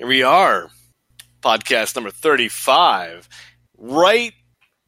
Here 0.00 0.08
we 0.08 0.22
are, 0.22 0.70
podcast 1.42 1.94
number 1.94 2.10
35. 2.10 3.28
Right, 3.76 4.32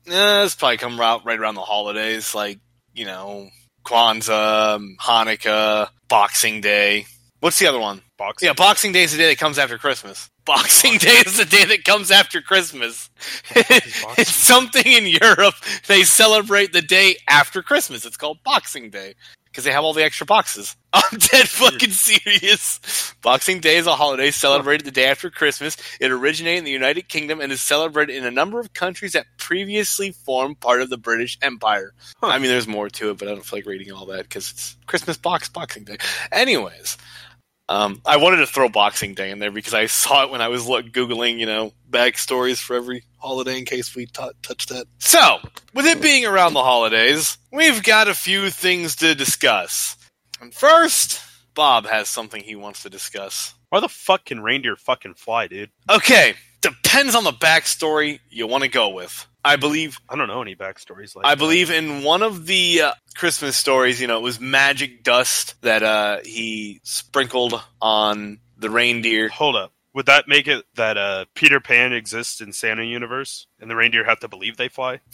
eh, 0.07 0.45
it's 0.45 0.55
probably 0.55 0.79
come 0.79 0.99
out 1.01 1.27
right 1.27 1.39
around 1.39 1.55
the 1.55 1.61
holidays, 1.61 2.35
like, 2.35 2.61
you 2.95 3.05
know, 3.05 3.51
Kwanzaa, 3.85 4.97
Hanukkah, 4.99 5.91
Boxing 6.09 6.63
Day. 6.63 7.05
What's 7.41 7.59
the 7.59 7.67
other 7.67 7.79
one? 7.79 8.01
Boxing. 8.17 8.47
Yeah, 8.47 8.55
Boxing 8.55 8.93
Day 8.93 9.03
is 9.03 9.13
the 9.13 9.19
day 9.19 9.29
that 9.29 9.37
comes 9.37 9.59
after 9.59 9.77
Christmas. 9.77 10.31
Boxing 10.47 10.97
Day 10.97 11.23
is 11.27 11.37
the 11.37 11.45
day 11.45 11.67
that 11.67 11.85
comes 11.85 12.11
after 12.11 12.41
Christmas. 12.41 13.11
it's 13.55 14.35
something 14.35 14.87
in 14.91 15.07
Europe. 15.07 15.57
They 15.89 16.05
celebrate 16.05 16.73
the 16.73 16.81
day 16.81 17.17
after 17.29 17.63
Christmas. 17.63 18.07
It's 18.07 18.17
called 18.17 18.39
Boxing 18.45 18.89
Day 18.89 19.17
because 19.53 19.65
they 19.65 19.71
have 19.71 19.85
all 19.85 19.93
the 19.93 20.03
extra 20.03 20.25
boxes. 20.25 20.77
I'm 20.95 21.19
dead 21.19 21.47
fucking 21.47 21.91
serious. 21.91 23.15
Boxing 23.21 23.61
Day 23.61 23.77
is 23.77 23.87
a 23.87 23.95
holiday 23.95 24.31
celebrated 24.31 24.87
the 24.87 24.91
day 24.91 25.05
after 25.05 25.29
Christmas. 25.29 25.77
It 26.01 26.11
originated 26.11 26.61
in 26.61 26.65
the 26.65 26.71
United 26.71 27.09
Kingdom 27.09 27.41
and 27.41 27.53
is 27.53 27.61
celebrated 27.61 28.17
in 28.17 28.25
a 28.25 28.31
number 28.31 28.61
of 28.61 28.73
countries 28.73 29.13
that 29.13 29.27
previously 29.37 30.13
formed 30.13 30.59
part 30.61 30.81
of 30.81 30.89
the 30.89 30.97
British 30.97 31.39
Empire. 31.43 31.93
Huh. 32.23 32.29
I 32.29 32.39
mean, 32.39 32.51
there's 32.51 32.67
more 32.67 32.89
to 32.89 33.11
it, 33.11 33.19
but 33.19 33.29
I 33.29 33.33
don't 33.33 33.45
feel 33.45 33.59
like 33.59 33.67
reading 33.67 33.93
all 33.93 34.07
that 34.07 34.23
because 34.23 34.51
it's 34.51 34.77
Christmas 34.87 35.19
box 35.19 35.51
Boxing 35.51 35.85
Day. 35.85 35.99
Anyways, 36.33 36.97
um, 37.69 38.01
I 38.07 38.17
wanted 38.17 38.39
to 38.39 38.47
throw 38.47 38.71
Boxing 38.71 39.15
Day 39.15 39.31
in 39.31 39.39
there 39.39 39.53
because 39.53 39.75
I 39.75 39.87
saw 39.87 40.25
it 40.25 40.31
when 40.31 40.41
I 40.41 40.49
was 40.49 40.67
look, 40.67 40.87
googling, 40.87 41.39
you 41.39 41.47
know, 41.47 41.73
backstories 41.91 42.59
for 42.59 42.75
every 42.75 43.05
holiday 43.23 43.59
in 43.59 43.65
case 43.65 43.95
we 43.95 44.07
t- 44.07 44.31
touch 44.43 44.67
that. 44.67 44.87
So, 44.99 45.39
with 45.75 45.87
it 45.87 46.03
being 46.03 46.27
around 46.27 46.53
the 46.55 46.63
holidays, 46.63 47.39
we've 47.53 47.83
got 47.83 48.09
a 48.09 48.15
few 48.15 48.51
things 48.51 48.97
to 48.97 49.15
discuss. 49.15 49.97
And 50.41 50.53
first, 50.53 51.21
Bob 51.55 51.87
has 51.87 52.09
something 52.09 52.43
he 52.43 52.57
wants 52.57 52.83
to 52.83 52.91
discuss. 52.91 53.55
Why 53.71 53.81
the 53.81 53.89
fuck 53.89 54.27
can 54.27 54.43
reindeer 54.43 54.77
fucking 54.77 55.15
fly, 55.15 55.47
dude? 55.47 55.71
Okay, 55.89 56.35
depends 56.61 57.15
on 57.15 57.25
the 57.25 57.33
backstory 57.33 58.21
you 58.29 58.47
want 58.47 58.65
to 58.65 58.69
go 58.69 58.91
with. 58.91 59.27
I 59.45 59.57
believe 59.57 59.99
I 60.09 60.15
don't 60.17 60.29
know 60.29 60.41
any 60.43 60.55
backstories 60.55 61.17
like 61.17 61.27
I 61.27 61.31
that. 61.31 61.39
believe 61.39 61.71
in 61.71 62.05
one 62.05 62.23
of 62.23 62.47
the 62.47 62.83
uh, 62.83 62.93
Christmas 63.17 63.57
stories, 63.57 64.01
you 64.01 64.07
know, 64.07 64.19
it 64.19 64.23
was 64.23 64.39
magic 64.41 65.03
dust 65.03 65.61
that 65.63 65.83
uh, 65.83 66.19
he 66.25 66.81
sprinkled 66.85 67.61
on 67.81 68.39
the 68.57 68.71
reindeer. 68.71 69.29
Hold 69.29 69.57
up. 69.57 69.73
Would 69.95 70.07
that 70.07 70.27
make 70.27 70.49
it 70.49 70.65
that 70.75 70.97
uh, 70.97 71.27
Peter 71.35 71.61
Pan 71.61 71.93
exists 71.93 72.41
in 72.41 72.53
Santa 72.53 72.85
universe 72.85 73.47
and 73.61 73.71
the 73.71 73.77
reindeer 73.77 74.05
have 74.05 74.21
to 74.21 74.29
believe 74.29 74.57
they 74.57 74.69
fly? 74.69 75.01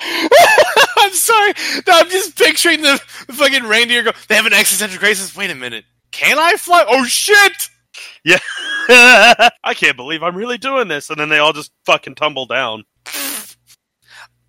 I'm 0.00 1.12
sorry. 1.12 1.52
No, 1.86 1.94
I'm 1.94 2.10
just 2.10 2.38
picturing 2.38 2.82
the, 2.82 3.00
the 3.26 3.32
fucking 3.34 3.64
reindeer 3.64 4.02
go, 4.02 4.12
they 4.28 4.34
have 4.34 4.46
an 4.46 4.52
existential 4.52 4.98
crisis. 4.98 5.36
Wait 5.36 5.50
a 5.50 5.54
minute. 5.54 5.84
Can 6.10 6.38
I 6.38 6.54
fly? 6.54 6.84
Oh 6.88 7.04
shit! 7.04 7.68
Yeah. 8.24 8.38
I 8.88 9.74
can't 9.74 9.96
believe 9.96 10.22
I'm 10.22 10.36
really 10.36 10.58
doing 10.58 10.88
this. 10.88 11.10
And 11.10 11.18
then 11.18 11.28
they 11.28 11.38
all 11.38 11.52
just 11.52 11.72
fucking 11.84 12.14
tumble 12.14 12.46
down. 12.46 12.84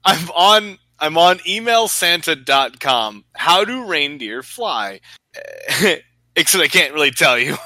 I'm 0.05 0.29
on 0.31 0.77
I'm 0.99 1.17
on 1.17 1.39
emailsanta.com. 1.39 3.25
How 3.33 3.65
do 3.65 3.85
reindeer 3.85 4.43
fly? 4.43 5.01
Except 6.35 6.63
I 6.63 6.67
can't 6.67 6.93
really 6.93 7.11
tell 7.11 7.37
you. 7.37 7.57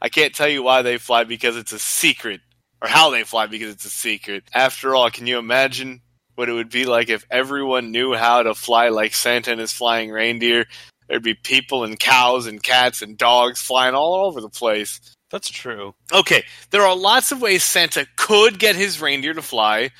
I 0.00 0.08
can't 0.08 0.34
tell 0.34 0.48
you 0.48 0.62
why 0.62 0.82
they 0.82 0.98
fly 0.98 1.24
because 1.24 1.56
it's 1.56 1.72
a 1.72 1.78
secret. 1.78 2.40
Or 2.82 2.88
how 2.88 3.10
they 3.10 3.24
fly 3.24 3.46
because 3.46 3.70
it's 3.70 3.86
a 3.86 3.90
secret. 3.90 4.44
After 4.52 4.94
all, 4.94 5.10
can 5.10 5.26
you 5.26 5.38
imagine 5.38 6.02
what 6.34 6.48
it 6.48 6.52
would 6.52 6.70
be 6.70 6.84
like 6.84 7.08
if 7.08 7.24
everyone 7.30 7.90
knew 7.90 8.12
how 8.12 8.42
to 8.42 8.54
fly 8.54 8.90
like 8.90 9.14
Santa 9.14 9.52
and 9.52 9.60
his 9.60 9.72
flying 9.72 10.10
reindeer? 10.10 10.66
There'd 11.08 11.22
be 11.22 11.34
people 11.34 11.84
and 11.84 11.98
cows 11.98 12.46
and 12.46 12.62
cats 12.62 13.00
and 13.00 13.16
dogs 13.16 13.60
flying 13.60 13.94
all 13.94 14.26
over 14.26 14.40
the 14.40 14.50
place. 14.50 15.00
That's 15.30 15.48
true. 15.48 15.94
Okay, 16.12 16.44
there 16.70 16.82
are 16.82 16.96
lots 16.96 17.32
of 17.32 17.40
ways 17.40 17.64
Santa 17.64 18.06
could 18.16 18.58
get 18.58 18.76
his 18.76 19.00
reindeer 19.00 19.34
to 19.34 19.42
fly, 19.42 19.90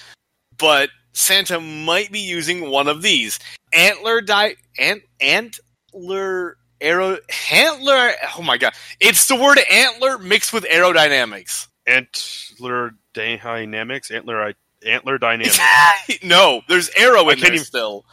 but 0.57 0.91
Santa 1.13 1.61
might 1.61 2.13
be 2.13 2.21
using 2.21 2.71
one 2.71 2.89
of 2.89 3.03
these. 3.03 3.39
Antler 3.73 4.21
di- 4.21 4.57
ant 4.79 5.03
antler 5.21 6.57
aero 6.81 7.19
antler 7.51 8.13
oh 8.37 8.43
my 8.43 8.59
god. 8.59 8.75
It's 9.01 9.27
the 9.27 9.37
word 9.37 9.59
antler 9.71 10.19
mixed 10.19 10.53
with 10.53 10.65
aerodynamics. 10.65 11.67
Antler 11.87 12.93
dynamics, 13.15 14.11
antler 14.11 14.55
antler 14.87 15.19
dynamics. 15.19 15.59
no, 16.23 16.63
there's 16.69 16.91
arrow 16.91 17.25
I 17.29 17.33
in 17.33 17.39
can't 17.39 17.41
there 17.43 17.53
even- 17.55 17.65
still. 17.65 18.05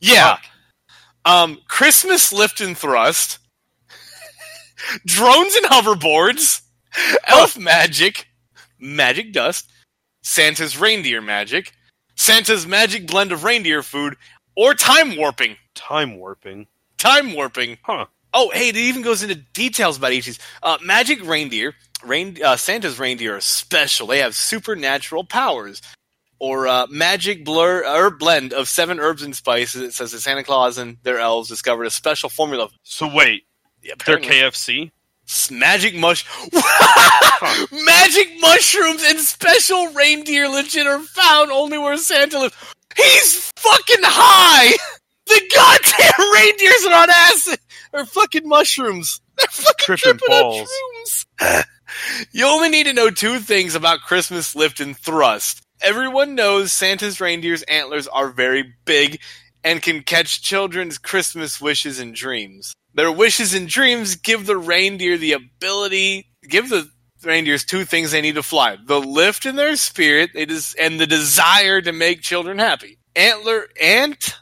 Yeah. 0.00 0.36
Fuck. 0.36 0.44
Um 1.24 1.58
Christmas 1.68 2.32
lift 2.32 2.60
and 2.60 2.76
thrust. 2.76 3.38
drones 5.06 5.54
and 5.54 5.66
hoverboards. 5.66 6.62
Elf 7.26 7.56
magic. 7.58 8.28
Magic 8.78 9.32
dust. 9.32 9.70
Santa's 10.22 10.78
reindeer 10.78 11.20
magic. 11.20 11.72
Santa's 12.16 12.66
magic 12.66 13.06
blend 13.06 13.32
of 13.32 13.44
reindeer 13.44 13.82
food. 13.82 14.16
Or 14.56 14.74
time 14.74 15.16
warping. 15.16 15.56
Time 15.74 16.18
warping. 16.18 16.66
Time 17.02 17.34
warping. 17.34 17.78
Huh. 17.82 18.06
Oh, 18.32 18.52
hey, 18.54 18.68
it 18.68 18.76
even 18.76 19.02
goes 19.02 19.24
into 19.24 19.34
details 19.34 19.98
about 19.98 20.12
each 20.12 20.28
of 20.28 20.36
these. 20.36 20.46
Uh, 20.62 20.78
magic 20.84 21.26
reindeer, 21.26 21.74
rain, 22.04 22.38
uh, 22.44 22.54
Santa's 22.54 22.96
reindeer 23.00 23.34
are 23.36 23.40
special. 23.40 24.06
They 24.06 24.20
have 24.20 24.36
supernatural 24.36 25.24
powers. 25.24 25.82
Or 26.38 26.68
uh, 26.68 26.86
magic 26.88 27.44
blur 27.44 27.82
herb 27.84 28.20
blend 28.20 28.52
of 28.52 28.68
seven 28.68 29.00
herbs 29.00 29.24
and 29.24 29.34
spices. 29.34 29.82
It 29.82 29.94
says 29.94 30.12
that 30.12 30.20
Santa 30.20 30.44
Claus 30.44 30.78
and 30.78 30.96
their 31.02 31.18
elves 31.18 31.48
discovered 31.48 31.84
a 31.86 31.90
special 31.90 32.28
formula. 32.28 32.68
So 32.84 33.12
wait, 33.12 33.46
Yeah, 33.82 33.94
they're 34.06 34.18
KFC? 34.18 34.92
Magic 35.50 35.96
mush, 35.96 36.24
magic 37.72 38.28
mushrooms 38.40 39.02
and 39.04 39.18
special 39.18 39.88
reindeer 39.88 40.48
legit 40.48 40.86
are 40.86 41.00
found 41.00 41.50
only 41.50 41.78
where 41.78 41.96
Santa 41.96 42.38
lives. 42.38 42.54
He's 42.96 43.50
fucking 43.56 44.02
high. 44.02 44.76
The 45.26 45.40
goddamn 45.54 46.32
reindeers 46.34 46.84
are 46.86 47.02
on 47.02 47.10
acid 47.10 47.58
or 47.92 48.04
fucking 48.06 48.48
mushrooms. 48.48 49.20
They're 49.38 49.46
fucking 49.50 49.74
Tripping 49.96 50.18
tripping 50.18 50.34
on 50.34 50.42
balls. 50.42 50.70
shrooms. 51.40 51.64
you 52.32 52.46
only 52.46 52.68
need 52.68 52.84
to 52.86 52.92
know 52.92 53.10
two 53.10 53.38
things 53.38 53.74
about 53.74 54.00
Christmas 54.00 54.54
lift 54.56 54.80
and 54.80 54.96
thrust. 54.96 55.60
Everyone 55.80 56.34
knows 56.34 56.72
Santa's 56.72 57.20
reindeer's 57.20 57.62
antlers 57.64 58.06
are 58.08 58.28
very 58.28 58.74
big 58.84 59.20
and 59.64 59.82
can 59.82 60.02
catch 60.02 60.42
children's 60.42 60.98
Christmas 60.98 61.60
wishes 61.60 61.98
and 61.98 62.14
dreams. 62.14 62.72
Their 62.94 63.10
wishes 63.12 63.54
and 63.54 63.68
dreams 63.68 64.16
give 64.16 64.46
the 64.46 64.56
reindeer 64.56 65.16
the 65.16 65.32
ability, 65.32 66.26
give 66.48 66.68
the 66.68 66.88
reindeers 67.24 67.64
two 67.64 67.84
things 67.84 68.10
they 68.10 68.20
need 68.20 68.34
to 68.34 68.42
fly: 68.42 68.76
the 68.86 69.00
lift 69.00 69.46
in 69.46 69.56
their 69.56 69.76
spirit, 69.76 70.30
they 70.34 70.44
des- 70.44 70.74
and 70.78 71.00
the 71.00 71.06
desire 71.06 71.80
to 71.80 71.92
make 71.92 72.20
children 72.20 72.58
happy. 72.58 72.98
Antler, 73.16 73.66
ant, 73.80 74.36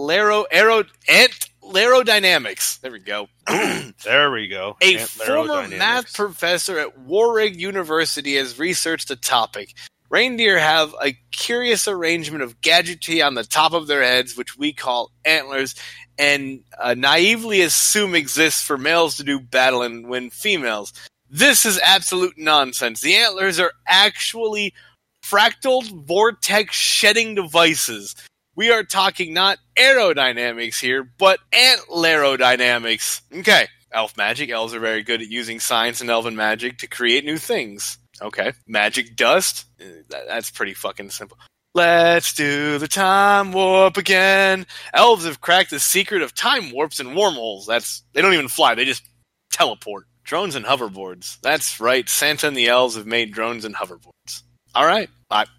lero, 0.00 0.44
aero, 0.50 0.84
ant, 1.08 1.50
aerodynamics. 1.62 2.80
There 2.80 2.92
we 2.92 3.00
go. 3.00 3.28
There 4.04 4.30
we 4.30 4.48
go. 4.48 4.76
A 4.80 4.96
former 4.98 5.68
math 5.68 6.14
professor 6.14 6.78
at 6.78 6.98
Warwick 6.98 7.58
University 7.58 8.36
has 8.36 8.58
researched 8.58 9.08
the 9.08 9.16
topic. 9.16 9.74
Reindeer 10.08 10.58
have 10.58 10.94
a 11.02 11.12
curious 11.30 11.86
arrangement 11.86 12.42
of 12.42 12.60
gadgetry 12.60 13.20
on 13.20 13.34
the 13.34 13.44
top 13.44 13.74
of 13.74 13.86
their 13.86 14.02
heads, 14.02 14.36
which 14.36 14.56
we 14.56 14.72
call 14.72 15.12
antlers, 15.24 15.74
and 16.18 16.62
uh, 16.78 16.94
naively 16.94 17.60
assume 17.60 18.14
exists 18.14 18.62
for 18.62 18.78
males 18.78 19.16
to 19.16 19.24
do 19.24 19.38
battle 19.38 19.82
and 19.82 20.08
win 20.08 20.30
females. 20.30 20.92
This 21.28 21.64
is 21.64 21.78
absolute 21.78 22.38
nonsense. 22.38 23.00
The 23.00 23.16
antlers 23.16 23.60
are 23.60 23.72
actually 23.86 24.74
fractal 25.22 25.84
vortex 26.06 26.74
shedding 26.74 27.34
devices. 27.34 28.16
We 28.56 28.70
are 28.72 28.82
talking 28.82 29.32
not 29.32 29.58
aerodynamics 29.76 30.80
here, 30.80 31.08
but 31.18 31.38
antlerodynamics. 31.52 33.20
Okay. 33.38 33.68
Elf 33.92 34.16
magic. 34.16 34.50
Elves 34.50 34.74
are 34.74 34.80
very 34.80 35.02
good 35.02 35.20
at 35.22 35.28
using 35.28 35.60
science 35.60 36.00
and 36.00 36.10
elven 36.10 36.36
magic 36.36 36.78
to 36.78 36.86
create 36.86 37.24
new 37.24 37.38
things. 37.38 37.98
Okay. 38.20 38.52
Magic 38.66 39.16
dust. 39.16 39.66
Eh, 39.80 39.84
that- 40.10 40.26
That's 40.28 40.50
pretty 40.50 40.74
fucking 40.74 41.10
simple. 41.10 41.38
Let's 41.74 42.34
do 42.34 42.78
the 42.78 42.88
time 42.88 43.52
warp 43.52 43.96
again. 43.96 44.66
Elves 44.92 45.24
have 45.24 45.40
cracked 45.40 45.70
the 45.70 45.78
secret 45.78 46.20
of 46.22 46.34
time 46.34 46.72
warps 46.72 46.98
and 46.98 47.14
wormholes. 47.16 47.66
That's 47.66 48.02
they 48.12 48.22
don't 48.22 48.34
even 48.34 48.48
fly; 48.48 48.74
they 48.74 48.84
just 48.84 49.04
teleport. 49.52 50.06
Drones 50.24 50.56
and 50.56 50.64
hoverboards. 50.66 51.38
That's 51.42 51.78
right. 51.80 52.08
Santa 52.08 52.48
and 52.48 52.56
the 52.56 52.66
elves 52.68 52.96
have 52.96 53.06
made 53.06 53.32
drones 53.32 53.64
and 53.64 53.74
hoverboards. 53.76 54.42
All 54.74 54.84
right. 54.86 55.08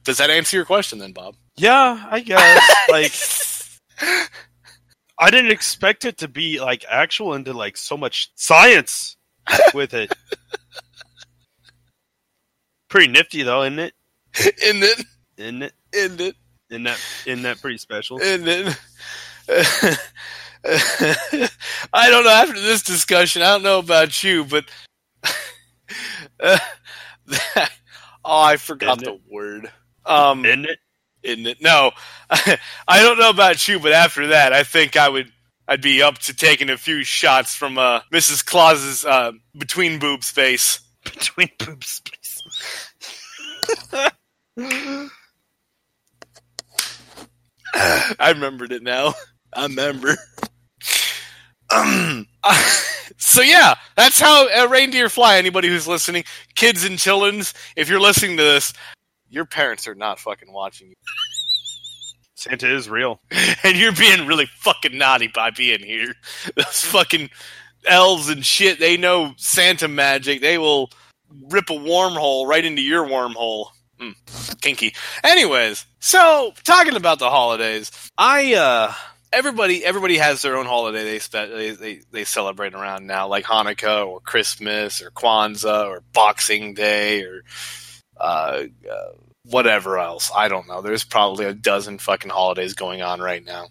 Does 0.04 0.18
that 0.18 0.30
answer 0.30 0.58
your 0.58 0.66
question 0.66 1.00
then, 1.00 1.14
Bob? 1.14 1.36
Yeah, 1.62 2.08
I 2.10 2.22
guess. 2.22 2.60
like 2.90 3.14
I 5.20 5.30
didn't 5.30 5.52
expect 5.52 6.06
it 6.06 6.18
to 6.18 6.28
be 6.28 6.60
like 6.60 6.84
actual 6.90 7.36
into 7.36 7.54
like 7.54 7.78
so 7.78 7.96
much 7.96 8.32
science 8.34 9.16
with 9.76 9.94
it. 9.94 10.12
Pretty 12.90 13.12
nifty 13.12 13.44
though, 13.44 13.62
isn't 13.62 13.78
it? 13.78 13.94
Isn't 14.40 14.84
it? 14.84 15.04
Isn't 15.38 15.62
it? 15.62 15.74
Isn't 15.94 16.22
it? 16.22 16.36
Isn't 16.72 16.84
that 16.84 17.00
isn't 17.28 17.44
that 17.44 17.62
pretty 17.62 17.78
special? 17.78 18.20
And 18.20 18.48
it? 18.48 18.78
I 21.94 22.10
don't 22.10 22.24
know. 22.24 22.32
After 22.32 22.60
this 22.60 22.82
discussion, 22.82 23.44
I 23.44 23.54
don't 23.54 23.64
know 23.64 23.78
about 23.80 24.24
you, 24.24 24.46
but 24.46 24.66
Uh, 26.40 26.58
oh, 27.56 27.68
I 28.26 28.58
forgot 28.58 29.02
Isn't 29.04 29.22
the 29.28 29.34
word. 29.34 29.72
Um, 30.08 30.44
Isn't 30.44 30.66
it? 30.66 30.80
Isn't 31.24 31.46
it? 31.48 31.62
No, 31.62 31.92
I 32.30 33.02
don't 33.02 33.20
know 33.20 33.30
about 33.30 33.68
you, 33.68 33.80
but 33.80 33.92
after 33.92 34.28
that, 34.28 34.54
I 34.54 34.64
think 34.64 34.98
I 34.98 35.10
would. 35.10 35.32
I'd 35.68 35.82
be 35.82 36.02
up 36.02 36.18
to 36.20 36.34
taking 36.34 36.70
a 36.70 36.78
few 36.78 37.04
shots 37.04 37.56
from 37.56 37.78
uh, 37.78 38.02
Mrs. 38.12 38.46
Claus's 38.46 39.06
uh, 39.06 39.32
between 39.58 40.00
boob 40.00 40.24
space. 40.24 40.82
Between 41.04 41.50
boob 41.58 41.84
space. 41.84 42.44
I 47.74 48.32
remembered 48.34 48.72
it 48.72 48.84
now. 48.84 49.16
I 49.54 49.64
remember. 49.64 50.16
Um, 51.72 52.28
so 53.18 53.42
yeah, 53.42 53.76
that's 53.96 54.20
how 54.20 54.48
a 54.48 54.68
reindeer 54.68 55.10
fly. 55.10 55.38
Anybody 55.38 55.70
who's 55.70 55.88
listening, 55.88 56.24
kids 56.56 56.84
and 56.84 57.00
childrens, 57.00 57.54
if 57.76 57.90
you're 57.90 58.00
listening 58.00 58.38
to 58.38 58.44
this, 58.44 58.74
your 59.32 59.46
parents 59.46 59.88
are 59.88 59.96
not 59.96 60.20
fucking 60.20 60.52
watching 60.52 60.90
you, 60.90 60.96
Santa 62.36 62.74
is 62.76 62.90
real. 62.90 63.20
and 63.64 63.78
you're 63.78 63.94
being 63.94 64.28
really 64.28 64.48
fucking 64.58 64.98
naughty 64.98 65.28
by 65.28 65.52
being 65.52 65.80
here. 65.80 66.14
Those 66.56 66.84
fucking 66.84 67.30
elves 67.86 68.30
and 68.30 68.46
shit, 68.46 68.80
they 68.80 68.98
know 68.98 69.34
Santa 69.38 69.88
magic. 69.88 70.42
They 70.42 70.58
will 70.58 70.90
rip 71.50 71.70
a 71.70 71.74
wormhole 71.74 72.48
right 72.48 72.64
into 72.64 72.82
your 72.82 73.06
wormhole. 73.08 73.68
Hmm, 74.00 74.12
kinky. 74.62 74.96
Anyways, 75.24 75.86
so 76.00 76.54
talking 76.64 76.96
about 76.96 77.20
the 77.20 77.30
holidays, 77.30 77.92
I 78.18 78.56
uh 78.56 78.94
everybody 79.32 79.86
everybody 79.86 80.18
has 80.18 80.42
their 80.42 80.58
own 80.58 80.66
holiday 80.66 81.04
they 81.04 81.20
spe- 81.20 81.32
they, 81.54 81.72
they 81.72 82.02
they 82.12 82.24
celebrate 82.24 82.74
around 82.74 83.06
now, 83.06 83.28
like 83.28 83.46
Hanukkah 83.46 84.08
or 84.08 84.20
Christmas 84.20 85.02
or 85.02 85.12
Kwanzaa 85.12 85.86
or 85.86 86.04
Boxing 86.14 86.74
Day 86.74 87.22
or 87.22 87.44
uh, 88.22 88.64
uh 88.90 89.12
whatever 89.44 89.98
else. 89.98 90.32
I 90.36 90.48
don't 90.48 90.68
know. 90.68 90.82
There's 90.82 91.04
probably 91.04 91.46
a 91.46 91.54
dozen 91.54 91.98
fucking 91.98 92.32
holidays 92.32 92.74
going 92.74 93.02
on 93.02 93.20
right 93.20 93.44
now. 93.44 93.68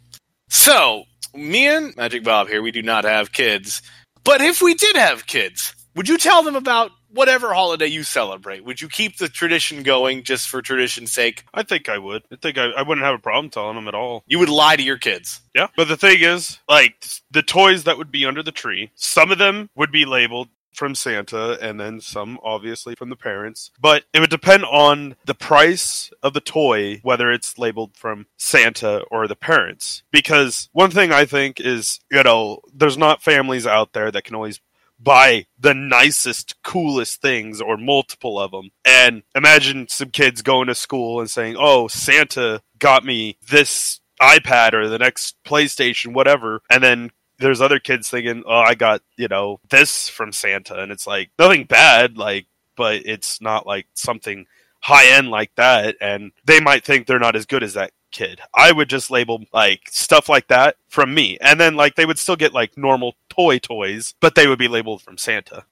So, 0.48 1.04
me 1.34 1.68
and 1.68 1.96
Magic 1.96 2.24
Bob 2.24 2.48
here, 2.48 2.62
we 2.62 2.72
do 2.72 2.82
not 2.82 3.04
have 3.04 3.32
kids. 3.32 3.82
But 4.24 4.40
if 4.40 4.60
we 4.60 4.74
did 4.74 4.96
have 4.96 5.26
kids, 5.26 5.74
would 5.94 6.08
you 6.08 6.18
tell 6.18 6.42
them 6.42 6.56
about 6.56 6.90
whatever 7.12 7.52
holiday 7.52 7.86
you 7.86 8.02
celebrate? 8.02 8.64
Would 8.64 8.80
you 8.80 8.88
keep 8.88 9.18
the 9.18 9.28
tradition 9.28 9.82
going 9.82 10.22
just 10.22 10.48
for 10.48 10.62
tradition's 10.62 11.12
sake? 11.12 11.44
I 11.54 11.62
think 11.62 11.88
I 11.88 11.98
would. 11.98 12.22
I 12.32 12.36
think 12.36 12.58
I, 12.58 12.66
I 12.70 12.82
wouldn't 12.82 13.04
have 13.04 13.14
a 13.14 13.22
problem 13.22 13.50
telling 13.50 13.76
them 13.76 13.88
at 13.88 13.94
all. 13.94 14.22
You 14.26 14.38
would 14.38 14.48
lie 14.48 14.76
to 14.76 14.82
your 14.82 14.98
kids. 14.98 15.40
Yeah. 15.54 15.68
But 15.76 15.88
the 15.88 15.96
thing 15.96 16.20
is, 16.20 16.58
like, 16.68 17.04
the 17.30 17.42
toys 17.42 17.84
that 17.84 17.98
would 17.98 18.10
be 18.10 18.26
under 18.26 18.42
the 18.42 18.52
tree, 18.52 18.90
some 18.94 19.32
of 19.32 19.38
them 19.38 19.70
would 19.74 19.92
be 19.92 20.04
labeled 20.04 20.48
from 20.72 20.94
Santa 20.94 21.58
and 21.60 21.80
then 21.80 22.00
some 22.00 22.38
obviously 22.42 22.94
from 22.94 23.10
the 23.10 23.16
parents. 23.16 23.70
But 23.80 24.04
it 24.12 24.20
would 24.20 24.30
depend 24.30 24.64
on 24.64 25.16
the 25.24 25.34
price 25.34 26.10
of 26.22 26.32
the 26.32 26.40
toy, 26.40 27.00
whether 27.02 27.30
it's 27.30 27.58
labeled 27.58 27.96
from 27.96 28.26
Santa 28.36 29.02
or 29.10 29.26
the 29.26 29.36
parents. 29.36 30.02
Because 30.10 30.68
one 30.72 30.90
thing 30.90 31.12
I 31.12 31.24
think 31.24 31.60
is, 31.60 32.00
you 32.10 32.22
know, 32.22 32.60
there's 32.72 32.98
not 32.98 33.22
families 33.22 33.66
out 33.66 33.92
there 33.92 34.10
that 34.10 34.24
can 34.24 34.34
always 34.34 34.60
buy 35.02 35.46
the 35.58 35.74
nicest, 35.74 36.62
coolest 36.62 37.22
things 37.22 37.60
or 37.60 37.76
multiple 37.76 38.38
of 38.38 38.50
them. 38.50 38.70
And 38.84 39.22
imagine 39.34 39.88
some 39.88 40.10
kids 40.10 40.42
going 40.42 40.66
to 40.66 40.74
school 40.74 41.20
and 41.20 41.30
saying, 41.30 41.56
oh, 41.58 41.88
Santa 41.88 42.62
got 42.78 43.04
me 43.04 43.38
this 43.48 44.00
iPad 44.20 44.74
or 44.74 44.88
the 44.88 44.98
next 44.98 45.36
PlayStation, 45.44 46.12
whatever. 46.12 46.60
And 46.70 46.82
then 46.82 47.10
there's 47.40 47.60
other 47.60 47.78
kids 47.80 48.08
thinking, 48.08 48.44
oh, 48.46 48.60
I 48.60 48.74
got, 48.74 49.02
you 49.16 49.28
know, 49.28 49.60
this 49.68 50.08
from 50.08 50.32
Santa. 50.32 50.80
And 50.80 50.92
it's 50.92 51.06
like 51.06 51.30
nothing 51.38 51.64
bad, 51.64 52.16
like, 52.16 52.46
but 52.76 53.02
it's 53.06 53.40
not 53.40 53.66
like 53.66 53.86
something 53.94 54.46
high 54.80 55.06
end 55.16 55.30
like 55.30 55.54
that. 55.56 55.96
And 56.00 56.32
they 56.44 56.60
might 56.60 56.84
think 56.84 57.06
they're 57.06 57.18
not 57.18 57.36
as 57.36 57.46
good 57.46 57.62
as 57.62 57.74
that 57.74 57.92
kid. 58.12 58.40
I 58.54 58.72
would 58.72 58.88
just 58.88 59.10
label 59.10 59.44
like 59.52 59.82
stuff 59.90 60.28
like 60.28 60.48
that 60.48 60.76
from 60.88 61.14
me. 61.14 61.38
And 61.40 61.60
then 61.60 61.76
like 61.76 61.94
they 61.94 62.06
would 62.06 62.18
still 62.18 62.36
get 62.36 62.52
like 62.54 62.76
normal 62.76 63.14
toy 63.28 63.58
toys, 63.58 64.14
but 64.20 64.34
they 64.34 64.46
would 64.46 64.58
be 64.58 64.68
labeled 64.68 65.02
from 65.02 65.16
Santa. 65.18 65.64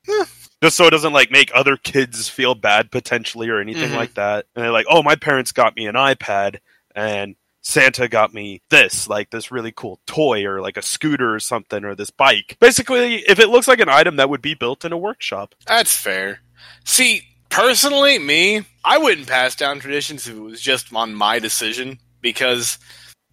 Just 0.62 0.76
so 0.76 0.86
it 0.86 0.90
doesn't 0.90 1.12
like 1.12 1.30
make 1.30 1.50
other 1.54 1.76
kids 1.76 2.28
feel 2.28 2.54
bad 2.54 2.90
potentially 2.90 3.48
or 3.48 3.60
anything 3.60 3.90
Mhm. 3.90 3.96
like 3.96 4.14
that. 4.14 4.46
And 4.54 4.64
they're 4.64 4.72
like, 4.72 4.86
oh, 4.88 5.02
my 5.02 5.16
parents 5.16 5.52
got 5.52 5.76
me 5.76 5.86
an 5.86 5.94
iPad 5.94 6.58
and 6.94 7.36
Santa 7.68 8.08
got 8.08 8.32
me 8.32 8.62
this, 8.70 9.10
like 9.10 9.28
this 9.28 9.52
really 9.52 9.72
cool 9.72 10.00
toy 10.06 10.46
or 10.46 10.62
like 10.62 10.78
a 10.78 10.82
scooter 10.82 11.34
or 11.34 11.38
something 11.38 11.84
or 11.84 11.94
this 11.94 12.08
bike. 12.08 12.56
Basically, 12.60 13.16
if 13.28 13.38
it 13.38 13.50
looks 13.50 13.68
like 13.68 13.78
an 13.78 13.90
item 13.90 14.16
that 14.16 14.30
would 14.30 14.40
be 14.40 14.54
built 14.54 14.86
in 14.86 14.92
a 14.92 14.96
workshop. 14.96 15.54
That's 15.66 15.94
fair. 15.94 16.40
See, 16.86 17.24
personally, 17.50 18.18
me, 18.18 18.64
I 18.86 18.96
wouldn't 18.96 19.28
pass 19.28 19.54
down 19.54 19.80
traditions 19.80 20.26
if 20.26 20.34
it 20.34 20.40
was 20.40 20.62
just 20.62 20.94
on 20.94 21.12
my 21.12 21.38
decision 21.38 21.98
because 22.22 22.78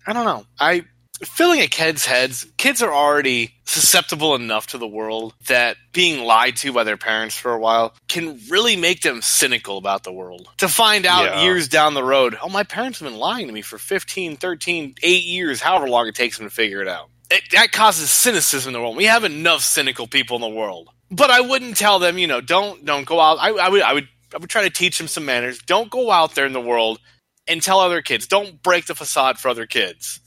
I 0.06 0.12
don't 0.12 0.26
know. 0.26 0.46
I 0.60 0.84
filling 1.24 1.62
a 1.62 1.68
kid's 1.68 2.06
heads, 2.06 2.46
kids 2.58 2.82
are 2.82 2.94
already 2.94 3.52
susceptible 3.66 4.36
enough 4.36 4.68
to 4.68 4.78
the 4.78 4.88
world 4.88 5.34
that 5.48 5.78
being 5.92 6.24
lied 6.24 6.56
to 6.58 6.72
by 6.74 6.84
their 6.84 6.98
parents 6.98 7.36
for 7.38 7.54
a 7.54 7.60
while 7.60 7.94
can 8.08 8.40
really 8.50 8.76
make 8.76 9.02
them 9.02 9.22
cynical 9.22 9.78
about 9.78 10.04
the 10.04 10.12
world. 10.12 10.48
To 10.58 10.68
find 10.68 11.06
out 11.06 11.26
Yeah. 11.26 11.44
years 11.44 11.68
down 11.68 11.94
the 11.94 12.04
road, 12.04 12.38
oh, 12.42 12.50
my 12.50 12.64
parents 12.64 13.00
have 13.00 13.10
been 13.10 13.18
lying 13.20 13.48
to 13.48 13.54
me 13.54 13.62
for 13.62 13.78
15, 13.78 14.38
13, 14.38 14.96
8 15.02 15.24
years, 15.24 15.62
however 15.62 15.88
long 15.90 16.08
it 16.08 16.16
takes 16.16 16.38
them 16.38 16.48
to 16.48 16.54
figure 16.54 16.82
it 16.82 16.88
out. 16.88 17.10
It, 17.32 17.44
that 17.54 17.72
causes 17.72 18.12
cynicism 18.12 18.70
in 18.70 18.74
the 18.74 18.80
world. 18.82 18.96
We 18.96 19.06
have 19.06 19.24
enough 19.24 19.62
cynical 19.62 20.08
people 20.08 20.36
in 20.36 20.42
the 20.42 20.50
world. 20.50 20.90
But 21.10 21.32
I 21.32 21.42
wouldn't 21.42 21.78
tell 21.78 21.98
them, 22.00 22.18
you 22.18 22.28
know, 22.28 22.42
don't 22.42 22.84
don't 22.86 23.06
go 23.06 23.20
out. 23.20 23.38
I, 23.40 23.50
I 23.50 23.70
would 23.70 23.82
I 23.82 23.94
would 23.94 24.08
I 24.34 24.38
would 24.38 24.50
try 24.50 24.64
to 24.64 24.70
teach 24.70 24.98
them 24.98 25.08
some 25.08 25.26
manners. 25.26 25.60
Don't 25.60 25.90
go 25.90 26.12
out 26.12 26.36
there 26.36 26.46
in 26.46 26.54
the 26.54 26.62
world 26.62 27.00
and 27.48 27.62
tell 27.62 27.80
other 27.80 28.02
kids. 28.02 28.28
Don't 28.28 28.62
break 28.62 28.86
the 28.88 28.96
facade 28.96 29.38
for 29.40 29.50
other 29.50 29.66
kids. 29.66 30.20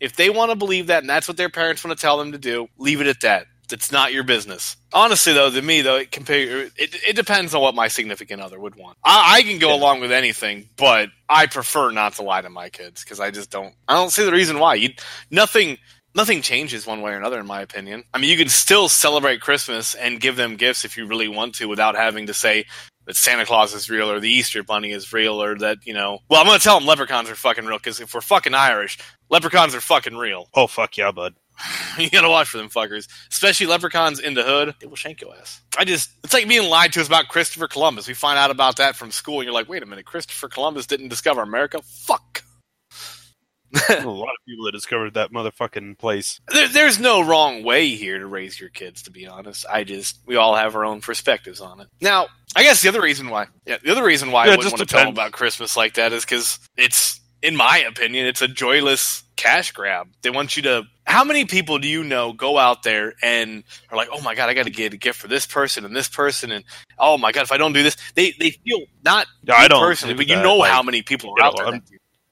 If 0.00 0.16
they 0.16 0.30
want 0.30 0.50
to 0.50 0.56
believe 0.56 0.88
that 0.88 1.02
and 1.02 1.10
that's 1.10 1.28
what 1.28 1.36
their 1.36 1.48
parents 1.48 1.82
want 1.84 1.96
to 1.98 2.00
tell 2.00 2.18
them 2.18 2.32
to 2.32 2.38
do, 2.38 2.68
leave 2.78 3.00
it 3.00 3.06
at 3.06 3.20
that. 3.22 3.46
It's 3.72 3.90
not 3.90 4.12
your 4.12 4.22
business. 4.22 4.76
Honestly, 4.92 5.32
though, 5.32 5.50
to 5.50 5.60
me, 5.60 5.80
though, 5.82 5.96
it 5.96 6.12
compare 6.12 6.62
it, 6.62 6.72
it 6.76 7.16
depends 7.16 7.52
on 7.52 7.60
what 7.62 7.74
my 7.74 7.88
significant 7.88 8.40
other 8.40 8.60
would 8.60 8.76
want. 8.76 8.96
I, 9.02 9.38
I 9.38 9.42
can 9.42 9.58
go 9.58 9.70
Yeah. 9.70 9.74
along 9.74 10.00
with 10.00 10.12
anything, 10.12 10.68
but 10.76 11.08
I 11.28 11.46
prefer 11.46 11.90
not 11.90 12.14
to 12.14 12.22
lie 12.22 12.42
to 12.42 12.48
my 12.50 12.68
kids 12.68 13.02
because 13.02 13.18
I 13.18 13.32
just 13.32 13.50
don't. 13.50 13.74
I 13.88 13.94
don't 13.94 14.10
see 14.10 14.24
the 14.24 14.30
reason 14.30 14.60
why. 14.60 14.74
You 14.76 14.90
nothing 15.32 15.78
nothing 16.14 16.42
changes 16.42 16.86
one 16.86 17.00
way 17.02 17.10
or 17.12 17.16
another, 17.16 17.40
in 17.40 17.46
my 17.46 17.60
opinion. 17.60 18.04
I 18.14 18.18
mean, 18.18 18.30
you 18.30 18.36
can 18.36 18.48
still 18.48 18.88
celebrate 18.88 19.40
Christmas 19.40 19.94
and 19.94 20.20
give 20.20 20.36
them 20.36 20.54
gifts 20.56 20.84
if 20.84 20.96
you 20.96 21.06
really 21.06 21.28
want 21.28 21.56
to, 21.56 21.66
without 21.66 21.96
having 21.96 22.28
to 22.28 22.34
say 22.34 22.66
that 23.06 23.16
Santa 23.16 23.46
Claus 23.46 23.74
is 23.74 23.88
real 23.88 24.10
or 24.10 24.20
the 24.20 24.30
Easter 24.30 24.62
Bunny 24.62 24.92
is 24.92 25.12
real 25.12 25.42
or 25.42 25.56
that 25.58 25.78
you 25.86 25.94
know. 25.94 26.18
Well, 26.28 26.40
I'm 26.40 26.46
going 26.46 26.58
to 26.58 26.64
tell 26.64 26.78
them 26.78 26.86
leprechauns 26.86 27.30
are 27.30 27.34
fucking 27.34 27.64
real 27.64 27.78
because 27.78 28.00
if 28.00 28.14
we're 28.14 28.20
fucking 28.20 28.54
Irish, 28.54 28.98
leprechauns 29.30 29.74
are 29.74 29.80
fucking 29.80 30.16
real. 30.16 30.48
Oh, 30.54 30.66
fuck 30.66 30.96
yeah, 30.96 31.12
bud. 31.12 31.34
you 31.98 32.10
gotta 32.10 32.28
watch 32.28 32.48
for 32.48 32.58
them 32.58 32.68
fuckers, 32.68 33.08
especially 33.30 33.66
leprechauns 33.66 34.20
in 34.20 34.34
the 34.34 34.42
hood. 34.42 34.74
They 34.80 34.86
will 34.86 34.96
shank 34.96 35.20
your 35.20 35.34
ass. 35.36 35.62
I 35.78 35.84
just, 35.84 36.10
it's 36.22 36.34
like 36.34 36.46
being 36.48 36.68
lied 36.68 36.92
to 36.94 37.00
us 37.00 37.06
about 37.06 37.28
Christopher 37.28 37.68
Columbus. 37.68 38.06
We 38.06 38.14
find 38.14 38.38
out 38.38 38.50
about 38.50 38.76
that 38.76 38.96
from 38.96 39.10
school, 39.10 39.36
and 39.36 39.44
you're 39.44 39.54
like, 39.54 39.68
wait 39.68 39.82
a 39.82 39.86
minute, 39.86 40.04
Christopher 40.04 40.48
Columbus 40.48 40.86
didn't 40.86 41.08
discover 41.08 41.42
America? 41.42 41.80
Fuck. 41.82 42.42
a 43.88 44.04
lot 44.06 44.28
of 44.28 44.46
people 44.46 44.64
that 44.66 44.72
discovered 44.72 45.14
that 45.14 45.32
motherfucking 45.32 45.98
place. 45.98 46.40
There, 46.52 46.68
there's 46.68 46.98
no 46.98 47.22
wrong 47.22 47.62
way 47.62 47.90
here 47.90 48.18
to 48.18 48.26
raise 48.26 48.60
your 48.60 48.70
kids, 48.70 49.02
to 49.02 49.10
be 49.10 49.26
honest. 49.26 49.66
I 49.70 49.84
just, 49.84 50.18
we 50.26 50.36
all 50.36 50.54
have 50.54 50.76
our 50.76 50.84
own 50.84 51.00
perspectives 51.00 51.60
on 51.60 51.80
it. 51.80 51.88
Now, 52.00 52.28
I 52.54 52.62
guess 52.62 52.82
the 52.82 52.88
other 52.88 53.02
reason 53.02 53.28
why, 53.28 53.46
yeah, 53.66 53.78
the 53.82 53.90
other 53.90 54.04
reason 54.04 54.30
why 54.30 54.46
Yeah, 54.46 54.52
I 54.52 54.56
wouldn't 54.56 54.72
want 54.72 54.88
to 54.88 54.94
tell 54.94 55.04
them 55.04 55.12
about 55.12 55.32
Christmas 55.32 55.76
like 55.76 55.94
that 55.94 56.12
is 56.12 56.24
because 56.24 56.60
it's, 56.76 57.20
in 57.42 57.56
my 57.56 57.78
opinion, 57.78 58.26
it's 58.26 58.42
a 58.42 58.48
joyless 58.48 59.22
cash 59.36 59.72
grab. 59.72 60.08
They 60.22 60.30
want 60.30 60.56
you 60.56 60.62
to. 60.64 60.84
How 61.04 61.22
many 61.22 61.44
people 61.44 61.78
do 61.78 61.86
you 61.86 62.02
know 62.02 62.32
go 62.32 62.58
out 62.58 62.82
there 62.82 63.14
and 63.22 63.62
are 63.90 63.96
like, 63.96 64.08
"Oh 64.10 64.20
my 64.22 64.34
god, 64.34 64.48
I 64.48 64.54
got 64.54 64.64
to 64.64 64.70
get 64.70 64.92
a 64.92 64.96
gift 64.96 65.20
for 65.20 65.28
this 65.28 65.46
person 65.46 65.84
and 65.84 65.94
this 65.94 66.08
person," 66.08 66.50
and 66.50 66.64
oh 66.98 67.16
my 67.18 67.32
god, 67.32 67.42
if 67.42 67.52
I 67.52 67.58
don't 67.58 67.72
do 67.72 67.82
this, 67.82 67.96
they 68.14 68.32
they 68.38 68.50
feel 68.50 68.80
not 69.04 69.26
Yeah, 69.44 69.54
I 69.54 69.68
don't 69.68 69.80
personally, 69.80 70.14
do 70.14 70.18
but 70.18 70.28
you 70.28 70.36
know 70.36 70.56
like, 70.56 70.70
how 70.70 70.82
many 70.82 71.02
people 71.02 71.34
are 71.38 71.44
out 71.44 71.58
know, 71.58 71.70
there. 71.70 71.80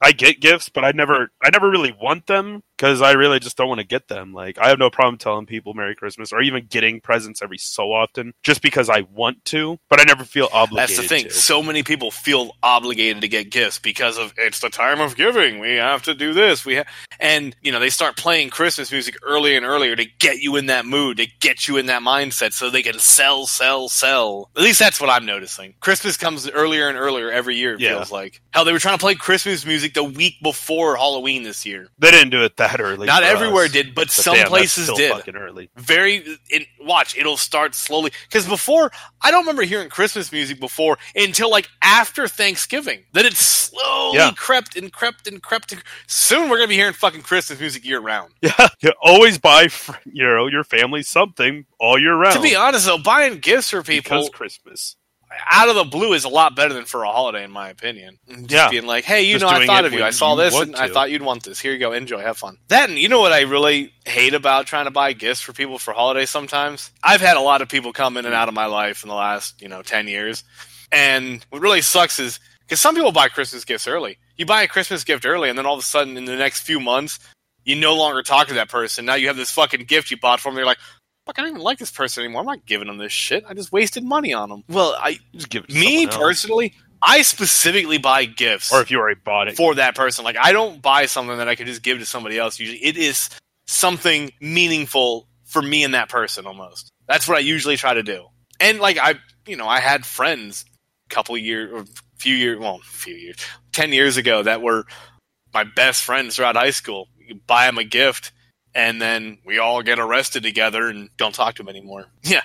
I'm- 0.01 0.09
that 0.11 0.17
do. 0.19 0.25
I 0.27 0.31
get 0.31 0.41
gifts, 0.41 0.69
but 0.69 0.85
I 0.85 0.93
never, 0.93 1.31
I 1.43 1.51
never 1.51 1.69
really 1.71 1.93
want 2.01 2.27
them 2.27 2.63
because 2.77 3.01
I 3.01 3.13
really 3.13 3.39
just 3.39 3.57
don't 3.57 3.69
want 3.69 3.81
to 3.81 3.87
get 3.87 4.09
them. 4.09 4.33
Like, 4.33 4.59
I 4.59 4.69
have 4.69 4.79
no 4.79 4.91
problem 4.91 5.17
telling 5.17 5.47
people 5.47 5.75
Merry 5.75 5.95
Christmas 5.95 6.33
or 6.33 6.43
even 6.43 6.67
getting 6.67 7.01
presents 7.01 7.41
every 7.43 7.59
so 7.59 7.93
often, 7.93 8.33
just 8.43 8.63
because 8.63 8.91
I 8.91 9.03
want 9.13 9.45
to, 9.47 9.79
but 9.89 10.01
I 10.01 10.05
never 10.05 10.25
feel 10.25 10.49
obligated. 10.53 10.97
That's 10.97 11.01
the 11.03 11.09
thing. 11.09 11.25
To. 11.25 11.31
So 11.31 11.63
many 11.63 11.83
people 11.85 12.11
feel 12.11 12.51
obligated 12.63 13.23
to 13.23 13.29
get 13.29 13.51
gifts 13.51 13.79
because 13.79 14.19
of 14.19 14.35
it's 14.37 14.61
the 14.61 14.69
time 14.71 15.01
of 15.01 15.17
giving. 15.17 15.61
We 15.61 15.75
have 15.77 16.03
to 16.03 16.15
do 16.15 16.33
this. 16.35 16.65
We 16.65 16.77
ha-. 16.77 16.85
and 17.21 17.55
you 17.63 17.71
know 17.73 17.79
they 17.81 17.91
start 17.91 18.17
playing 18.17 18.51
Christmas 18.51 18.91
music 18.91 19.17
earlier 19.23 19.57
and 19.57 19.65
earlier 19.65 19.95
to 19.97 20.05
get 20.19 20.39
you 20.39 20.57
in 20.57 20.67
that 20.67 20.85
mood, 20.85 21.19
to 21.19 21.27
get 21.41 21.69
you 21.69 21.77
in 21.77 21.87
that 21.87 22.03
mindset, 22.03 22.53
so 22.53 22.69
they 22.71 22.83
can 22.83 22.99
sell, 22.99 23.47
sell, 23.47 23.89
sell. 23.89 24.51
At 24.57 24.63
least 24.63 24.81
that's 24.81 25.01
what 25.01 25.11
I'm 25.11 25.25
noticing. 25.27 25.75
Christmas 25.81 26.17
comes 26.17 26.49
earlier 26.51 26.89
and 26.89 26.99
earlier 26.99 27.31
every 27.31 27.57
year. 27.57 27.75
It 27.75 27.81
Yeah. 27.81 27.91
feels 27.97 28.11
like 28.13 28.41
hell 28.51 28.65
they 28.65 28.73
were 28.73 28.79
trying 28.81 28.99
to 28.99 29.03
play 29.03 29.15
Christmas 29.15 29.65
music 29.65 29.84
music 29.85 29.95
the 29.95 30.05
week 30.05 30.37
before 30.43 30.97
Halloween 30.97 31.43
this 31.43 31.67
year. 31.67 31.89
They 31.99 32.11
didn't 32.11 32.31
do 32.31 32.43
it 32.43 32.57
that 32.57 32.81
early. 32.81 33.07
Not 33.07 33.23
uh, 33.23 33.27
everywhere 33.27 33.65
us. 33.67 33.73
did, 33.73 33.95
but, 33.95 34.07
But 34.07 34.11
some 34.11 34.35
damn, 34.35 34.49
places 34.49 34.91
did. 34.97 35.11
Fucking 35.13 35.37
early. 35.37 35.71
Very 35.77 36.25
in, 36.51 36.65
watch, 36.81 37.17
it'll 37.17 37.37
start 37.37 37.75
slowly 37.75 38.11
because 38.29 38.47
before 38.47 38.91
I 39.21 39.31
don't 39.31 39.43
remember 39.43 39.63
hearing 39.63 39.89
Christmas 39.89 40.33
music 40.33 40.61
before 40.61 40.99
until 41.15 41.51
like 41.51 41.69
after 41.83 42.27
Thanksgiving. 42.29 43.05
Then 43.13 43.27
it 43.27 43.35
slowly 43.35 44.19
Yeah. 44.19 44.33
crept 44.37 44.77
and 44.77 44.93
crept 44.93 45.27
and 45.27 45.43
crept. 45.43 45.73
And, 45.73 45.83
soon 46.07 46.49
we're 46.49 46.57
gonna 46.57 46.69
be 46.69 46.77
hearing 46.77 46.95
fucking 46.95 47.23
Christmas 47.23 47.61
music 47.61 47.85
year 47.85 48.01
round. 48.01 48.33
Yeah, 48.43 48.69
you 48.81 48.93
always 49.03 49.39
buy 49.39 49.69
you 50.05 50.25
know 50.25 50.47
your 50.47 50.65
family 50.65 51.03
something 51.03 51.67
all 51.81 51.99
year 51.99 52.15
round. 52.15 52.35
To 52.37 52.43
be 52.43 52.55
honest, 52.55 52.87
though, 52.87 52.99
buying 52.99 53.39
gifts 53.39 53.71
for 53.71 53.83
people 53.83 54.19
because 54.19 54.31
Christmas. 54.31 54.97
Out 55.51 55.69
of 55.69 55.75
the 55.75 55.85
blue 55.85 56.13
is 56.13 56.25
a 56.25 56.29
lot 56.29 56.55
better 56.57 56.75
than 56.75 56.85
for 56.85 57.05
a 57.05 57.11
holiday, 57.11 57.45
in 57.45 57.51
my 57.51 57.69
opinion. 57.69 58.19
Just 58.29 58.51
Yeah. 58.51 58.71
being 58.71 58.87
like, 58.87 59.05
hey, 59.05 59.23
you 59.23 59.39
Just 59.39 59.43
know, 59.43 59.49
I 59.49 59.67
thought 59.67 59.85
of 59.85 59.93
you. 59.93 60.05
I 60.05 60.11
saw 60.11 60.35
you 60.37 60.43
this, 60.43 60.55
and 60.61 60.77
I 60.77 60.89
thought 60.89 61.11
you'd 61.11 61.23
want 61.23 61.43
this. 61.43 61.61
Here 61.61 61.73
you 61.73 61.79
go, 61.79 61.93
enjoy, 61.93 62.21
have 62.21 62.37
fun. 62.39 62.59
Then, 62.69 62.97
you 62.97 63.09
know 63.09 63.21
what 63.21 63.33
I 63.33 63.41
really 63.43 63.93
hate 64.05 64.35
about 64.35 64.67
trying 64.67 64.85
to 64.87 64.91
buy 64.91 65.13
gifts 65.13 65.41
for 65.41 65.53
people 65.53 65.79
for 65.79 65.93
holidays. 65.93 66.31
Sometimes 66.31 66.91
I've 67.03 67.21
had 67.21 67.37
a 67.37 67.41
lot 67.41 67.63
of 67.63 67.69
people 67.69 67.93
come 67.93 68.17
in 68.17 68.27
and 68.27 68.35
out 68.35 68.49
of 68.49 68.55
my 68.55 68.67
life 68.67 69.03
in 69.03 69.09
the 69.09 69.15
last, 69.15 69.61
you 69.61 69.69
know, 69.69 69.83
ten 69.83 70.09
years, 70.09 70.45
and 70.93 71.45
what 71.51 71.63
really 71.63 71.83
sucks 71.83 72.19
is 72.19 72.41
because 72.61 72.81
some 72.81 72.95
people 72.95 73.13
buy 73.13 73.29
Christmas 73.29 73.65
gifts 73.65 73.87
early. 73.89 74.19
You 74.37 74.47
buy 74.47 74.63
a 74.63 74.69
Christmas 74.69 75.05
gift 75.05 75.27
early, 75.27 75.49
and 75.49 75.59
then 75.59 75.67
all 75.67 75.75
of 75.75 75.81
a 75.81 75.85
sudden, 75.85 76.17
in 76.17 76.25
the 76.25 76.37
next 76.37 76.61
few 76.61 76.81
months, 76.81 77.19
you 77.65 77.77
no 77.77 77.95
longer 77.95 78.23
talk 78.23 78.49
to 78.49 78.55
that 78.55 78.69
person. 78.69 79.05
Now 79.05 79.15
you 79.15 79.29
have 79.29 79.37
this 79.37 79.51
fucking 79.51 79.85
gift 79.85 80.11
you 80.11 80.17
bought 80.17 80.41
for 80.41 80.49
them. 80.49 80.57
They're 80.57 80.67
like. 80.67 80.79
Fuck, 81.27 81.39
I 81.39 81.43
don't 81.43 81.51
even 81.53 81.63
like 81.63 81.79
this 81.79 81.91
person 81.91 82.23
anymore. 82.23 82.41
I'm 82.41 82.47
not 82.47 82.67
giving 82.67 82.87
them 82.87 82.99
this 82.99 83.13
shit. 83.13 83.45
I 83.49 83.55
just 83.55 83.73
wasted 83.73 84.05
money 84.05 84.35
on 84.35 84.51
them. 84.51 84.65
Well, 84.69 84.95
I 84.99 85.19
Just 85.33 85.49
give 85.49 85.65
it 85.65 85.71
to 85.71 85.75
me 85.75 86.07
personally, 86.07 86.75
I 87.03 87.23
specifically 87.23 87.99
buy 87.99 88.25
gifts 88.25 88.73
or 88.73 88.81
if 88.81 88.91
you 88.91 88.99
already 88.99 89.21
bought 89.23 89.49
it, 89.49 89.57
for 89.57 89.75
that 89.75 89.95
person. 89.95 90.25
Like 90.25 90.37
I 90.37 90.53
don't 90.53 90.81
buy 90.81 91.07
something 91.07 91.37
that 91.39 91.49
I 91.49 91.55
could 91.55 91.67
just 91.67 91.83
give 91.83 91.99
to 91.99 92.07
somebody 92.07 92.39
else. 92.39 92.59
Usually, 92.59 92.83
it 92.83 92.97
is 92.97 93.31
something 93.67 94.33
meaningful 94.41 95.29
for 95.45 95.63
me 95.63 95.85
and 95.85 95.95
that 95.95 96.09
person. 96.09 96.47
Almost 96.47 96.91
that's 97.07 97.29
what 97.29 97.37
I 97.37 97.41
usually 97.41 97.77
try 97.77 97.95
to 97.95 98.03
do. 98.03 98.27
And 98.61 98.81
like 98.81 98.99
I, 98.99 99.15
you 99.47 99.57
know, 99.57 99.67
I 99.67 99.81
had 99.81 100.07
friends 100.07 100.65
a 101.11 101.15
couple 101.15 101.37
years 101.37 101.71
or 101.73 101.85
few 102.19 102.35
years, 102.35 102.59
well, 102.59 102.77
a 102.77 102.87
few 102.87 103.15
years, 103.15 103.37
ten 103.73 103.93
years 103.93 104.17
ago 104.17 104.43
that 104.43 104.63
were 104.63 104.85
my 105.53 105.65
best 105.65 106.03
friends 106.03 106.37
throughout 106.37 106.57
high 106.57 106.71
school. 106.71 107.09
You 107.19 107.37
buy 107.47 107.67
them 107.67 107.79
a 107.79 107.85
gift. 107.85 108.33
And 108.75 109.01
then 109.01 109.39
we 109.45 109.59
all 109.59 109.83
get 109.83 109.99
arrested 109.99 110.43
together 110.43 110.89
and 110.89 111.09
don't 111.17 111.35
talk 111.35 111.55
to 111.57 111.63
them 111.63 111.69
anymore. 111.69 112.07
Yeah, 112.25 112.41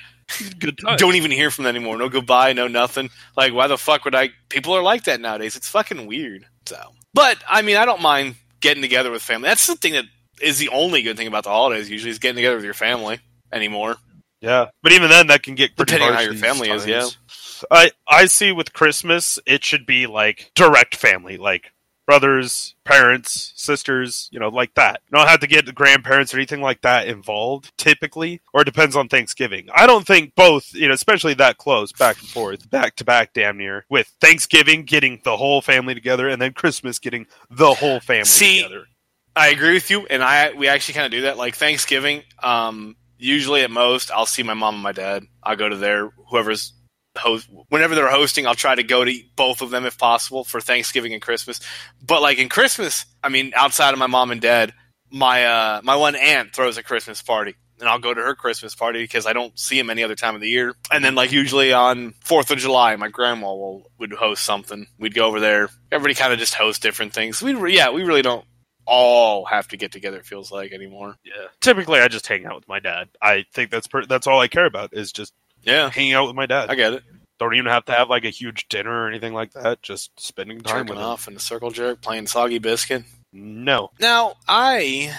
good 0.59 0.77
time. 0.77 0.97
don't 0.97 1.15
even 1.15 1.31
hear 1.31 1.49
from 1.49 1.63
them 1.63 1.75
anymore. 1.75 1.97
No 1.97 2.07
goodbye, 2.07 2.53
no 2.53 2.67
nothing. 2.67 3.09
Like, 3.35 3.51
why 3.53 3.65
the 3.67 3.77
fuck 3.79 4.05
would 4.05 4.13
I? 4.13 4.29
People 4.49 4.73
are 4.75 4.83
like 4.83 5.05
that 5.05 5.19
nowadays. 5.19 5.55
It's 5.55 5.67
fucking 5.67 6.05
weird. 6.05 6.45
So, 6.67 6.77
but 7.15 7.37
I 7.49 7.63
mean, 7.63 7.77
I 7.77 7.85
don't 7.85 8.01
mind 8.01 8.35
getting 8.59 8.83
together 8.83 9.09
with 9.09 9.23
family. 9.23 9.47
That's 9.49 9.65
the 9.65 9.75
thing 9.75 9.93
that 9.93 10.05
is 10.39 10.59
the 10.59 10.69
only 10.69 11.01
good 11.01 11.17
thing 11.17 11.25
about 11.27 11.45
the 11.45 11.49
holidays. 11.49 11.89
Usually, 11.89 12.11
is 12.11 12.19
getting 12.19 12.35
together 12.35 12.57
with 12.57 12.65
your 12.65 12.75
family 12.75 13.19
anymore. 13.51 13.95
Yeah, 14.41 14.67
but 14.83 14.91
even 14.91 15.09
then, 15.09 15.27
that 15.27 15.41
can 15.41 15.55
get 15.55 15.75
pretty 15.75 15.93
Depending 15.93 16.09
on 16.09 16.13
how 16.13 16.21
your 16.21 16.33
these 16.33 16.41
family 16.41 16.69
is, 16.69 16.85
times. 16.85 17.17
I 17.71 17.91
I 18.07 18.25
see 18.27 18.51
with 18.51 18.71
Christmas, 18.73 19.39
it 19.47 19.63
should 19.65 19.85
be 19.87 20.05
like 20.05 20.51
direct 20.55 20.95
family, 20.95 21.37
like 21.37 21.71
brothers, 22.09 22.73
parents, 22.85 23.53
sisters, 23.55 24.29
you 24.31 24.39
know, 24.39 24.49
like 24.49 24.73
that. 24.73 24.99
You 25.11 25.17
don't 25.19 25.27
have 25.27 25.41
to 25.41 25.47
get 25.47 25.67
the 25.67 25.71
grandparents 25.71 26.33
or 26.33 26.37
anything 26.37 26.59
like 26.59 26.81
that 26.81 27.07
involved, 27.07 27.71
typically, 27.77 28.41
or 28.51 28.61
it 28.61 28.65
depends 28.65 28.95
on 28.95 29.07
Thanksgiving. 29.07 29.67
I 29.75 29.85
don't 29.85 30.07
think 30.07 30.33
both, 30.33 30.73
you 30.73 30.87
know, 30.87 30.95
especially 30.95 31.35
that 31.35 31.59
close, 31.59 31.91
back 31.91 32.19
and 32.19 32.27
forth, 32.27 32.67
back 32.67 32.95
to 32.95 33.05
back, 33.05 33.33
damn 33.33 33.59
near, 33.59 33.85
with 33.91 34.11
Thanksgiving 34.19 34.85
getting 34.85 35.21
the 35.23 35.37
whole 35.37 35.61
family 35.61 35.93
together, 35.93 36.27
and 36.27 36.41
then 36.41 36.53
Christmas 36.53 36.97
getting 36.97 37.27
the 37.51 37.75
whole 37.75 37.99
family 37.99 38.25
See, 38.25 38.63
together. 38.63 38.87
I 39.35 39.49
agree 39.49 39.75
with 39.75 39.91
you, 39.91 40.07
and 40.07 40.23
I 40.23 40.53
we 40.53 40.67
actually 40.67 40.95
kind 40.95 41.05
of 41.05 41.11
do 41.11 41.21
that. 41.21 41.37
Like 41.37 41.57
Thanksgiving, 41.57 42.23
um, 42.41 42.95
usually 43.19 43.61
at 43.61 43.69
most, 43.69 44.09
I'll 44.09 44.25
see 44.25 44.41
my 44.41 44.55
mom 44.55 44.73
and 44.73 44.83
my 44.83 44.93
dad. 44.93 45.25
I'll 45.43 45.55
go 45.55 45.69
to 45.69 45.77
their 45.77 46.09
whoever's 46.31 46.73
host 47.19 47.49
whenever 47.69 47.95
they're 47.95 48.09
hosting. 48.09 48.47
I'll 48.47 48.55
try 48.55 48.75
to 48.75 48.83
go 48.83 49.03
to 49.03 49.13
both 49.35 49.61
of 49.61 49.69
them 49.69 49.85
if 49.85 49.97
possible 49.97 50.43
for 50.43 50.61
Thanksgiving 50.61 51.13
and 51.13 51.21
Christmas. 51.21 51.59
But 52.05 52.21
like 52.21 52.37
in 52.37 52.49
Christmas, 52.49 53.05
I 53.23 53.29
mean, 53.29 53.51
outside 53.55 53.93
of 53.93 53.99
my 53.99 54.07
mom 54.07 54.31
and 54.31 54.41
dad, 54.41 54.73
my 55.11 55.45
uh, 55.45 55.81
my 55.83 55.95
one 55.95 56.15
aunt 56.15 56.53
throws 56.53 56.77
a 56.77 56.83
Christmas 56.83 57.21
party. 57.21 57.55
And 57.79 57.87
I'll 57.87 57.99
go 57.99 58.13
to 58.13 58.21
her 58.21 58.35
Christmas 58.35 58.75
party 58.75 59.01
because 59.01 59.25
I 59.25 59.31
don't 59.31 59.57
see 59.57 59.79
him 59.79 59.89
any 59.89 60.03
other 60.03 60.15
time 60.15 60.35
of 60.35 60.41
the 60.41 60.49
year. 60.49 60.75
And 60.91 61.01
then, 61.03 61.15
like 61.15 61.31
usually 61.31 61.71
on 61.71 62.13
Fourth 62.19 62.51
of 62.51 62.57
July, 62.57 62.97
my 62.97 63.07
grandma 63.07 63.53
will 63.53 63.89
would 63.99 64.11
host 64.11 64.43
something. 64.43 64.85
We'd 64.97 65.13
go 65.13 65.27
over 65.27 65.39
there. 65.39 65.69
Everybody 65.89 66.13
kind 66.15 66.33
of 66.33 66.39
just 66.39 66.55
hosts 66.55 66.81
different 66.81 67.13
things. 67.13 67.41
We 67.41 67.73
yeah, 67.73 67.91
we 67.91 68.03
really 68.03 68.21
don't 68.21 68.43
all 68.85 69.45
have 69.45 69.67
to 69.69 69.77
get 69.77 69.91
together. 69.91 70.17
It 70.17 70.25
feels 70.25 70.51
like 70.51 70.73
anymore. 70.73 71.15
Yeah. 71.23 71.47
Typically, 71.61 71.99
I 71.99 72.07
just 72.07 72.27
hang 72.27 72.45
out 72.45 72.55
with 72.55 72.67
my 72.67 72.79
dad. 72.79 73.07
I 73.21 73.45
think 73.53 73.71
that's 73.71 73.87
per- 73.87 74.05
that's 74.05 74.27
all 74.27 74.39
I 74.39 74.47
care 74.47 74.65
about 74.65 74.93
is 74.93 75.13
just 75.13 75.33
Yeah, 75.63 75.89
hanging 75.89 76.13
out 76.13 76.27
with 76.27 76.35
my 76.35 76.45
dad. 76.45 76.69
I 76.69 76.75
get 76.75 76.93
it. 76.93 77.03
Don't 77.39 77.53
even 77.55 77.71
have 77.71 77.85
to 77.85 77.93
have 77.93 78.09
like 78.09 78.25
a 78.25 78.29
huge 78.29 78.67
dinner 78.69 78.91
or 79.03 79.07
anything 79.07 79.33
like 79.33 79.53
that. 79.53 79.81
Just 79.81 80.11
spending 80.19 80.59
time 80.61 80.79
Jerking 80.87 80.89
with 80.95 80.97
him. 80.99 81.05
off 81.05 81.27
in 81.27 81.35
a 81.35 81.39
circle 81.39 81.71
jerk, 81.71 82.01
playing 82.01 82.27
soggy 82.27 82.59
biscuit. 82.59 83.03
No. 83.31 83.91
Now 83.99 84.33
I 84.47 85.15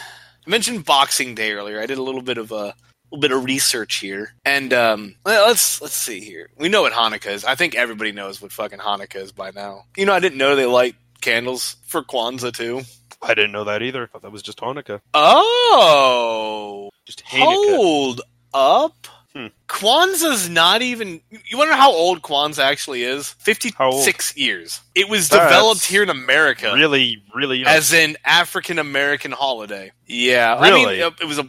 mentioned 0.47 0.85
Boxing 0.85 1.35
Day 1.35 1.53
earlier. 1.53 1.81
I 1.81 1.87
did 1.87 1.99
a 1.99 2.03
little 2.03 2.23
bit 2.23 2.37
of 2.39 2.53
a 2.53 2.75
little 3.11 3.21
bit 3.21 3.33
of 3.33 3.45
research 3.45 3.97
here, 3.97 4.35
and 4.45 4.73
um, 4.73 5.15
let's 5.25 5.81
let's 5.81 5.95
see 5.95 6.21
here. 6.21 6.51
We 6.59 6.69
know 6.69 6.83
what 6.83 6.93
Hanukkah 6.93 7.31
is. 7.33 7.45
I 7.45 7.55
think 7.55 7.75
everybody 7.75 8.13
knows 8.13 8.43
what 8.43 8.53
fucking 8.53 8.81
Hanukkah 8.81 9.17
is 9.17 9.33
by 9.33 9.51
now. 9.53 9.85
You 9.97 10.05
know, 10.07 10.13
I 10.13 10.21
didn't 10.21 10.39
know 10.39 10.57
they 10.57 10.67
light 10.67 10.97
candles 11.23 11.77
for 11.87 12.03
Kwanzaa 12.03 12.53
too. 12.53 12.83
I 13.23 13.35
didn't 13.35 13.53
know 13.53 13.65
that 13.65 13.83
either. 13.83 14.03
I 14.03 14.07
thought 14.07 14.23
that 14.23 14.33
was 14.33 14.43
just 14.43 14.59
Hanukkah. 14.59 15.01
Oh, 15.15 16.91
Just 17.05 17.25
Hanukkah. 17.25 17.77
hold 17.77 18.21
up. 18.55 19.07
Hmm. 19.35 19.47
Kwanzaa's 19.69 20.49
not 20.49 20.83
even. 20.83 21.21
You 21.31 21.57
wonder 21.57 21.75
how 21.75 21.93
old 21.93 22.21
Kwanzaa 22.23 22.65
actually 22.65 23.05
is? 23.05 23.29
56 23.39 24.37
years. 24.37 24.81
It 24.95 25.09
was 25.09 25.29
That's 25.29 25.45
developed 25.45 25.85
here 25.87 26.03
in 26.03 26.11
America 26.11 26.73
Really, 26.75 27.23
really. 27.35 27.65
as 27.65 27.93
an 27.95 28.17
African 28.25 28.79
American 28.81 29.31
holiday. 29.31 29.93
Yeah, 30.07 30.57
I 30.57 30.71
mean, 30.73 30.89
Really? 30.89 31.01
it 31.01 31.25
was 31.27 31.39
a, 31.39 31.47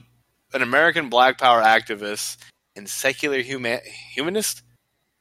an 0.53 0.61
American 0.61 1.09
Black 1.09 1.39
Power 1.39 1.61
activist 1.61 2.37
and 2.75 2.87
secular 2.87 3.39
human, 3.41 3.79
humanist. 4.13 4.61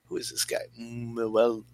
Who 0.08 0.18
is 0.18 0.30
this 0.30 0.44
guy? 0.44 0.58
Well, 0.78 1.64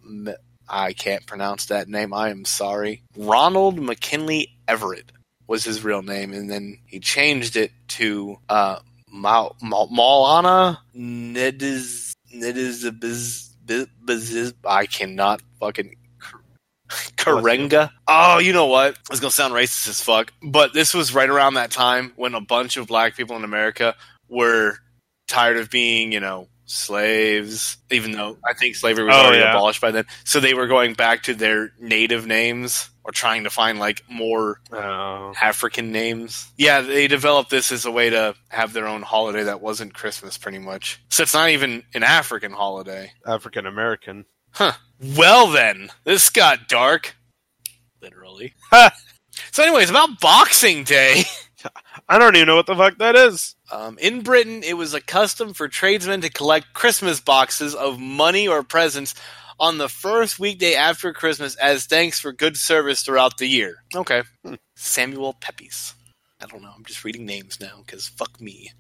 I 0.69 0.93
can't 0.93 1.27
pronounce 1.27 1.67
that 1.67 1.89
name. 1.89 2.15
I 2.15 2.29
am 2.31 2.45
sorry. 2.45 3.03
Ronald 3.17 3.77
McKinley 3.81 4.57
Everett 4.69 5.11
was 5.49 5.65
his 5.65 5.83
real 5.83 6.03
name, 6.03 6.33
and 6.33 6.49
then 6.51 6.79
he 6.87 7.01
changed 7.01 7.57
it 7.57 7.73
to 7.89 8.37
uh, 8.49 8.79
Ma- 9.17 9.51
Ma- 9.63 9.87
Maulana 9.87 10.79
Nediz 10.95 12.13
Nediz 12.35 13.01
Biz- 13.01 14.55
I 14.65 14.87
cannot 14.87 15.41
fucking 15.59 15.97
Karenga. 17.17 17.91
Oh, 18.07 18.39
you 18.39 18.53
know 18.53 18.67
what? 18.67 18.97
It's 19.11 19.21
gonna 19.21 19.31
sound 19.31 19.55
racist 19.55 19.89
as 19.89 20.01
fuck, 20.01 20.33
but 20.43 20.73
this 20.73 20.95
was 20.95 21.15
right 21.15 21.29
around 21.29 21.55
that 21.55 21.71
time 21.71 22.13
when 22.17 22.35
a 22.35 22.41
bunch 22.41 22.77
of 22.77 22.87
black 22.87 23.17
people 23.17 23.37
in 23.37 23.45
America 23.45 23.97
were 24.29 24.79
tired 25.27 25.57
of 25.57 25.71
being, 25.71 26.13
you 26.13 26.21
know, 26.21 26.49
slaves. 26.67 27.77
Even 27.91 28.13
though 28.13 28.37
I 28.49 28.53
think 28.55 28.77
slavery 28.77 29.05
was 29.05 29.15
Oh, 29.17 29.19
already 29.27 29.39
yeah. 29.39 29.51
abolished 29.53 29.81
by 29.81 29.91
then, 29.91 30.05
so 30.25 30.41
they 30.41 30.55
were 30.55 30.67
going 30.67 30.95
back 30.95 31.23
to 31.25 31.35
their 31.35 31.73
native 31.81 32.27
names 32.27 32.91
or 33.05 33.13
trying 33.13 33.45
to 33.45 33.51
find 33.51 33.79
like 33.79 34.03
more 34.09 34.61
Oh. 34.73 35.33
African 35.41 35.93
names. 35.93 36.51
Yeah, 36.57 36.81
they 36.83 37.07
developed 37.09 37.51
this 37.51 37.71
as 37.73 37.85
a 37.87 37.91
way 37.91 38.11
to 38.11 38.35
have 38.49 38.73
their 38.73 38.87
own 38.89 39.03
holiday 39.03 39.45
that 39.45 39.61
wasn't 39.61 39.95
Christmas, 39.95 40.37
pretty 40.37 40.59
much. 40.59 41.01
So 41.09 41.23
it's 41.23 41.35
not 41.35 41.51
even 41.51 41.83
an 41.95 42.03
African 42.03 42.53
holiday. 42.53 43.13
African 43.27 43.67
American. 43.67 44.27
Huh. 44.53 44.73
Well, 45.17 45.49
then, 45.51 45.91
this 46.05 46.31
got 46.31 46.69
dark. 46.69 47.15
Literally. 48.01 48.55
So, 49.53 49.63
anyways, 49.63 49.91
about 49.91 50.21
Boxing 50.21 50.85
Day. 50.85 51.25
I 52.09 52.19
don't 52.19 52.37
even 52.37 52.47
know 52.49 52.57
what 52.57 52.67
the 52.67 52.77
fuck 52.77 52.97
that 52.99 53.17
is. 53.17 53.56
Um, 53.71 53.99
in 53.99 54.23
Britain, 54.23 54.63
it 54.63 54.75
was 54.75 54.95
a 54.95 55.01
custom 55.01 55.53
for 55.53 55.69
tradesmen 55.69 56.21
to 56.21 56.31
collect 56.31 56.73
Christmas 56.73 57.21
boxes 57.21 57.75
of 57.75 57.99
money 57.99 58.47
or 58.47 58.63
presents 58.63 59.15
on 59.59 59.79
the 59.79 59.89
first 59.89 60.39
weekday 60.39 60.75
after 60.75 61.13
Christmas 61.13 61.57
as 61.57 61.87
thanks 61.87 62.21
for 62.21 62.33
good 62.33 62.57
service 62.57 63.03
throughout 63.03 63.39
the 63.39 63.47
year. 63.47 63.83
Okay. 63.95 64.23
Hmm. 64.45 64.55
Samuel 64.77 65.35
Pepys. 65.41 65.95
I 66.41 66.47
don't 66.47 66.63
know. 66.63 66.73
I'm 66.77 66.85
just 66.85 67.05
reading 67.05 67.27
names 67.27 67.61
now 67.61 67.83
because 67.85 68.09
fuck 68.09 68.41
me. 68.41 68.71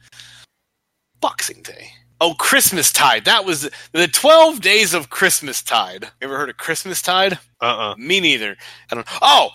Boxing 1.20 1.62
Day. 1.62 1.90
Oh, 2.20 2.34
Christmas 2.34 2.92
Tide. 2.92 3.24
That 3.24 3.44
was 3.44 3.68
the 3.92 4.08
12 4.08 4.60
days 4.60 4.94
of 4.94 5.10
Christmas 5.10 5.62
Tide. 5.62 6.08
Ever 6.22 6.36
heard 6.36 6.50
of 6.50 6.56
Christmas 6.56 7.02
Tide? 7.02 7.38
Uh 7.60 7.64
uh 7.64 7.94
Me 7.98 8.20
neither. 8.20 8.56
I 8.90 8.94
don't. 8.94 9.06
Oh, 9.20 9.50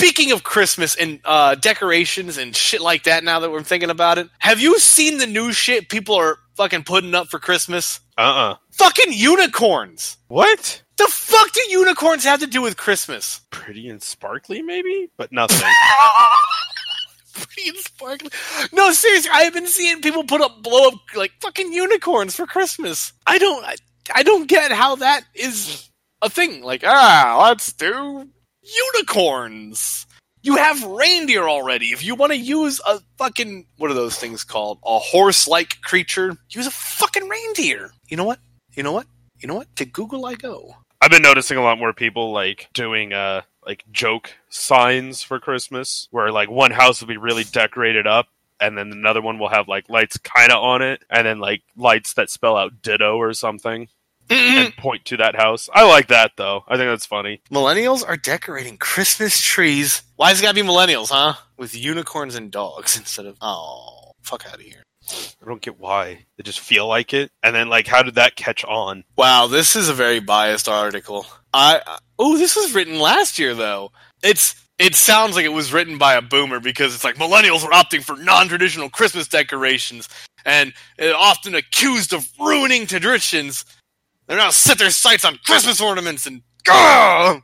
speaking 0.00 0.32
of 0.32 0.42
Christmas 0.42 0.94
and 0.96 1.20
uh, 1.26 1.54
decorations 1.56 2.38
and 2.38 2.56
shit 2.56 2.80
like 2.80 3.04
that. 3.04 3.22
Now 3.22 3.40
that 3.40 3.50
we're 3.50 3.62
thinking 3.62 3.90
about 3.90 4.16
it, 4.16 4.28
have 4.38 4.58
you 4.58 4.78
seen 4.78 5.18
the 5.18 5.26
new 5.26 5.52
shit 5.52 5.90
people 5.90 6.14
are 6.14 6.38
fucking 6.56 6.84
putting 6.84 7.14
up 7.14 7.28
for 7.28 7.38
Christmas? 7.38 8.00
Uh 8.16 8.22
uh 8.22 8.56
Fucking 8.72 9.12
unicorns. 9.12 10.16
What? 10.28 10.82
The 10.96 11.04
fuck 11.04 11.40
fuck 11.40 11.52
do 11.52 11.60
unicorns 11.70 12.24
have 12.24 12.40
to 12.40 12.46
do 12.46 12.62
with 12.62 12.76
Christmas? 12.76 13.40
Pretty 13.50 13.88
and 13.88 14.02
sparkly, 14.02 14.62
maybe, 14.62 15.10
but 15.16 15.32
nothing. 15.32 15.68
Pretty 17.34 17.68
and 17.70 17.78
sparkly. 17.78 18.30
No, 18.72 18.92
seriously, 18.92 19.30
I 19.32 19.42
have 19.42 19.54
been 19.54 19.66
seeing 19.66 20.00
people 20.00 20.24
put 20.24 20.40
up 20.40 20.62
blow 20.62 20.88
up 20.88 20.94
like 21.14 21.32
fucking 21.40 21.72
unicorns 21.72 22.34
for 22.34 22.46
Christmas. 22.46 23.12
I 23.26 23.38
don't, 23.38 23.64
I, 23.64 23.76
I 24.14 24.22
don't 24.22 24.48
get 24.48 24.72
how 24.72 24.96
that 24.96 25.22
is 25.34 25.88
a 26.22 26.28
thing. 26.28 26.62
Like, 26.62 26.84
ah, 26.84 27.38
let's 27.48 27.72
do 27.72 28.28
unicorns. 28.62 30.06
You 30.42 30.56
have 30.56 30.82
reindeer 30.84 31.48
already. 31.48 31.86
If 31.92 32.02
you 32.02 32.14
want 32.14 32.32
to 32.32 32.38
use 32.38 32.80
a 32.86 33.00
fucking 33.18 33.66
what 33.76 33.90
are 33.90 33.94
those 33.94 34.16
things 34.16 34.42
called? 34.42 34.78
A 34.84 34.98
horse-like 34.98 35.82
creature. 35.82 36.36
Use 36.50 36.66
a 36.66 36.70
fucking 36.70 37.28
reindeer. 37.28 37.92
You 38.08 38.16
know 38.16 38.24
what? 38.24 38.40
You 38.74 38.82
know 38.82 38.92
what? 38.92 39.06
You 39.38 39.48
know 39.48 39.54
what? 39.54 39.74
To 39.76 39.84
Google 39.84 40.24
I 40.26 40.34
go. 40.34 40.74
I've 41.00 41.10
been 41.10 41.22
noticing 41.22 41.56
a 41.56 41.62
lot 41.62 41.78
more 41.78 41.92
people 41.92 42.32
like 42.32 42.68
doing 42.72 43.12
uh 43.12 43.42
like 43.66 43.84
joke 43.92 44.32
signs 44.48 45.22
for 45.22 45.38
Christmas, 45.38 46.08
where 46.10 46.32
like 46.32 46.50
one 46.50 46.70
house 46.70 47.00
will 47.00 47.08
be 47.08 47.18
really 47.18 47.44
decorated 47.44 48.06
up, 48.06 48.28
and 48.60 48.76
then 48.76 48.90
another 48.92 49.20
one 49.20 49.38
will 49.38 49.48
have 49.50 49.68
like 49.68 49.88
lights 49.90 50.16
kind 50.18 50.50
of 50.50 50.62
on 50.62 50.82
it, 50.82 51.02
and 51.10 51.26
then 51.26 51.38
like 51.38 51.62
lights 51.76 52.14
that 52.14 52.30
spell 52.30 52.56
out 52.56 52.80
"ditto" 52.82 53.16
or 53.16 53.32
something, 53.34 53.88
and 54.30 54.76
point 54.76 55.04
to 55.06 55.16
that 55.18 55.36
house. 55.36 55.68
I 55.72 55.88
like 55.88 56.08
that 56.08 56.32
though. 56.36 56.64
I 56.68 56.76
think 56.76 56.90
that's 56.90 57.06
funny. 57.06 57.40
Millennials 57.50 58.06
are 58.06 58.16
decorating 58.16 58.76
Christmas 58.76 59.40
trees. 59.40 60.02
Why's 60.16 60.40
it 60.40 60.42
gotta 60.42 60.54
be 60.54 60.62
millennials, 60.62 61.10
huh? 61.10 61.34
With 61.56 61.76
unicorns 61.76 62.34
and 62.34 62.50
dogs 62.50 62.96
instead 62.98 63.26
of 63.26 63.36
oh, 63.40 64.12
fuck 64.22 64.46
out 64.46 64.54
of 64.56 64.60
here. 64.60 64.84
I 65.42 65.46
don't 65.46 65.62
get 65.62 65.80
why 65.80 66.26
they 66.36 66.44
just 66.44 66.60
feel 66.60 66.86
like 66.86 67.12
it, 67.12 67.32
and 67.42 67.54
then 67.54 67.68
like 67.68 67.86
how 67.86 68.02
did 68.02 68.14
that 68.14 68.36
catch 68.36 68.64
on? 68.64 69.04
Wow, 69.16 69.48
this 69.48 69.74
is 69.74 69.88
a 69.88 69.94
very 69.94 70.20
biased 70.20 70.68
article. 70.68 71.26
I 71.52 71.80
oh, 72.18 72.36
this 72.38 72.56
was 72.56 72.74
written 72.74 72.98
last 72.98 73.38
year 73.38 73.54
though. 73.54 73.92
It's 74.22 74.54
it 74.78 74.94
sounds 74.94 75.36
like 75.36 75.44
it 75.44 75.52
was 75.52 75.72
written 75.72 75.98
by 75.98 76.14
a 76.14 76.22
boomer 76.22 76.58
because 76.58 76.94
it's 76.94 77.04
like 77.04 77.16
millennials 77.16 77.64
are 77.64 77.70
opting 77.70 78.02
for 78.02 78.16
non-traditional 78.16 78.88
Christmas 78.88 79.28
decorations 79.28 80.08
and 80.44 80.72
uh, 81.00 81.12
often 81.14 81.54
accused 81.54 82.12
of 82.14 82.26
ruining 82.38 82.86
traditions. 82.86 83.64
They're 84.30 84.38
now 84.38 84.50
set 84.50 84.78
their 84.78 84.90
sights 84.90 85.24
on 85.24 85.40
Christmas 85.44 85.80
ornaments 85.80 86.24
and 86.24 86.42
Gah! 86.62 87.40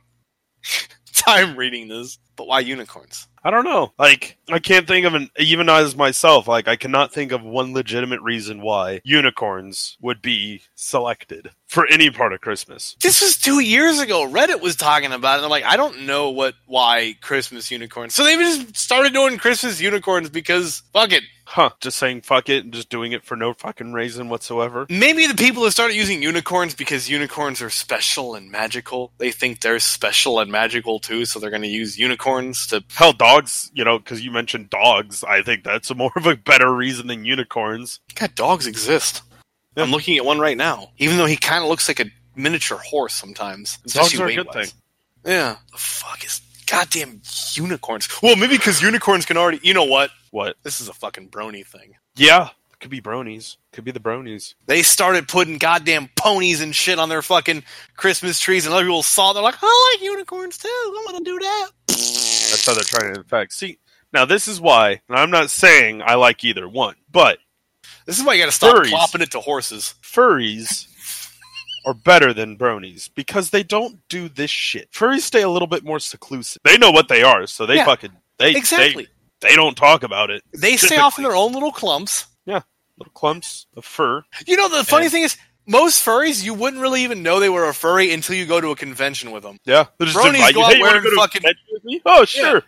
time 1.13 1.57
reading 1.57 1.89
this. 1.89 2.17
But 2.37 2.47
why 2.47 2.61
unicorns? 2.61 3.27
I 3.43 3.49
don't 3.49 3.65
know. 3.65 3.91
Like, 3.99 4.37
I 4.49 4.59
can't 4.59 4.87
think 4.87 5.05
of 5.05 5.13
an 5.13 5.29
even 5.37 5.67
as 5.67 5.97
myself. 5.97 6.47
Like, 6.47 6.69
I 6.69 6.77
cannot 6.77 7.11
think 7.11 7.33
of 7.33 7.43
one 7.43 7.73
legitimate 7.73 8.21
reason 8.21 8.61
why 8.61 9.01
unicorns 9.03 9.97
would 9.99 10.21
be 10.21 10.61
selected 10.75 11.49
for 11.67 11.85
any 11.87 12.09
part 12.09 12.31
of 12.31 12.39
Christmas. 12.39 12.95
This 13.01 13.21
was 13.21 13.35
two 13.35 13.59
years 13.59 13.99
ago. 13.99 14.25
Reddit 14.25 14.61
was 14.61 14.77
talking 14.77 15.11
about 15.11 15.33
it. 15.33 15.37
And 15.37 15.45
I'm 15.45 15.51
like, 15.51 15.65
I 15.65 15.75
don't 15.75 16.05
know 16.05 16.29
what 16.29 16.53
why 16.67 17.15
Christmas 17.19 17.69
unicorns. 17.69 18.15
So 18.15 18.23
they 18.23 18.37
just 18.37 18.77
started 18.77 19.11
doing 19.11 19.37
Christmas 19.37 19.81
unicorns 19.81 20.29
because 20.29 20.83
fuck 20.93 21.11
it. 21.11 21.23
Huh? 21.49 21.69
Just 21.79 21.97
saying 21.97 22.23
fuck 22.23 22.49
it 22.49 22.65
and 22.65 22.73
just 22.73 22.89
doing 22.89 23.13
it 23.13 23.23
for 23.23 23.37
no 23.37 23.53
fucking 23.53 23.93
reason 23.93 24.27
whatsoever. 24.27 24.85
Maybe 24.89 25.27
the 25.27 25.33
people 25.33 25.63
have 25.63 25.71
started 25.71 25.95
using 25.95 26.21
unicorns 26.21 26.75
because 26.75 27.09
unicorns 27.09 27.61
are 27.61 27.69
special 27.69 28.35
and 28.35 28.51
magical. 28.51 29.13
They 29.17 29.31
think 29.31 29.61
they're 29.61 29.79
special 29.79 30.41
and 30.41 30.51
magical 30.51 30.99
too, 30.99 31.23
so 31.23 31.39
they're 31.39 31.49
going 31.49 31.61
to 31.61 31.69
use 31.69 31.97
unicorns 31.97 32.67
to. 32.67 32.83
Hell, 32.93 33.13
dogs. 33.13 33.71
You 33.73 33.85
know, 33.85 33.97
because 33.97 34.25
you 34.25 34.29
mentioned 34.29 34.69
dogs. 34.69 35.23
I 35.23 35.41
think 35.41 35.63
that's 35.63 35.89
a 35.89 35.95
more 35.95 36.11
of 36.17 36.25
a 36.25 36.35
better 36.35 36.71
reason 36.71 37.07
than 37.07 37.23
unicorns. 37.23 38.01
God, 38.13 38.35
dogs 38.35 38.67
exist. 38.67 39.21
Yeah. 39.77 39.83
I'm 39.83 39.91
looking 39.91 40.17
at 40.17 40.25
one 40.25 40.39
right 40.39 40.57
now. 40.57 40.89
Even 40.97 41.15
though 41.15 41.27
he 41.27 41.37
kind 41.37 41.63
of 41.63 41.69
looks 41.69 41.87
like 41.87 42.01
a 42.01 42.11
miniature 42.35 42.79
horse 42.79 43.13
sometimes. 43.13 43.77
Dogs 43.87 44.19
are 44.19 44.27
a 44.27 44.35
good 44.35 44.51
thing. 44.51 44.67
Yeah. 45.25 45.55
The 45.71 45.77
fuck 45.77 46.25
is 46.25 46.41
goddamn 46.67 47.21
unicorns? 47.53 48.09
Well, 48.21 48.35
maybe 48.35 48.57
because 48.57 48.81
unicorns 48.81 49.25
can 49.25 49.37
already. 49.37 49.61
You 49.63 49.73
know 49.73 49.85
what? 49.85 50.11
What? 50.37 50.55
This 50.61 50.79
is 50.81 50.87
a 50.87 50.93
fucking 50.93 51.29
brony 51.29 51.65
thing. 51.65 51.95
Yeah, 52.15 52.49
could 52.79 52.91
be 52.91 53.01
bronies. 53.01 53.57
Could 53.71 53.85
be 53.85 53.91
the 53.91 53.99
bronies. 53.99 54.53
They 54.67 54.83
started 54.83 55.27
putting 55.27 55.57
goddamn 55.57 56.11
ponies 56.15 56.61
and 56.61 56.75
shit 56.75 56.99
on 56.99 57.09
their 57.09 57.23
fucking 57.23 57.63
Christmas 57.95 58.39
trees, 58.39 58.67
and 58.67 58.75
other 58.75 58.83
people 58.85 59.01
saw. 59.01 59.31
it, 59.31 59.33
They're 59.33 59.41
like, 59.41 59.55
I 59.63 59.93
like 59.95 60.03
unicorns 60.03 60.59
too. 60.59 60.95
I'm 60.99 61.05
gonna 61.11 61.25
do 61.25 61.39
that. 61.39 61.69
That's 61.87 62.65
how 62.67 62.75
they're 62.75 62.83
trying 62.83 63.15
to 63.15 63.19
infect. 63.21 63.53
See, 63.53 63.79
now 64.13 64.25
this 64.25 64.47
is 64.47 64.61
why, 64.61 65.01
and 65.09 65.17
I'm 65.17 65.31
not 65.31 65.49
saying 65.49 66.03
I 66.05 66.13
like 66.13 66.43
either 66.43 66.69
one, 66.69 66.93
but 67.11 67.39
This 68.05 68.19
is 68.19 68.23
why 68.23 68.33
you 68.35 68.41
gotta 68.43 68.51
stop 68.51 68.75
Furries. 68.75 68.89
plopping 68.89 69.21
it 69.21 69.31
to 69.31 69.39
horses. 69.39 69.95
furries 70.03 70.85
are 71.85 71.95
better 71.95 72.31
than 72.31 72.57
bronies 72.57 73.09
because 73.15 73.49
they 73.49 73.63
don't 73.63 74.07
do 74.07 74.29
this 74.29 74.51
shit. 74.51 74.91
Furries 74.91 75.21
stay 75.21 75.41
a 75.41 75.49
little 75.49 75.67
bit 75.67 75.83
more 75.83 75.99
seclusive. 75.99 76.61
They 76.63 76.77
know 76.77 76.91
what 76.91 77.07
they 77.07 77.23
are, 77.23 77.47
so 77.47 77.65
they 77.65 77.77
Yeah, 77.77 77.85
fucking 77.85 78.11
they 78.37 78.55
Exactly. 78.55 79.05
they, 79.05 79.09
they 79.41 79.55
don't 79.55 79.75
talk 79.75 80.03
about 80.03 80.29
it. 80.29 80.41
They 80.53 80.77
stay 80.77 80.97
off 80.97 81.17
in 81.17 81.23
their 81.23 81.35
own 81.35 81.53
little 81.53 81.71
clumps. 81.71 82.25
Yeah, 82.45 82.61
little 82.97 83.11
clumps 83.13 83.67
of 83.75 83.85
fur. 83.85 84.23
You 84.45 84.57
know, 84.57 84.69
the 84.69 84.83
funny 84.83 85.05
And- 85.05 85.11
thing 85.11 85.23
is, 85.23 85.37
most 85.65 86.03
furries, 86.05 86.43
you 86.43 86.53
wouldn't 86.53 86.81
really 86.81 87.03
even 87.03 87.23
know 87.23 87.39
they 87.39 87.49
were 87.49 87.67
a 87.67 87.73
furry 87.73 88.13
until 88.13 88.35
you 88.35 88.45
go 88.45 88.61
to 88.61 88.69
a 88.69 88.75
convention 88.75 89.31
with 89.31 89.43
them. 89.43 89.57
Yeah, 89.65 89.85
Bronies 89.99 90.53
go 90.53 90.63
out 90.63 90.73
Hey, 90.73 90.81
wearing 90.81 91.03
go 91.03 91.15
fucking- 91.15 91.41
convention 91.41 91.65
with 91.71 91.83
me? 91.83 92.01
Oh, 92.05 92.23
sure. 92.25 92.63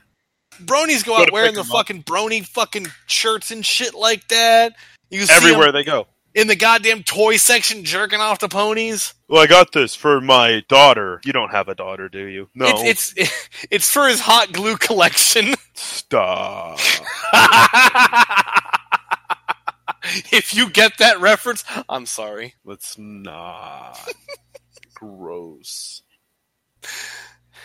Bronies 0.61 1.05
go 1.05 1.15
Go 1.15 1.21
out 1.23 1.31
wearing 1.31 1.53
the 1.53 1.61
up. 1.61 1.67
fucking 1.67 2.03
brony 2.03 2.45
fucking 2.45 2.87
shirts 3.07 3.51
and 3.51 3.65
shit 3.65 3.93
like 3.93 4.27
that. 4.27 4.75
You 5.09 5.25
Everywhere 5.29 5.71
they 5.71 5.83
go. 5.85 6.07
In 6.33 6.47
the 6.47 6.55
goddamn 6.55 7.03
toy 7.03 7.37
section 7.37 7.83
jerking 7.83 8.19
off 8.19 8.39
the 8.39 8.49
ponies. 8.49 9.13
Well, 9.27 9.41
I 9.41 9.47
got 9.47 9.71
this 9.71 9.95
for 9.95 10.21
my 10.21 10.63
daughter. 10.67 11.21
You 11.25 11.33
don't 11.33 11.51
have 11.51 11.67
a 11.67 11.75
daughter, 11.75 12.09
do 12.09 12.25
you? 12.25 12.49
No. 12.55 12.65
It's, 12.67 13.13
it's 13.15 13.49
it's 13.71 13.91
for 13.91 14.07
his 14.07 14.19
hot 14.19 14.51
glue 14.51 14.77
collection. 14.77 15.55
Stop. 15.73 16.79
if 20.31 20.53
you 20.53 20.69
get 20.69 20.97
that 20.99 21.19
reference, 21.19 21.63
I'm 21.87 22.05
sorry. 22.05 22.55
Let's 22.63 22.97
not. 22.97 23.99
Gross. 24.93 26.01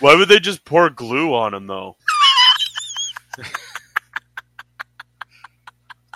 Why 0.01 0.17
would 0.17 0.29
they 0.29 0.41
just 0.41 0.65
pour 0.65 0.91
glue 0.91 1.35
on 1.35 1.55
him, 1.55 1.67
though? 1.67 1.97
it's 3.39 3.51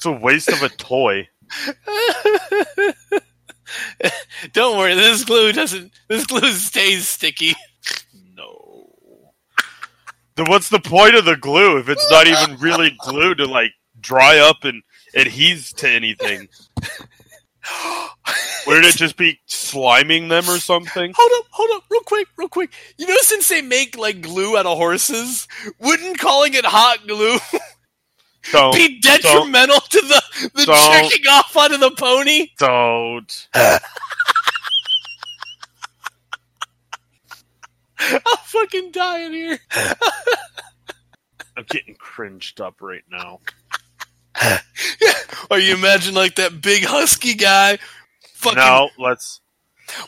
a 0.07 0.13
waste 0.13 0.49
of 0.49 0.63
a 0.63 0.69
toy. 0.69 1.29
Don't 4.53 4.79
worry, 4.79 4.95
this 4.95 5.25
glue 5.25 5.53
doesn't. 5.53 5.93
This 6.09 6.27
glue 6.27 6.53
stays 6.53 7.09
sticky. 7.09 7.55
No. 8.35 8.91
Then 10.37 10.47
what's 10.49 10.69
the 10.69 10.81
point 10.81 11.15
of 11.15 11.25
the 11.25 11.37
glue 11.37 11.79
if 11.79 11.89
it's 11.89 12.11
not 12.11 12.27
even 12.27 12.57
really 12.57 12.97
glue 13.01 13.35
to, 13.35 13.47
like, 13.47 13.73
dry 14.01 14.39
up 14.39 14.65
and 14.65 14.83
adheres 15.15 15.73
to 15.75 15.89
anything? 15.89 16.49
Wouldn't 18.67 18.87
it 18.87 18.97
just 18.97 19.17
be 19.17 19.41
sliming 19.49 20.29
them 20.29 20.49
or 20.49 20.59
something? 20.59 21.13
Hold 21.17 21.33
up, 21.39 21.47
hold 21.51 21.71
up, 21.75 21.85
real 21.91 22.01
quick, 22.03 22.29
real 22.37 22.49
quick. 22.49 22.73
You 22.97 23.07
know, 23.07 23.17
since 23.21 23.49
they 23.49 23.63
make 23.63 23.97
like 23.97 24.21
glue 24.21 24.57
out 24.57 24.67
of 24.67 24.77
horses, 24.77 25.49
wouldn't 25.79 26.19
calling 26.19 26.55
it 26.55 26.65
hot 26.65 27.07
glue 27.07 27.39
Don't. 28.53 28.75
be 28.75 29.01
detrimental 29.01 29.81
to 29.81 30.01
the 30.01 30.51
the 30.55 30.65
Don't. 30.67 31.27
off 31.29 31.57
onto 31.57 31.77
the 31.77 31.91
pony? 31.93 32.49
Don't. 32.59 33.49
I'll 38.01 38.37
fucking 38.45 38.93
die 38.93 39.23
in 39.25 39.33
here. 39.33 39.59
I'm 41.57 41.65
getting 41.69 41.97
cringed 41.97 42.61
up 42.61 42.81
right 42.81 43.05
now. 43.11 43.41
Or 45.51 45.59
you 45.59 45.75
imagine 45.75 46.15
like 46.15 46.35
that 46.37 46.61
big 46.61 46.85
husky 46.85 47.35
guy. 47.35 47.79
Fucking. 48.35 48.59
No, 48.59 48.91
let's, 48.99 49.41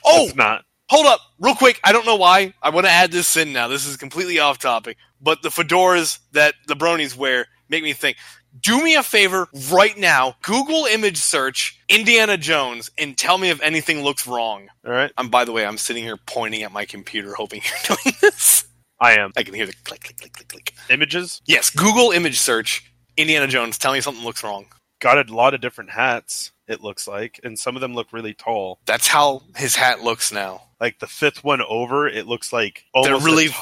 oh, 0.05 0.25
let's 0.25 0.37
not. 0.37 0.65
hold 0.89 1.07
up, 1.07 1.21
real 1.39 1.55
quick. 1.55 1.81
I 1.83 1.93
don't 1.93 2.05
know 2.05 2.17
why. 2.17 2.53
I 2.63 2.71
want 2.71 2.87
to 2.87 2.93
add 2.93 3.11
this 3.11 3.37
in 3.37 3.53
now. 3.53 3.69
This 3.69 3.87
is 3.87 3.97
completely 3.97 4.39
off 4.39 4.59
topic, 4.59 4.99
but 5.21 5.41
the 5.43 5.49
fedoras 5.49 6.19
that 6.33 6.55
the 6.67 6.75
bronies 6.77 7.17
wear 7.17 7.47
make 7.71 7.83
me 7.83 7.93
think. 7.93 8.17
Do 8.61 8.83
me 8.83 8.97
a 8.97 9.03
favor 9.03 9.49
right 9.71 9.97
now. 9.97 10.35
Google 10.43 10.85
image 10.87 11.19
search 11.19 11.81
Indiana 11.89 12.37
Jones 12.37 12.91
and 12.99 13.17
tell 13.17 13.39
me 13.39 13.49
if 13.51 13.63
anything 13.63 14.03
looks 14.03 14.27
wrong. 14.27 14.69
All 14.85 14.93
right, 14.93 15.13
I'm 15.17 15.29
by 15.31 15.45
the 15.45 15.53
way, 15.53 15.65
I'm 15.65 15.79
sitting 15.79 16.03
here 16.03 16.19
pointing 16.27 16.63
at 16.65 16.73
my 16.73 16.85
computer, 16.85 17.33
hoping 17.35 17.63
you're 17.89 17.97
doing 17.97 18.17
this. 18.21 18.67
I 19.01 19.13
am. 19.19 19.33
I 19.37 19.45
can 19.45 19.55
hear 19.55 19.67
the 19.67 19.73
click, 19.85 20.03
click, 20.03 20.19
click, 20.19 20.33
click, 20.33 20.49
click. 20.49 20.75
Images 20.91 21.41
Yes, 21.47 21.71
Google 21.71 22.11
image 22.11 22.39
search 22.39 22.93
Indiana 23.17 23.47
Jones. 23.47 23.79
Tell 23.79 23.93
me 23.93 24.01
something 24.01 24.25
looks 24.25 24.43
wrong. 24.45 24.67
got 25.01 25.31
a 25.31 25.35
lot 25.35 25.55
of 25.55 25.61
different 25.61 25.91
hats. 25.91 26.53
It 26.69 26.83
looks 26.83 27.09
like, 27.09 27.41
and 27.43 27.59
some 27.59 27.77
of 27.77 27.81
them 27.81 27.95
look 27.95 28.13
really 28.13 28.35
tall. 28.35 28.79
That's 28.87 29.09
how 29.09 29.43
his 29.57 29.75
hat 29.75 30.03
looks 30.03 30.33
now. 30.33 30.63
Like 30.81 30.99
the 30.99 31.07
fifth 31.07 31.43
one 31.43 31.61
over, 31.69 32.07
it 32.09 32.27
looks 32.27 32.53
like 32.53 32.85
They're 33.03 33.19
really 33.19 33.47
a 33.47 33.49
t- 33.49 33.55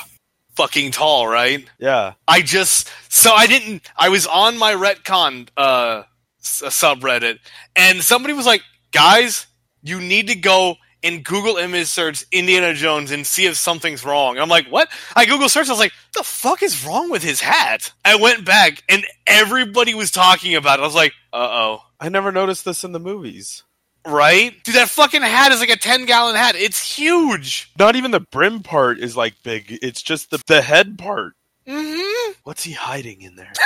fucking 0.58 0.90
tall, 0.90 1.28
right? 1.28 1.64
yeah. 1.78 2.14
I 2.26 2.42
just 2.42 2.90
so 3.08 3.32
I 3.32 3.46
didn't. 3.46 3.82
I 3.96 4.08
was 4.08 4.26
on 4.26 4.58
my 4.58 4.74
retcon 4.74 5.48
uh, 5.56 6.02
subreddit, 6.42 7.38
and 7.76 8.02
somebody 8.02 8.34
was 8.34 8.44
like, 8.46 8.62
"Guys, 8.92 9.46
you 9.82 10.00
need 10.00 10.28
to 10.28 10.34
go 10.34 10.76
and 11.02 11.24
Google 11.24 11.58
image 11.58 11.86
search 11.86 12.24
Indiana 12.32 12.74
Jones 12.74 13.12
and 13.12 13.26
see 13.26 13.46
if 13.46 13.56
something's 13.56 14.04
wrong. 14.04 14.36
I'm 14.36 14.48
like, 14.48 14.66
what? 14.66 14.88
I 15.14 15.26
Google 15.26 15.48
search. 15.48 15.68
I 15.68 15.70
was 15.72 15.78
like, 15.78 15.92
the 16.14 16.24
fuck 16.24 16.62
is 16.62 16.84
wrong 16.84 17.08
with 17.10 17.22
his 17.22 17.40
hat? 17.40 17.92
I 18.04 18.16
went 18.16 18.44
back 18.44 18.82
and 18.88 19.06
everybody 19.26 19.94
was 19.94 20.10
talking 20.10 20.56
about 20.56 20.80
it. 20.80 20.82
I 20.82 20.86
was 20.86 20.96
like, 20.96 21.12
uh 21.32 21.36
oh. 21.50 21.82
I 22.00 22.08
never 22.08 22.32
noticed 22.32 22.64
this 22.64 22.82
in 22.82 22.92
the 22.92 23.00
movies. 23.00 23.62
Right? 24.08 24.54
Dude, 24.64 24.74
that 24.74 24.88
fucking 24.88 25.22
hat 25.22 25.52
is 25.52 25.60
like 25.60 25.68
a 25.70 25.76
10 25.76 26.06
gallon 26.06 26.34
hat. 26.34 26.54
It's 26.56 26.96
huge. 26.96 27.70
Not 27.78 27.94
even 27.96 28.10
the 28.10 28.20
brim 28.20 28.62
part 28.62 28.98
is 28.98 29.16
like 29.16 29.34
big. 29.42 29.78
It's 29.82 30.02
just 30.02 30.30
the 30.30 30.42
the 30.46 30.62
head 30.62 30.98
part. 30.98 31.34
hmm 31.66 32.32
What's 32.44 32.64
he 32.64 32.72
hiding 32.72 33.20
in 33.22 33.36
there? 33.36 33.52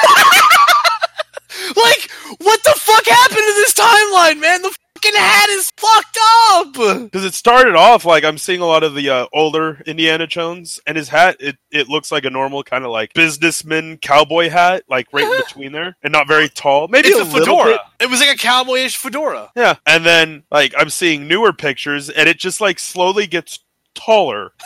Like, 1.77 2.11
what 2.39 2.63
the 2.65 2.75
fuck 2.77 3.07
happened 3.07 3.39
to 3.39 3.55
this 3.55 3.75
timeline, 3.75 4.41
man? 4.41 4.63
The 4.63 4.77
fucking 5.03 5.19
hat 5.19 5.49
is 5.51 5.71
fucked 5.77 6.19
up. 6.51 6.73
Because 7.05 7.25
it 7.25 7.35
started 7.35 7.75
off 7.75 8.05
like 8.05 8.25
I'm 8.25 8.39
seeing 8.39 8.61
a 8.61 8.67
lot 8.67 8.83
of 8.83 8.95
the 8.95 9.11
uh, 9.11 9.27
older 9.33 9.83
Indiana 9.87 10.27
Jones, 10.27 10.81
and 10.87 10.97
his 10.97 11.09
hat 11.09 11.37
it 11.41 11.57
it 11.71 11.89
looks 11.89 12.13
like 12.13 12.25
a 12.25 12.31
normal 12.31 12.63
kind 12.63 12.85
of 12.85 12.91
like 12.91 13.13
businessman 13.15 13.99
cowboy 13.99 14.49
hat, 14.49 14.85
like 14.89 15.09
right 15.13 15.25
in 15.25 15.43
between 15.47 15.73
there, 15.73 15.97
and 16.03 16.13
not 16.13 16.29
very 16.29 16.49
tall. 16.49 16.89
Maybe 16.89 17.09
It's 17.09 17.21
a, 17.21 17.25
little 17.25 17.57
fedora. 17.57 17.81
It 18.01 18.11
was 18.11 18.21
like 18.21 18.35
a 18.35 18.39
cowboyish 18.39 18.97
fedora. 18.97 19.51
Yeah, 19.57 19.77
and 19.87 20.05
then 20.05 20.45
like 20.51 20.75
I'm 20.77 20.91
seeing 20.91 21.29
newer 21.29 21.53
pictures, 21.53 22.11
and 22.11 22.29
it 22.29 22.39
just 22.39 22.61
like 22.61 22.79
slowly 22.79 23.27
gets 23.27 23.61
taller. 23.95 24.53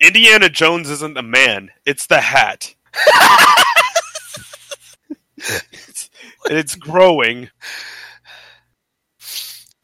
Indiana 0.00 0.48
Jones 0.50 0.90
isn't 0.90 1.16
a 1.16 1.22
man; 1.22 1.70
it's 1.84 2.06
the 2.06 2.20
hat. 2.20 2.74
it's, 6.46 6.50
and 6.50 6.58
it's 6.58 6.74
growing. 6.74 7.50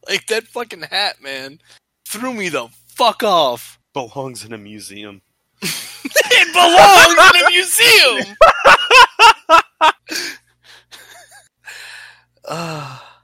Like 0.08 0.26
that 0.26 0.48
fucking 0.48 0.82
hat, 0.82 1.22
man, 1.22 1.60
threw 2.06 2.34
me 2.34 2.48
the 2.48 2.68
fuck 2.88 3.22
off. 3.22 3.78
Belongs 3.94 4.44
in 4.44 4.52
a 4.52 4.58
museum. 4.58 5.22
It 6.34 6.52
belongs 6.52 7.34
in 7.34 7.46
a 7.46 7.50
museum. 7.50 8.36
Ah. 12.48 13.08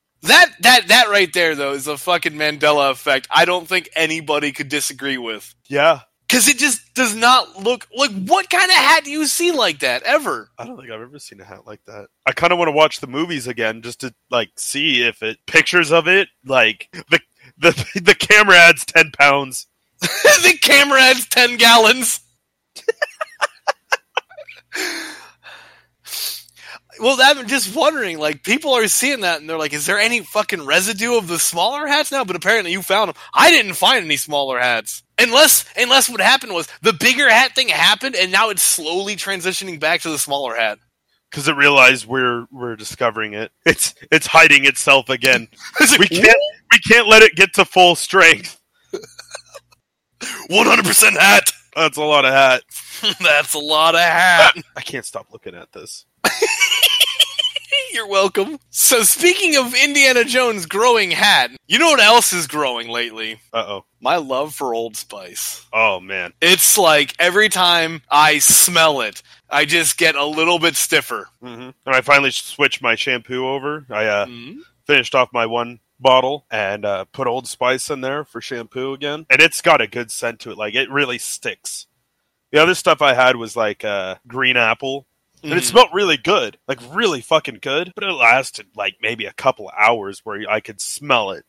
that 0.22 0.50
that 0.60 0.88
that 0.88 1.08
right 1.08 1.32
there 1.32 1.54
though 1.54 1.72
is 1.72 1.86
a 1.86 1.96
fucking 1.96 2.32
Mandela 2.32 2.90
effect. 2.90 3.28
I 3.30 3.44
don't 3.44 3.68
think 3.68 3.88
anybody 3.94 4.52
could 4.52 4.68
disagree 4.68 5.18
with. 5.18 5.54
Yeah, 5.68 6.00
Cause 6.28 6.48
it 6.48 6.58
just 6.58 6.94
does 6.94 7.14
not 7.14 7.62
look 7.62 7.86
like 7.94 8.10
what 8.10 8.50
kind 8.50 8.70
of 8.70 8.76
hat 8.76 9.04
do 9.04 9.10
you 9.10 9.26
see 9.26 9.52
like 9.52 9.80
that 9.80 10.02
ever? 10.02 10.50
I 10.58 10.64
don't 10.64 10.76
think 10.76 10.90
I've 10.90 11.00
ever 11.00 11.18
seen 11.18 11.40
a 11.40 11.44
hat 11.44 11.66
like 11.66 11.84
that. 11.84 12.08
I 12.26 12.32
kind 12.32 12.52
of 12.52 12.58
want 12.58 12.68
to 12.68 12.72
watch 12.72 13.00
the 13.00 13.06
movies 13.06 13.46
again 13.46 13.82
just 13.82 14.00
to 14.00 14.14
like 14.30 14.50
see 14.56 15.02
if 15.02 15.22
it 15.22 15.38
pictures 15.46 15.92
of 15.92 16.08
it 16.08 16.28
like 16.44 16.88
the 17.10 17.20
the 17.58 17.70
the 18.02 18.14
camera 18.14 18.56
adds 18.56 18.84
ten 18.84 19.10
pounds. 19.12 19.66
the 20.00 20.58
camera 20.60 21.00
adds 21.00 21.26
ten 21.28 21.56
gallons. 21.56 22.20
well, 27.00 27.16
I'm 27.20 27.46
just 27.46 27.74
wondering. 27.76 28.18
Like, 28.18 28.42
people 28.42 28.74
are 28.74 28.88
seeing 28.88 29.20
that, 29.20 29.40
and 29.40 29.48
they're 29.48 29.58
like, 29.58 29.72
"Is 29.72 29.86
there 29.86 29.98
any 29.98 30.20
fucking 30.22 30.66
residue 30.66 31.16
of 31.16 31.28
the 31.28 31.38
smaller 31.38 31.86
hats 31.86 32.10
now?" 32.10 32.24
But 32.24 32.36
apparently, 32.36 32.72
you 32.72 32.82
found 32.82 33.10
them. 33.10 33.16
I 33.32 33.50
didn't 33.50 33.74
find 33.74 34.04
any 34.04 34.16
smaller 34.16 34.58
hats. 34.58 35.03
Unless, 35.18 35.64
unless 35.76 36.08
what 36.10 36.20
happened 36.20 36.52
was 36.54 36.68
the 36.82 36.92
bigger 36.92 37.28
hat 37.28 37.54
thing 37.54 37.68
happened, 37.68 38.16
and 38.16 38.32
now 38.32 38.50
it's 38.50 38.62
slowly 38.62 39.14
transitioning 39.16 39.78
back 39.78 40.00
to 40.02 40.10
the 40.10 40.18
smaller 40.18 40.54
hat. 40.56 40.78
because 41.30 41.46
it 41.48 41.54
realized 41.56 42.06
we're 42.06 42.46
we're 42.50 42.76
discovering 42.76 43.32
it. 43.34 43.52
It's 43.66 43.94
it's 44.10 44.26
hiding 44.26 44.64
itself 44.66 45.08
again. 45.08 45.48
We 45.98 46.08
can't 46.08 46.36
we 46.72 46.78
can't 46.80 47.06
let 47.08 47.22
it 47.22 47.34
get 47.36 47.52
to 47.54 47.64
full 47.64 47.94
strength. 47.94 48.60
one 50.48 50.66
hundred 50.66 50.84
percent 50.86 51.16
hat. 51.16 51.50
That's 51.76 51.96
a 51.96 52.02
lot 52.02 52.24
of 52.24 52.32
hat. 52.32 52.62
That's 53.20 53.54
a 53.54 53.58
lot 53.58 53.94
of 53.94 54.00
hat. 54.00 54.54
I 54.76 54.80
can't 54.80 55.04
stop 55.04 55.26
looking 55.32 55.54
at 55.54 55.72
this. 55.72 56.06
You're 57.94 58.08
welcome. 58.08 58.58
So, 58.70 59.04
speaking 59.04 59.54
of 59.56 59.72
Indiana 59.72 60.24
Jones 60.24 60.66
growing 60.66 61.12
hat, 61.12 61.52
you 61.68 61.78
know 61.78 61.90
what 61.90 62.00
else 62.00 62.32
is 62.32 62.48
growing 62.48 62.88
lately? 62.88 63.40
Uh 63.52 63.64
oh. 63.68 63.84
My 64.00 64.16
love 64.16 64.52
for 64.52 64.74
Old 64.74 64.96
Spice. 64.96 65.64
Oh 65.72 66.00
man. 66.00 66.32
It's 66.40 66.76
like 66.76 67.14
every 67.20 67.48
time 67.48 68.02
I 68.10 68.40
smell 68.40 69.00
it, 69.02 69.22
I 69.48 69.64
just 69.64 69.96
get 69.96 70.16
a 70.16 70.24
little 70.26 70.58
bit 70.58 70.74
stiffer. 70.74 71.28
hmm 71.40 71.70
And 71.86 71.94
I 71.94 72.00
finally 72.00 72.32
switched 72.32 72.82
my 72.82 72.96
shampoo 72.96 73.46
over. 73.46 73.86
I 73.88 74.06
uh, 74.06 74.26
Mm. 74.26 74.56
finished 74.88 75.14
off 75.14 75.28
my 75.32 75.46
one 75.46 75.78
bottle 76.00 76.46
and 76.50 76.84
uh, 76.84 77.04
put 77.12 77.28
Old 77.28 77.46
Spice 77.46 77.90
in 77.90 78.00
there 78.00 78.24
for 78.24 78.40
shampoo 78.40 78.92
again, 78.92 79.24
and 79.30 79.40
it's 79.40 79.60
got 79.60 79.80
a 79.80 79.86
good 79.86 80.10
scent 80.10 80.40
to 80.40 80.50
it. 80.50 80.58
Like 80.58 80.74
it 80.74 80.90
really 80.90 81.18
sticks. 81.18 81.86
The 82.50 82.60
other 82.60 82.74
stuff 82.74 83.00
I 83.02 83.14
had 83.14 83.36
was 83.36 83.54
like 83.56 83.84
uh, 83.84 84.16
green 84.26 84.56
apple, 84.56 85.06
and 85.44 85.52
it 85.52 85.56
mm-hmm. 85.56 85.64
smelled 85.64 85.88
really 85.92 86.16
good, 86.16 86.58
like 86.66 86.80
really 86.92 87.20
fucking 87.20 87.58
good. 87.60 87.92
But 87.94 88.04
it 88.04 88.12
lasted 88.12 88.66
like 88.76 88.96
maybe 89.00 89.26
a 89.26 89.32
couple 89.32 89.70
hours 89.76 90.20
where 90.24 90.40
I 90.48 90.60
could 90.60 90.80
smell 90.80 91.30
it 91.30 91.44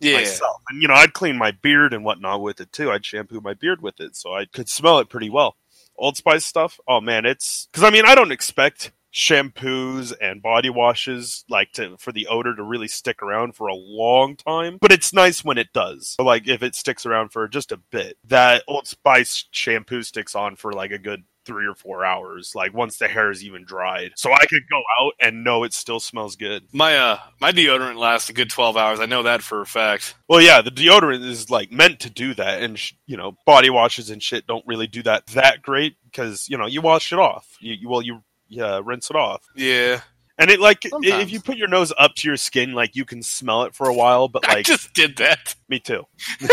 yeah. 0.00 0.18
myself. 0.18 0.60
And 0.68 0.82
you 0.82 0.88
know, 0.88 0.94
I'd 0.94 1.12
clean 1.12 1.36
my 1.36 1.50
beard 1.50 1.92
and 1.92 2.04
whatnot 2.04 2.42
with 2.42 2.60
it 2.60 2.72
too. 2.72 2.90
I'd 2.90 3.04
shampoo 3.04 3.40
my 3.40 3.54
beard 3.54 3.82
with 3.82 4.00
it, 4.00 4.16
so 4.16 4.34
I 4.34 4.44
could 4.46 4.68
smell 4.68 4.98
it 4.98 5.08
pretty 5.08 5.30
well. 5.30 5.56
Old 5.96 6.16
Spice 6.16 6.44
stuff, 6.44 6.78
oh 6.86 7.00
man, 7.00 7.26
it's 7.26 7.68
because 7.72 7.84
I 7.84 7.90
mean 7.90 8.04
I 8.06 8.14
don't 8.14 8.32
expect 8.32 8.92
shampoos 9.12 10.12
and 10.20 10.42
body 10.42 10.68
washes 10.68 11.44
like 11.48 11.72
to 11.72 11.96
for 11.96 12.12
the 12.12 12.26
odor 12.26 12.54
to 12.54 12.62
really 12.62 12.88
stick 12.88 13.22
around 13.22 13.54
for 13.54 13.66
a 13.66 13.74
long 13.74 14.36
time, 14.36 14.78
but 14.80 14.92
it's 14.92 15.12
nice 15.12 15.44
when 15.44 15.58
it 15.58 15.72
does. 15.72 16.14
So, 16.18 16.24
like 16.24 16.46
if 16.46 16.62
it 16.62 16.74
sticks 16.74 17.06
around 17.06 17.30
for 17.30 17.48
just 17.48 17.72
a 17.72 17.78
bit, 17.90 18.16
that 18.24 18.62
Old 18.68 18.86
Spice 18.86 19.46
shampoo 19.50 20.02
sticks 20.02 20.34
on 20.34 20.56
for 20.56 20.72
like 20.72 20.92
a 20.92 20.98
good 20.98 21.24
three 21.48 21.66
or 21.66 21.74
four 21.74 22.04
hours, 22.04 22.52
like 22.54 22.72
once 22.72 22.98
the 22.98 23.08
hair 23.08 23.32
is 23.32 23.42
even 23.42 23.64
dried. 23.64 24.12
So 24.14 24.30
I 24.32 24.44
could 24.46 24.62
go 24.70 24.80
out 25.00 25.14
and 25.20 25.42
know 25.42 25.64
it 25.64 25.72
still 25.72 25.98
smells 25.98 26.36
good. 26.36 26.62
My 26.72 26.96
uh, 26.96 27.18
my 27.40 27.50
deodorant 27.50 27.96
lasts 27.96 28.28
a 28.30 28.32
good 28.32 28.50
twelve 28.50 28.76
hours. 28.76 29.00
I 29.00 29.06
know 29.06 29.24
that 29.24 29.42
for 29.42 29.60
a 29.60 29.66
fact. 29.66 30.14
Well, 30.28 30.40
yeah, 30.40 30.60
the 30.62 30.70
deodorant 30.70 31.24
is 31.24 31.50
like 31.50 31.72
meant 31.72 31.98
to 32.00 32.10
do 32.10 32.34
that, 32.34 32.62
and 32.62 32.78
sh- 32.78 32.92
you 33.06 33.16
know, 33.16 33.36
body 33.46 33.70
washes 33.70 34.10
and 34.10 34.22
shit 34.22 34.46
don't 34.46 34.64
really 34.68 34.86
do 34.86 35.02
that 35.04 35.26
that 35.28 35.62
great 35.62 35.96
because 36.04 36.48
you 36.48 36.56
know 36.58 36.66
you 36.66 36.80
wash 36.82 37.12
it 37.12 37.18
off. 37.18 37.56
You, 37.60 37.74
you 37.74 37.88
well, 37.88 38.02
you 38.02 38.22
yeah, 38.48 38.80
rinse 38.84 39.10
it 39.10 39.16
off, 39.16 39.42
Yeah, 39.56 40.00
and 40.38 40.50
it 40.50 40.60
like 40.60 40.84
i- 40.86 40.90
Sometimes. 40.90 41.22
if 41.22 41.32
you 41.32 41.40
put 41.40 41.56
your 41.56 41.68
nose 41.68 41.92
up 41.98 42.14
to 42.16 42.28
your 42.28 42.36
skin, 42.36 42.72
like 42.74 42.94
you 42.94 43.04
can 43.04 43.22
smell 43.22 43.64
it 43.64 43.74
for 43.74 43.88
a 43.88 43.94
while. 43.94 44.28
But 44.28 44.48
I 44.48 44.54
like 44.54 44.66
just 44.66 44.92
did 44.94 45.16
that. 45.16 45.54
me 45.68 45.80
too, 45.80 46.04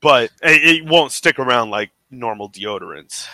but 0.00 0.30
it, 0.42 0.82
it 0.82 0.86
won't 0.86 1.12
stick 1.12 1.38
around 1.38 1.70
like 1.70 1.90
normal 2.10 2.50
deodorants. 2.50 3.26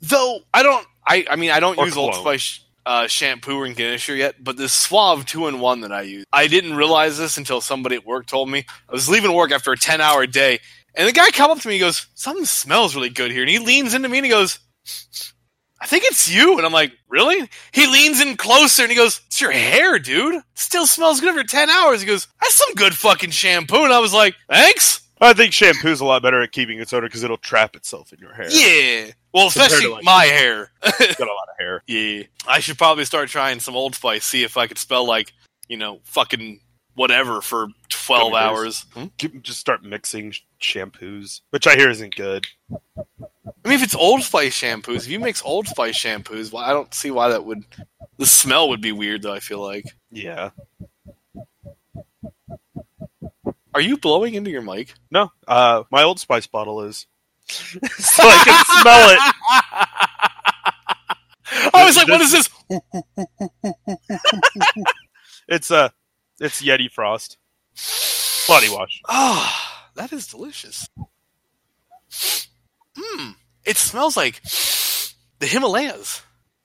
Though 0.00 0.40
I 0.52 0.62
don't, 0.62 0.86
I 1.06 1.26
I 1.30 1.36
mean 1.36 1.50
I 1.50 1.60
don't 1.60 1.78
Or 1.78 1.86
use 1.86 1.96
Old. 1.96 2.14
Spice 2.14 2.60
uh, 2.86 3.06
shampoo 3.06 3.62
and 3.64 3.76
conditioner 3.76 4.16
yet, 4.16 4.42
but 4.42 4.56
this 4.56 4.72
Suave 4.72 5.26
two 5.26 5.46
in 5.46 5.60
one 5.60 5.82
that 5.82 5.92
I 5.92 6.02
use, 6.02 6.24
I 6.32 6.46
didn't 6.46 6.74
realize 6.76 7.18
this 7.18 7.36
until 7.36 7.60
somebody 7.60 7.96
at 7.96 8.06
work 8.06 8.26
told 8.26 8.48
me. 8.48 8.64
I 8.88 8.92
was 8.92 9.08
leaving 9.08 9.32
work 9.32 9.52
after 9.52 9.72
a 9.72 9.76
ten 9.76 10.00
hour 10.00 10.26
day, 10.26 10.60
and 10.94 11.06
the 11.06 11.12
guy 11.12 11.30
come 11.30 11.50
up 11.50 11.58
to 11.60 11.68
me, 11.68 11.74
he 11.74 11.80
goes, 11.80 12.06
"Something 12.14 12.46
smells 12.46 12.94
really 12.94 13.10
good 13.10 13.30
here," 13.30 13.42
and 13.42 13.50
he 13.50 13.58
leans 13.58 13.94
into 13.94 14.08
me 14.08 14.18
and 14.18 14.24
he 14.26 14.30
goes. 14.30 14.58
I 15.82 15.86
think 15.86 16.04
it's 16.04 16.30
you. 16.30 16.58
And 16.58 16.66
I'm 16.66 16.74
like, 16.74 16.92
really? 17.08 17.48
He 17.72 17.86
leans 17.86 18.20
in 18.20 18.36
closer 18.36 18.82
and 18.82 18.90
he 18.92 18.96
goes, 18.96 19.22
it's 19.28 19.40
your 19.40 19.50
hair, 19.50 19.98
dude. 19.98 20.42
Still 20.54 20.86
smells 20.86 21.22
good 21.22 21.34
for 21.34 21.42
10 21.42 21.70
hours. 21.70 22.02
He 22.02 22.06
goes, 22.06 22.28
that's 22.38 22.54
some 22.54 22.74
good 22.74 22.94
fucking 22.94 23.30
shampoo. 23.30 23.84
And 23.84 23.92
I 23.92 23.98
was 23.98 24.12
like, 24.12 24.34
thanks. 24.50 25.00
I 25.20 25.32
think 25.34 25.52
shampoo's 25.52 26.00
a 26.00 26.04
lot 26.04 26.22
better 26.22 26.40
at 26.42 26.52
keeping 26.52 26.80
its 26.80 26.92
odor 26.92 27.06
because 27.06 27.22
it'll 27.24 27.36
trap 27.36 27.76
itself 27.76 28.12
in 28.12 28.18
your 28.20 28.32
hair. 28.34 28.48
Yeah. 28.50 29.12
Well, 29.34 29.48
especially 29.48 29.88
like- 29.88 30.04
my 30.04 30.24
hair. 30.24 30.70
Got 30.82 31.20
a 31.20 31.24
lot 31.24 31.48
of 31.50 31.58
hair. 31.58 31.82
Yeah. 31.86 32.22
I 32.48 32.60
should 32.60 32.78
probably 32.78 33.04
start 33.04 33.28
trying 33.28 33.60
some 33.60 33.76
Old 33.76 33.94
Spice, 33.94 34.24
see 34.24 34.42
if 34.44 34.56
I 34.56 34.66
could 34.66 34.78
spell 34.78 35.06
like, 35.06 35.32
you 35.68 35.76
know, 35.76 36.00
fucking 36.04 36.60
whatever 36.94 37.40
for 37.40 37.68
12 37.90 38.34
hours. 38.34 38.86
Hmm? 38.94 39.06
Just 39.42 39.60
start 39.60 39.84
mixing 39.84 40.32
shampoos, 40.60 41.42
which 41.50 41.66
I 41.66 41.76
hear 41.76 41.90
isn't 41.90 42.16
good. 42.16 42.46
I 42.72 43.68
mean, 43.68 43.74
if 43.78 43.82
it's 43.82 43.94
Old 43.94 44.22
Spice 44.22 44.58
shampoos, 44.58 44.96
if 45.04 45.08
you 45.08 45.20
mix 45.20 45.42
Old 45.44 45.68
Spice 45.68 45.98
shampoos, 46.02 46.50
well, 46.52 46.64
I 46.64 46.70
don't 46.72 46.92
see 46.94 47.10
why 47.10 47.28
that 47.28 47.44
would. 47.44 47.64
The 48.16 48.26
smell 48.26 48.68
would 48.70 48.80
be 48.80 48.92
weird, 48.92 49.22
though, 49.22 49.32
I 49.32 49.40
feel 49.40 49.60
like. 49.62 49.84
Yeah. 50.10 50.50
Are 53.74 53.80
you 53.80 53.96
blowing 53.96 54.34
into 54.34 54.50
your 54.50 54.62
mic? 54.62 54.94
No, 55.10 55.30
uh, 55.46 55.84
my 55.90 56.02
Old 56.02 56.20
Spice 56.20 56.46
bottle 56.46 56.82
is. 56.82 57.06
so 57.48 58.22
I 58.22 58.42
can 58.44 58.64
smell 58.80 59.10
it. 59.10 59.18
I 61.74 61.84
was 61.84 61.96
like, 61.96 62.08
what 62.08 62.20
is 62.20 62.32
this? 62.32 62.48
It's 65.48 65.70
uh, 65.72 65.88
it's 66.38 66.62
Yeti 66.62 66.88
Frost 66.88 67.36
body 68.46 68.68
wash. 68.68 69.00
Oh, 69.08 69.52
that 69.94 70.12
is 70.12 70.26
delicious. 70.26 70.88
Mmm. 72.10 73.34
It 73.64 73.76
smells 73.76 74.16
like 74.16 74.42
the 75.38 75.46
Himalayas. 75.46 76.22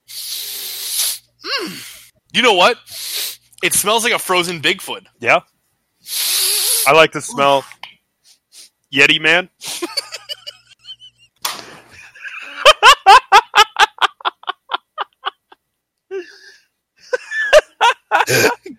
Mmm. 0.07 2.01
You 2.33 2.41
know 2.41 2.53
what? 2.53 2.77
It 3.63 3.73
smells 3.73 4.03
like 4.03 4.13
a 4.13 4.19
frozen 4.19 4.61
Bigfoot. 4.61 5.05
Yeah. 5.19 5.41
I 6.87 6.93
like 6.93 7.11
the 7.11 7.21
smell. 7.21 7.65
Yeti 8.93 9.19
man. 9.19 9.49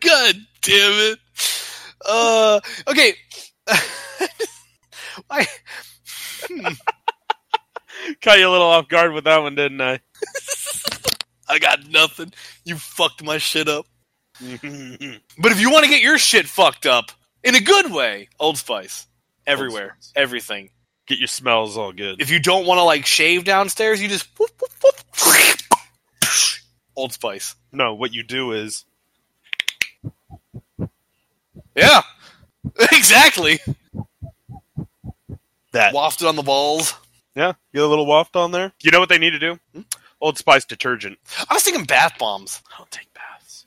God 0.00 0.34
damn 0.62 1.12
it. 1.12 1.18
Uh, 2.04 2.60
okay. 2.88 3.14
I, 5.30 5.46
Caught 8.22 8.38
you 8.38 8.48
a 8.48 8.50
little 8.50 8.66
off 8.66 8.88
guard 8.88 9.12
with 9.12 9.24
that 9.24 9.42
one, 9.42 9.54
didn't 9.54 9.80
I? 9.80 10.00
I 11.48 11.58
got 11.58 11.88
nothing. 11.88 12.32
You 12.64 12.76
fucked 12.76 13.22
my 13.24 13.38
shit 13.38 13.68
up. 13.68 13.86
But 14.40 15.52
if 15.52 15.60
you 15.60 15.70
want 15.70 15.84
to 15.84 15.90
get 15.90 16.02
your 16.02 16.18
shit 16.18 16.46
fucked 16.46 16.86
up 16.86 17.10
in 17.46 17.54
a 17.54 17.60
good 17.60 17.90
way, 17.92 18.28
Old 18.38 18.58
Spice. 18.58 19.06
Everywhere. 19.46 19.96
Spice. 20.00 20.12
Everything. 20.16 20.70
Get 21.06 21.18
your 21.18 21.28
smells 21.28 21.76
all 21.78 21.92
good. 21.92 22.20
If 22.20 22.30
you 22.30 22.40
don't 22.40 22.66
want 22.66 22.78
to 22.78 22.82
like 22.82 23.06
shave 23.06 23.44
downstairs, 23.44 24.02
you 24.02 24.08
just 24.08 24.28
whoop, 24.38 24.50
whoop, 24.60 24.72
whoop. 24.82 24.94
Old 26.96 27.12
Spice. 27.12 27.54
No, 27.72 27.94
what 27.94 28.12
you 28.12 28.22
do 28.22 28.52
is 28.52 28.84
Yeah. 31.76 32.02
exactly. 32.92 33.60
that. 35.72 35.94
Wafted 35.94 36.28
on 36.28 36.36
the 36.36 36.42
balls. 36.42 36.94
Yeah, 37.36 37.52
get 37.74 37.82
a 37.82 37.86
little 37.86 38.06
waft 38.06 38.34
on 38.34 38.50
there. 38.50 38.72
You 38.82 38.90
know 38.90 38.98
what 38.98 39.10
they 39.10 39.18
need 39.18 39.30
to 39.30 39.38
do? 39.38 39.58
Hmm? 39.74 39.82
Old 40.22 40.38
Spice 40.38 40.64
detergent. 40.64 41.18
I 41.48 41.52
was 41.54 41.62
thinking 41.62 41.84
bath 41.84 42.18
bombs. 42.18 42.62
I 42.74 42.78
don't 42.78 42.90
take 42.90 43.12
baths. 43.12 43.66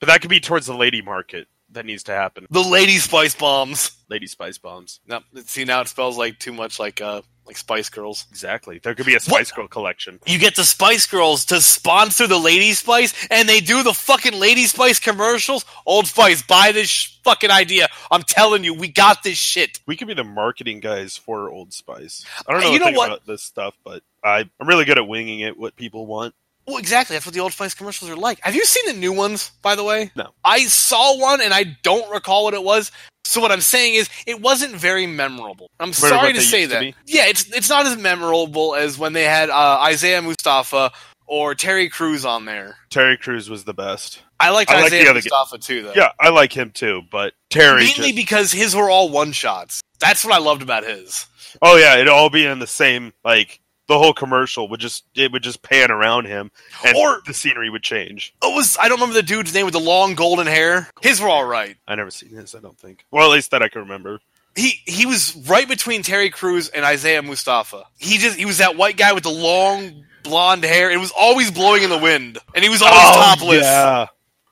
But 0.00 0.08
that 0.08 0.20
could 0.20 0.30
be 0.30 0.40
towards 0.40 0.66
the 0.66 0.74
lady 0.74 1.00
market. 1.00 1.46
That 1.74 1.86
needs 1.86 2.04
to 2.04 2.12
happen. 2.12 2.46
The 2.50 2.60
lady 2.62 2.96
spice 2.98 3.34
bombs. 3.34 3.90
Lady 4.08 4.26
Spice 4.26 4.58
bombs. 4.58 5.00
No, 5.06 5.20
see 5.44 5.64
now 5.64 5.80
it 5.80 5.88
smells 5.88 6.16
like 6.18 6.38
too 6.38 6.52
much 6.52 6.78
like 6.78 7.00
uh 7.00 7.22
like 7.46 7.56
Spice 7.56 7.88
Girls. 7.90 8.26
Exactly. 8.30 8.78
There 8.78 8.94
could 8.94 9.04
be 9.06 9.14
a 9.16 9.20
Spice 9.20 9.50
Girl 9.50 9.66
collection. 9.68 10.18
You 10.26 10.38
get 10.38 10.56
the 10.56 10.64
Spice 10.64 11.06
Girls 11.06 11.44
to 11.46 11.60
sponsor 11.60 12.26
the 12.26 12.38
Lady 12.38 12.72
Spice, 12.72 13.12
and 13.30 13.48
they 13.48 13.60
do 13.60 13.82
the 13.82 13.92
fucking 13.92 14.38
Lady 14.38 14.64
Spice 14.64 14.98
commercials. 15.00 15.64
Old 15.84 16.06
Spice, 16.06 16.42
buy 16.42 16.72
this 16.72 16.88
sh- 16.88 17.18
fucking 17.24 17.50
idea. 17.50 17.88
I'm 18.10 18.22
telling 18.22 18.62
you, 18.64 18.72
we 18.72 18.88
got 18.88 19.22
this 19.22 19.36
shit. 19.36 19.80
We 19.86 19.96
could 19.96 20.08
be 20.08 20.14
the 20.14 20.24
marketing 20.24 20.80
guys 20.80 21.16
for 21.16 21.50
Old 21.50 21.72
Spice. 21.74 22.24
I 22.46 22.52
don't 22.52 22.62
know, 22.62 22.70
You 22.70 22.78
know 22.78 22.92
what? 22.92 23.08
about 23.08 23.26
this 23.26 23.42
stuff, 23.42 23.74
but 23.84 24.02
I, 24.22 24.48
I'm 24.60 24.68
really 24.68 24.84
good 24.86 24.98
at 24.98 25.06
winging 25.08 25.40
it. 25.40 25.58
What 25.58 25.76
people 25.76 26.06
want. 26.06 26.34
Well, 26.66 26.78
exactly. 26.78 27.14
That's 27.14 27.26
what 27.26 27.34
the 27.34 27.40
Old 27.40 27.52
Spice 27.52 27.74
commercials 27.74 28.10
are 28.10 28.16
like. 28.16 28.40
Have 28.42 28.54
you 28.54 28.64
seen 28.64 28.86
the 28.94 28.98
new 28.98 29.12
ones, 29.12 29.50
by 29.62 29.74
the 29.74 29.84
way? 29.84 30.10
No. 30.16 30.30
I 30.44 30.60
saw 30.64 31.18
one, 31.20 31.40
and 31.40 31.52
I 31.52 31.64
don't 31.82 32.10
recall 32.10 32.44
what 32.44 32.54
it 32.54 32.62
was. 32.62 32.90
So 33.26 33.40
what 33.40 33.50
I'm 33.52 33.60
saying 33.60 33.94
is, 33.94 34.08
it 34.26 34.40
wasn't 34.40 34.74
very 34.74 35.06
memorable. 35.06 35.70
I'm 35.80 35.92
to 35.92 35.94
sorry 36.00 36.32
to 36.34 36.40
say 36.40 36.60
used 36.62 36.72
to 36.72 36.78
that. 36.78 36.94
yeah, 37.06 37.26
it's 37.26 37.50
it's 37.54 37.68
not 37.68 37.86
as 37.86 37.96
memorable 37.96 38.74
as 38.74 38.98
when 38.98 39.12
they 39.14 39.24
had 39.24 39.50
uh, 39.50 39.78
Isaiah 39.82 40.20
Mustafa 40.22 40.92
or 41.26 41.54
Terry 41.54 41.88
Crews 41.88 42.24
on 42.26 42.44
there. 42.44 42.76
Terry 42.90 43.16
Crews 43.16 43.48
was 43.48 43.64
the 43.64 43.72
best. 43.74 44.20
I 44.40 44.50
liked 44.50 44.70
I 44.70 44.76
like 44.76 44.86
Isaiah 44.86 45.06
g- 45.06 45.12
Mustafa 45.14 45.56
too, 45.58 45.82
though. 45.84 45.92
Yeah, 45.96 46.12
I 46.20 46.28
like 46.28 46.52
him 46.54 46.70
too, 46.70 47.02
but 47.10 47.32
Terry. 47.50 47.84
Mainly 47.84 48.08
just- 48.08 48.16
because 48.16 48.52
his 48.52 48.76
were 48.76 48.90
all 48.90 49.08
one 49.08 49.32
shots. 49.32 49.80
That's 50.00 50.22
what 50.24 50.34
I 50.34 50.38
loved 50.38 50.60
about 50.62 50.84
his. 50.84 51.26
oh 51.62 51.76
yeah, 51.76 51.94
it'd 51.94 52.08
all 52.08 52.28
be 52.30 52.44
in 52.44 52.58
the 52.58 52.66
same 52.66 53.12
like 53.24 53.60
the 53.86 53.98
whole 53.98 54.12
commercial 54.14 54.68
would 54.68 54.80
just 54.80 55.04
it 55.14 55.30
would 55.32 55.42
just 55.42 55.62
pan 55.62 55.90
around 55.90 56.26
him, 56.26 56.50
and 56.84 56.96
Or- 56.96 57.20
the 57.26 57.34
scenery 57.34 57.68
would 57.70 57.82
change. 57.82 58.34
It 58.42 58.54
was 58.54 58.76
I 58.80 58.88
don't 58.88 58.98
remember 59.00 59.14
the 59.14 59.22
dude's 59.22 59.52
name 59.54 59.64
with 59.66 59.74
the 59.74 59.80
long 59.80 60.14
golden 60.14 60.46
hair. 60.46 60.88
His 61.02 61.20
were 61.20 61.28
all 61.28 61.44
right. 61.44 61.76
I 61.86 61.94
never 61.94 62.10
seen 62.10 62.30
his. 62.30 62.54
I 62.54 62.60
don't 62.60 62.78
think. 62.78 63.04
Well, 63.10 63.30
at 63.30 63.34
least 63.34 63.50
that 63.50 63.62
I 63.62 63.68
can 63.68 63.82
remember. 63.82 64.20
He 64.56 64.80
he 64.86 65.04
was 65.04 65.34
right 65.48 65.66
between 65.68 66.02
Terry 66.02 66.30
Crews 66.30 66.68
and 66.68 66.84
Isaiah 66.84 67.22
Mustafa. 67.22 67.84
He 67.98 68.18
just 68.18 68.36
he 68.38 68.44
was 68.46 68.58
that 68.58 68.76
white 68.76 68.96
guy 68.96 69.12
with 69.12 69.24
the 69.24 69.30
long 69.30 70.04
blonde 70.22 70.64
hair. 70.64 70.90
It 70.90 70.98
was 70.98 71.12
always 71.18 71.50
blowing 71.50 71.82
in 71.82 71.90
the 71.90 71.98
wind, 71.98 72.38
and 72.54 72.62
he 72.64 72.70
was 72.70 72.80
always 72.80 73.00
topless. 73.16 73.64
Oh, 73.64 73.68
Yeah. 73.68 74.06
Uh, 74.06 74.06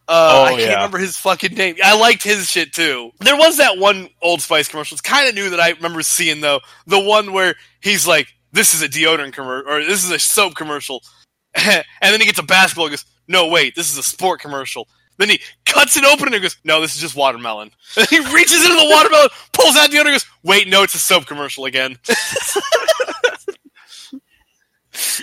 Oh, 0.08 0.44
I 0.44 0.48
can't 0.50 0.60
yeah. 0.62 0.74
remember 0.74 0.98
his 0.98 1.16
fucking 1.16 1.54
name. 1.54 1.76
I 1.82 1.96
liked 1.98 2.24
his 2.24 2.50
shit 2.50 2.74
too. 2.74 3.12
There 3.20 3.36
was 3.36 3.58
that 3.58 3.78
one 3.78 4.08
Old 4.20 4.42
Spice 4.42 4.66
commercial. 4.68 4.96
It's 4.96 5.00
kind 5.00 5.28
of 5.28 5.34
new 5.36 5.50
that 5.50 5.60
I 5.60 5.70
remember 5.70 6.02
seeing 6.02 6.40
though. 6.40 6.60
The 6.88 6.98
one 6.98 7.32
where 7.32 7.54
he's 7.80 8.06
like, 8.06 8.26
"This 8.52 8.74
is 8.74 8.82
a 8.82 8.88
deodorant 8.88 9.32
commercial, 9.32 9.70
or 9.70 9.84
this 9.84 10.04
is 10.04 10.10
a 10.10 10.18
soap 10.18 10.54
commercial," 10.54 11.02
and 11.54 11.84
then 12.00 12.20
he 12.20 12.26
gets 12.26 12.38
a 12.38 12.42
basketball. 12.42 12.86
and 12.86 12.92
goes, 12.92 13.04
"No, 13.28 13.48
wait, 13.48 13.74
this 13.74 13.90
is 13.90 13.98
a 13.98 14.02
sport 14.02 14.40
commercial." 14.40 14.88
Then 15.18 15.28
he 15.28 15.40
cuts 15.66 15.96
it 15.96 16.04
open 16.04 16.32
and 16.32 16.42
goes, 16.42 16.56
"No, 16.64 16.80
this 16.80 16.94
is 16.94 17.00
just 17.00 17.16
watermelon." 17.16 17.70
And 17.96 18.06
he 18.10 18.18
reaches 18.18 18.64
into 18.64 18.74
the 18.74 18.88
watermelon, 18.90 19.28
pulls 19.52 19.76
out 19.76 19.90
deodorant, 19.90 20.06
and 20.06 20.14
goes, 20.14 20.26
"Wait, 20.42 20.68
no, 20.68 20.82
it's 20.82 20.94
a 20.94 20.98
soap 20.98 21.26
commercial 21.26 21.64
again." 21.64 21.98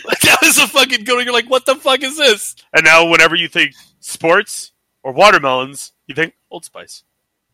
like 0.06 0.20
that 0.22 0.40
was 0.42 0.58
a 0.58 0.68
fucking 0.68 1.04
good. 1.04 1.26
You're 1.26 1.34
like, 1.34 1.50
"What 1.50 1.66
the 1.66 1.76
fuck 1.76 2.04
is 2.04 2.18
this?" 2.18 2.56
And 2.74 2.84
now, 2.86 3.06
whenever 3.08 3.36
you 3.36 3.48
think 3.48 3.74
sports 4.00 4.72
or 5.04 5.12
watermelons, 5.12 5.94
you 6.08 6.16
think 6.16 6.34
Old 6.52 6.66
Spice. 6.66 7.04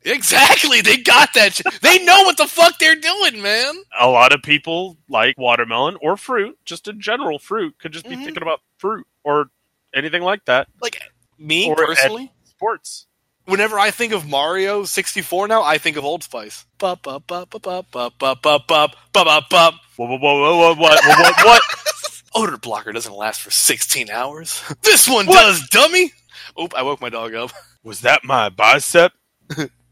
Exactly. 0.06 0.82
They 0.82 0.98
got 0.98 1.34
that 1.34 1.56
shit. 1.56 1.66
They 1.82 2.04
know 2.04 2.22
what 2.24 2.38
the 2.38 2.48
fuck 2.48 2.78
they're 2.80 2.96
doing, 2.96 3.42
man. 3.42 3.74
A 4.00 4.08
lot 4.08 4.34
of 4.34 4.42
people 4.44 4.98
like 5.10 5.38
watermelon 5.38 5.98
or 6.02 6.16
fruit, 6.16 6.58
just 6.64 6.88
in 6.88 7.02
general. 7.02 7.40
Fruit 7.40 7.76
could 7.80 7.92
just 7.92 8.08
be 8.08 8.16
Mhm. 8.16 8.24
thinking 8.24 8.44
about 8.44 8.62
fruit 8.78 9.08
or 9.24 9.50
anything 9.94 10.22
like 10.22 10.46
that. 10.46 10.68
Like 10.82 11.02
me 11.40 11.68
Or 11.70 11.76
personally, 11.76 12.32
Sports. 12.46 13.08
whenever 13.46 13.80
I 13.80 13.90
think 13.92 14.14
of 14.14 14.28
Mario 14.28 14.84
64 14.86 15.48
now, 15.48 15.64
I 15.64 15.78
think 15.80 15.98
of 15.98 16.06
Old 16.06 16.24
Spice. 16.24 16.66
Bup, 16.78 17.02
bup, 17.04 17.26
bup, 17.28 17.50
bup, 17.50 17.62
bup, 17.64 17.92
bup, 17.92 18.18
bup, 18.20 18.42
bup, 18.42 18.68
bup, 18.68 18.96
bup, 19.14 19.26
bup, 19.26 19.50
bup. 19.50 19.74
Whoa, 19.96 20.06
whoa, 20.08 20.18
whoa, 20.18 20.40
whoa, 20.40 20.58
whoa, 20.58 20.76
what, 20.82 21.04
what, 21.06 21.20
what, 21.20 21.46
what? 21.46 21.62
Odor 22.36 22.58
blocker 22.58 22.92
doesn't 22.92 23.16
last 23.16 23.42
for 23.42 23.50
16 23.50 24.10
hours. 24.10 24.62
This 24.82 25.08
one 25.08 25.26
What? 25.26 25.42
does, 25.42 25.68
dummy. 25.70 26.12
Oop, 26.62 26.74
I 26.76 26.84
woke 26.84 27.02
my 27.02 27.10
dog 27.10 27.34
up. 27.34 27.52
Was 27.84 28.02
that 28.02 28.24
my 28.24 28.50
bicep? 28.50 29.14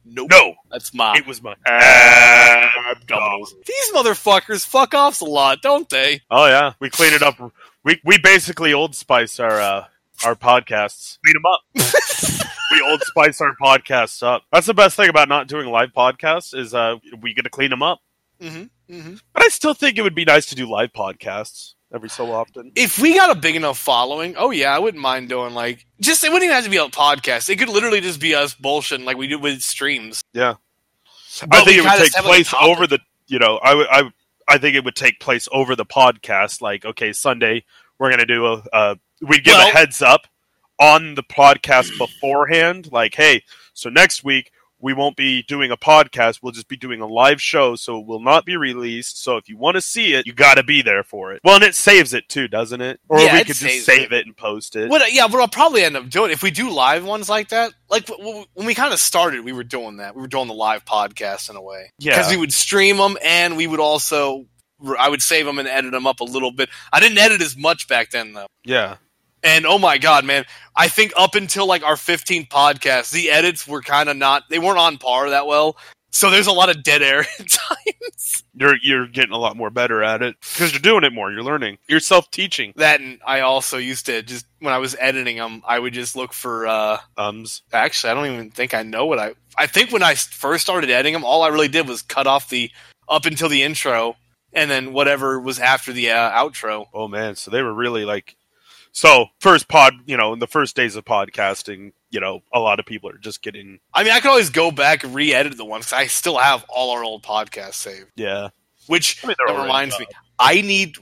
Nope. 0.06 0.30
No, 0.32 0.56
That's 0.72 0.94
mine. 0.94 1.18
it 1.18 1.26
was 1.26 1.42
my 1.42 1.56
abdominals. 1.66 3.50
These 3.66 3.92
motherfuckers 3.94 4.66
fuck 4.66 4.94
offs 4.94 5.22
a 5.22 5.26
lot, 5.26 5.62
don't 5.62 5.89
they? 5.89 6.22
Oh 6.30 6.46
yeah, 6.48 6.74
we 6.80 6.89
clean 6.89 7.13
it 7.13 7.22
up. 7.22 7.39
We 7.84 8.00
we 8.04 8.18
basically 8.18 8.74
Old 8.74 8.96
Spice 8.96 9.39
our 9.39 9.60
uh, 9.60 9.86
our 10.26 10.36
podcasts. 10.36 11.18
Clean 11.24 11.34
them 11.34 11.46
up. 11.46 11.62
we 12.72 12.82
Old 12.82 13.02
Spice 13.04 13.42
our 13.42 13.56
podcasts 13.62 14.22
up. 14.24 14.44
That's 14.52 14.68
the 14.68 14.74
best 14.74 14.96
thing 14.96 15.10
about 15.10 15.30
not 15.30 15.48
doing 15.48 15.68
live 15.68 15.94
podcasts 15.94 16.58
is 16.58 16.74
uh, 16.74 16.98
we 17.22 17.34
get 17.34 17.44
to 17.44 17.50
clean 17.50 17.70
them 17.70 17.84
up. 17.84 18.00
Mm-hmm. 18.42 18.94
Mm-hmm. 18.94 19.16
But 19.34 19.44
I 19.44 19.48
still 19.48 19.74
think 19.74 19.98
it 19.98 20.02
would 20.02 20.16
be 20.16 20.26
nice 20.26 20.48
to 20.48 20.56
do 20.56 20.70
live 20.70 20.92
podcasts 20.92 21.76
every 21.93 22.10
so 22.10 22.32
often. 22.32 22.71
if 22.75 22.99
we 22.99 23.13
got 23.15 23.29
a 23.36 23.39
big 23.39 23.56
enough 23.56 23.77
following, 23.77 24.36
oh 24.38 24.51
yeah, 24.51 24.75
I 24.75 24.79
wouldn't 24.79 25.01
mind 25.01 25.29
doing 25.29 25.53
like 25.53 25.86
just 26.01 26.23
it 26.23 26.29
wouldn't 26.29 26.43
even 26.45 26.56
have 26.56 26.63
to 26.65 26.69
be 26.69 26.77
a 26.77 26.86
podcast. 26.86 27.49
It 27.49 27.58
could 27.58 27.69
literally 27.69 28.01
just 28.01 28.19
be 28.19 28.36
us 28.36 28.56
bullshitting 28.56 29.06
like 29.06 29.17
we 29.17 29.27
do 29.27 29.39
with 29.39 29.62
streams. 29.62 30.21
Yeah, 30.34 30.56
But 31.47 31.53
I 31.60 31.63
think 31.63 31.77
it 31.77 31.82
would 31.82 31.89
take 31.91 32.15
have, 32.15 32.25
like, 32.25 32.41
a 32.41 32.43
place 32.49 32.53
over 32.62 32.88
the. 32.88 32.99
You 33.27 33.39
know, 33.39 33.58
I 33.63 33.73
would. 33.75 33.88
I 33.89 34.03
I 34.47 34.58
think 34.58 34.75
it 34.75 34.84
would 34.84 34.95
take 34.95 35.19
place 35.19 35.47
over 35.51 35.75
the 35.75 35.86
podcast. 35.86 36.62
Like, 36.62 36.84
okay, 36.86 37.13
Sunday 37.13 37.63
we're 37.99 38.10
gonna 38.10 38.25
do 38.25 38.45
a. 38.45 38.63
Uh, 38.73 38.95
we'd 39.21 39.43
give 39.43 39.53
Well- 39.56 39.69
a 39.69 39.71
heads 39.71 40.01
up 40.01 40.27
on 40.79 41.15
the 41.15 41.23
podcast 41.23 41.97
beforehand. 41.97 42.89
Like, 42.91 43.15
hey, 43.15 43.43
so 43.73 43.89
next 43.89 44.23
week 44.23 44.51
we 44.84 44.93
won't 44.93 45.15
be 45.15 45.41
doing 45.43 45.72
a 45.72 45.78
podcast. 45.78 46.39
We'll 46.43 46.52
just 46.52 46.67
be 46.67 46.76
doing 46.78 47.00
a 47.02 47.08
live 47.08 47.41
show, 47.41 47.76
so 47.76 48.00
it 48.00 48.06
will 48.06 48.19
not 48.22 48.46
be 48.46 48.58
released. 48.58 49.24
So 49.24 49.38
if 49.38 49.48
you 49.48 49.58
want 49.58 49.76
to 49.76 49.82
see 49.82 50.13
it, 50.13 50.28
you 50.28 50.34
got 50.34 50.56
to 50.56 50.63
be 50.63 50.82
there 50.82 51.04
for 51.04 51.32
it. 51.34 51.39
Well, 51.43 51.56
and 51.56 51.63
it 51.63 51.74
saves 51.74 52.13
it 52.13 52.28
too, 52.30 52.48
doesn't 52.50 52.82
it? 52.82 53.00
Or 53.10 53.19
Yeah, 53.19 53.34
we 53.34 53.39
it 53.39 53.48
could 53.48 53.56
just 53.56 53.86
save 53.86 54.12
it. 54.12 54.26
and 54.28 54.36
post 54.38 54.76
it. 54.76 54.89
What? 54.89 55.12
Yeah, 55.13 55.26
what 55.26 55.39
I'll 55.41 55.48
probably 55.48 55.84
end 55.84 55.96
up 55.98 56.10
doing 56.10 56.32
if 56.32 56.43
we 56.43 56.52
do 56.52 56.69
live 56.69 57.06
ones 57.06 57.30
like 57.30 57.50
that. 57.50 57.74
Like 57.89 58.10
when 58.10 58.46
we 58.65 58.76
kind 58.76 58.93
of 58.93 59.00
started, 59.00 59.46
we 59.46 59.54
were 59.54 59.63
doing 59.63 59.98
that. 59.98 60.15
We 60.15 60.22
were 60.22 60.28
doing 60.28 60.48
the 60.50 60.54
live 60.54 60.84
podcast 60.84 61.50
in 61.50 61.56
a 61.56 61.62
way 61.62 61.91
Yeah. 62.00 62.12
because 62.17 62.30
we 62.32 62.38
would 62.38 62.54
stream 62.54 62.98
them 62.98 63.17
and 63.24 63.56
we 63.58 63.65
would 63.67 63.80
also. 63.80 64.46
I 65.00 65.08
would 65.08 65.22
save 65.22 65.46
them 65.46 65.60
and 65.60 65.67
edit 65.67 65.91
them 65.93 66.06
up 66.06 66.19
a 66.19 66.26
little 66.26 66.52
bit. 66.52 66.67
I 66.91 67.00
didn't 67.00 67.17
edit 67.17 67.41
as 67.41 67.56
much 67.56 67.88
back 67.88 68.10
then 68.10 68.34
though. 68.34 68.48
Yeah. 68.65 68.98
And 69.43 69.65
oh 69.65 69.77
my 69.77 69.97
god, 69.97 70.23
man! 70.25 70.45
I 70.75 70.88
think 70.88 71.12
up 71.17 71.36
until 71.36 71.67
like 71.67 71.84
our 71.84 71.95
15th 71.95 72.47
podcast, 72.47 73.12
the 73.12 73.29
edits 73.29 73.67
were 73.67 73.82
kind 73.82 74.10
of 74.10 74.15
not. 74.17 74.43
They 74.49 74.60
weren't 74.60 74.77
on 74.79 74.97
par 74.97 75.29
that 75.32 75.47
well. 75.47 75.77
So 76.12 76.29
there's 76.29 76.47
a 76.47 76.51
lot 76.53 76.69
of 76.69 76.84
dead 76.84 77.01
air 77.01 77.19
at 77.39 77.49
times. 77.49 78.43
You're 78.56 78.75
you're 78.82 79.08
getting 79.08 79.34
a 79.34 79.38
lot 79.38 79.58
more 79.58 79.69
better 79.71 80.03
at 80.03 80.21
it 80.21 80.36
because 80.39 80.71
you're 80.71 80.79
doing 80.79 81.03
it 81.03 81.12
more. 81.12 81.32
You're 81.32 81.43
learning. 81.43 81.79
You're 81.88 81.99
self 81.99 82.29
teaching. 82.32 82.71
That 82.77 83.01
and 83.01 83.19
I 83.25 83.41
also 83.41 83.77
used 83.77 84.06
to 84.06 84.21
just 84.21 84.45
when 84.60 84.73
I 84.73 84.77
was 84.77 84.95
editing 84.99 85.38
them, 85.38 85.63
I 85.67 85.79
would 85.79 85.93
just 85.93 86.15
look 86.15 86.32
for. 86.32 86.67
uh 86.67 86.99
Ums. 87.17 87.63
Actually, 87.73 88.12
I 88.12 88.13
don't 88.13 88.34
even 88.34 88.51
think 88.51 88.73
I 88.73 88.84
know 88.84 89.06
what 89.08 89.19
I. 89.19 89.34
I 89.58 89.67
think 89.67 89.91
when 89.91 90.03
I 90.03 90.15
first 90.15 90.63
started 90.63 90.89
editing 90.89 91.13
them, 91.13 91.25
all 91.25 91.41
I 91.41 91.49
really 91.49 91.67
did 91.67 91.88
was 91.88 92.01
cut 92.03 92.27
off 92.27 92.49
the 92.49 92.71
up 93.10 93.25
until 93.25 93.49
the 93.49 93.63
intro, 93.63 94.15
and 94.53 94.69
then 94.71 94.93
whatever 94.93 95.39
was 95.39 95.60
after 95.60 95.91
the 95.91 96.12
uh, 96.12 96.32
outro. 96.32 96.86
Oh 96.93 97.08
man, 97.08 97.36
so 97.36 97.49
they 97.51 97.62
were 97.63 97.73
really 97.73 98.06
like 98.06 98.36
So 98.93 99.25
first 99.39 99.67
pod, 99.67 99.95
you 100.06 100.15
know, 100.15 100.34
in 100.34 100.39
the 100.39 100.47
first 100.47 100.75
days 100.75 100.95
of 100.95 101.03
podcasting, 101.03 101.93
you 102.12 102.19
know, 102.19 102.41
a 102.53 102.60
lot 102.60 102.79
of 102.79 102.86
people 102.86 103.10
are 103.10 103.17
just 103.17 103.41
getting 103.41 103.79
I 103.93 104.03
mean, 104.03 104.13
I 104.13 104.19
could 104.19 104.29
always 104.29 104.51
go 104.51 104.69
back 104.71 105.03
and 105.03 105.13
re-edit 105.15 105.58
the 105.58 105.65
ones. 105.65 105.91
I 105.91 106.06
still 106.08 106.38
have 106.38 106.63
all 106.69 106.91
our 106.91 107.03
old 107.03 107.23
podcasts 107.23 107.73
saved. 107.75 108.12
yeah. 108.15 108.49
Which 108.88 109.23
I 109.23 109.27
mean, 109.27 109.36
that 109.47 109.62
reminds 109.62 109.99
me, 109.99 110.06
I 110.38 110.62
need 110.62 110.97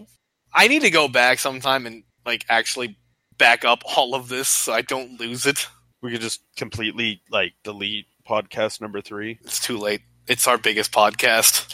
I 0.53 0.67
need 0.67 0.83
to 0.83 0.89
go 0.89 1.07
back 1.07 1.39
sometime 1.39 1.85
and 1.85 2.03
like 2.25 2.45
actually 2.47 2.97
back 3.37 3.65
up 3.65 3.83
all 3.97 4.15
of 4.15 4.29
this 4.29 4.47
so 4.47 4.71
I 4.71 4.81
don't 4.81 5.19
lose 5.19 5.45
it. 5.45 5.67
We 6.01 6.11
could 6.11 6.21
just 6.21 6.41
completely 6.55 7.21
like 7.29 7.53
delete 7.63 8.05
podcast 8.27 8.79
number 8.81 9.01
three. 9.01 9.39
It's 9.43 9.59
too 9.59 9.77
late. 9.77 10.01
It's 10.27 10.47
our 10.47 10.57
biggest 10.57 10.91
podcast. 10.93 11.73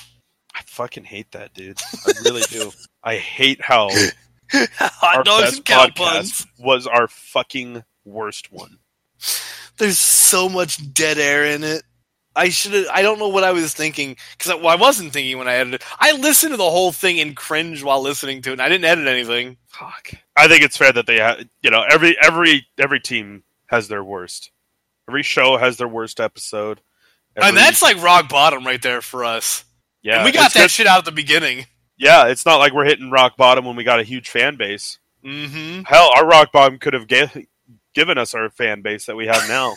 I 0.56 0.62
fucking 0.66 1.04
hate 1.04 1.32
that, 1.34 1.54
dude. 1.54 1.78
I 2.08 2.14
really 2.24 2.42
do. 2.50 2.72
I 3.04 3.18
hate 3.18 3.62
how 3.62 3.90
Hot 4.78 5.18
our 5.18 5.24
dogs 5.24 5.44
best 5.44 5.56
and 5.58 5.66
cow 5.66 5.86
podcast 5.88 5.96
puns. 5.96 6.48
was 6.60 6.88
our 6.88 7.08
fucking 7.08 7.84
worst 8.06 8.52
one. 8.52 8.78
There's 9.78 9.98
so 9.98 10.50
much 10.50 10.94
dead 10.94 11.18
air 11.18 11.46
in 11.46 11.64
it. 11.64 11.84
I 12.36 12.50
should. 12.50 12.88
I 12.90 13.02
don't 13.02 13.18
know 13.20 13.30
what 13.30 13.44
I 13.44 13.52
was 13.52 13.74
thinking 13.74 14.16
because 14.38 14.52
I, 14.52 14.56
well, 14.56 14.68
I 14.68 14.76
wasn't 14.76 15.12
thinking 15.12 15.38
when 15.40 15.48
I 15.48 15.56
edited. 15.56 15.82
I 16.00 16.12
listened 16.14 16.52
to 16.54 16.58
the 16.58 16.70
whole 16.70 16.92
thing 16.92 17.20
and 17.20 17.36
cringed 17.36 17.84
while 17.84 18.02
listening 18.02 18.44
to 18.44 18.50
it. 18.52 18.54
and 18.54 18.62
I 18.62 18.70
didn't 18.70 18.86
edit 18.86 19.08
anything. 19.08 19.58
Fuck. 19.68 20.12
I 20.36 20.48
think 20.48 20.62
it's 20.64 20.78
fair 20.78 20.92
that 20.92 21.08
they 21.08 21.18
have, 21.20 21.44
you 21.64 21.72
know, 21.72 21.84
every 21.90 22.16
every 22.22 22.68
every 22.78 23.00
team 23.00 23.44
has 23.68 23.88
their 23.88 24.04
worst. 24.04 24.52
Every 25.10 25.24
show 25.24 25.58
has 25.58 25.78
their 25.78 25.88
worst 25.88 26.20
episode. 26.20 26.80
Every- 27.36 27.50
and 27.50 27.58
that's 27.58 27.82
like 27.82 28.02
rock 28.04 28.30
bottom 28.30 28.66
right 28.66 28.82
there 28.82 29.02
for 29.02 29.24
us. 29.24 29.64
yeah, 30.04 30.18
and 30.18 30.26
we 30.26 30.32
got 30.32 30.54
that 30.54 30.62
good- 30.62 30.72
shit 30.72 30.86
out 30.88 31.00
at 31.00 31.06
the 31.06 31.12
beginning. 31.12 31.66
Yeah, 31.98 32.28
it's 32.28 32.46
not 32.46 32.58
like 32.58 32.74
we're 32.74 32.86
hitting 32.86 33.10
rock 33.12 33.38
bottom 33.38 33.66
when 33.66 33.76
we 33.76 33.84
got 33.84 34.00
a 34.00 34.04
huge 34.04 34.30
fan 34.30 34.56
base. 34.56 35.00
Mm-hmm. 35.26 35.82
Hell, 35.86 36.10
our 36.16 36.26
rock 36.28 36.52
bottom 36.52 36.78
could 36.78 36.94
have 36.94 37.08
given 37.08 38.18
us 38.18 38.34
our 38.34 38.50
fan 38.50 38.82
base 38.82 39.06
that 39.08 39.16
we 39.16 39.28
have 39.28 39.46
now. 39.50 39.74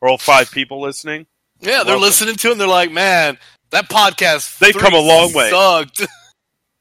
We're 0.00 0.08
all 0.10 0.18
five 0.18 0.50
people 0.50 0.80
listening. 0.80 1.26
Yeah, 1.60 1.78
they're 1.84 1.94
Welcome. 1.94 2.02
listening 2.02 2.34
to 2.36 2.48
it 2.48 2.52
and 2.52 2.60
they're 2.60 2.66
like, 2.68 2.90
man, 2.90 3.38
that 3.70 3.88
podcast. 3.88 4.58
They've 4.58 4.74
come 4.76 4.94
a 4.94 4.98
long 5.00 5.32
way. 5.32 5.50
Sucked. 5.50 6.06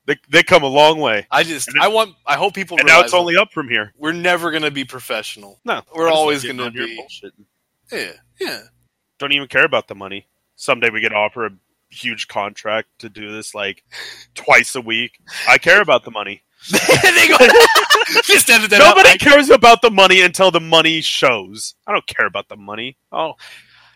They 0.05 0.15
they 0.27 0.41
come 0.41 0.63
a 0.63 0.67
long 0.67 0.97
way, 0.99 1.27
I 1.29 1.43
just, 1.43 1.67
And 1.67 1.77
it- 1.77 1.83
I 1.83 1.87
want, 1.87 2.15
I 2.25 2.35
hope 2.35 2.55
people 2.55 2.79
and 2.79 2.87
now 2.87 3.01
it's 3.01 3.13
only 3.13 3.35
up 3.37 3.51
from 3.51 3.69
here. 3.69 3.93
we're 3.95 4.11
never 4.11 4.49
gonna 4.49 4.71
be 4.71 4.83
professional. 4.83 5.59
No, 5.65 5.83
We're 5.95 6.09
always 6.09 6.43
gonna 6.43 6.71
be- 6.71 6.95
bullshit. 6.95 7.33
Yeah, 7.91 8.13
yeah. 8.41 8.61
Don't 9.19 9.33
even 9.33 9.47
care 9.47 9.65
about 9.65 9.87
the 9.87 9.93
money. 9.93 10.25
Someday 10.55 10.89
we 10.89 10.99
get 10.99 11.13
offer 11.13 11.45
a 11.45 11.51
huge 11.89 12.27
contract 12.27 12.87
to 12.99 13.09
do 13.09 13.31
this 13.31 13.53
like 13.55 13.83
twice 14.35 14.75
a 14.75 14.81
week. 14.81 15.19
I 15.47 15.57
care 15.57 15.81
about 15.81 16.03
the 16.05 16.11
money. 16.11 16.43
go, 16.71 16.77
just 18.23 18.49
edit 18.49 18.69
that 18.69 18.79
Nobody 18.79 19.09
out. 19.11 19.19
Cares 19.19 19.49
about 19.49 19.81
the 19.81 19.89
money 19.91 20.21
until 20.21 20.51
the 20.51 20.59
money 20.59 21.01
shows. 21.01 21.75
I 21.87 21.93
don't 21.93 22.05
care 22.05 22.25
about 22.27 22.49
the 22.49 22.57
money. 22.57 22.97
Oh, 23.11 23.33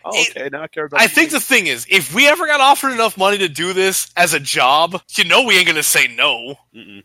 oh 0.04 0.10
It- 0.14 0.30
okay. 0.36 0.48
Now 0.50 0.62
I 0.62 0.68
care 0.68 0.86
about. 0.86 1.00
I 1.00 1.06
the 1.06 1.12
think 1.12 1.30
money. 1.32 1.38
the 1.40 1.44
thing 1.44 1.66
is, 1.66 1.86
if 1.90 2.14
we 2.14 2.26
ever 2.26 2.46
got 2.46 2.60
offered 2.60 2.92
enough 2.92 3.18
money 3.18 3.36
to 3.38 3.48
do 3.48 3.72
this 3.74 4.10
as 4.16 4.32
a 4.32 4.40
job, 4.40 5.00
you 5.16 5.24
know 5.24 5.44
we 5.44 5.56
ain't 5.58 5.66
gonna 5.66 5.82
say 5.82 6.08
no. 6.08 6.54
Mm-mm. 6.74 7.02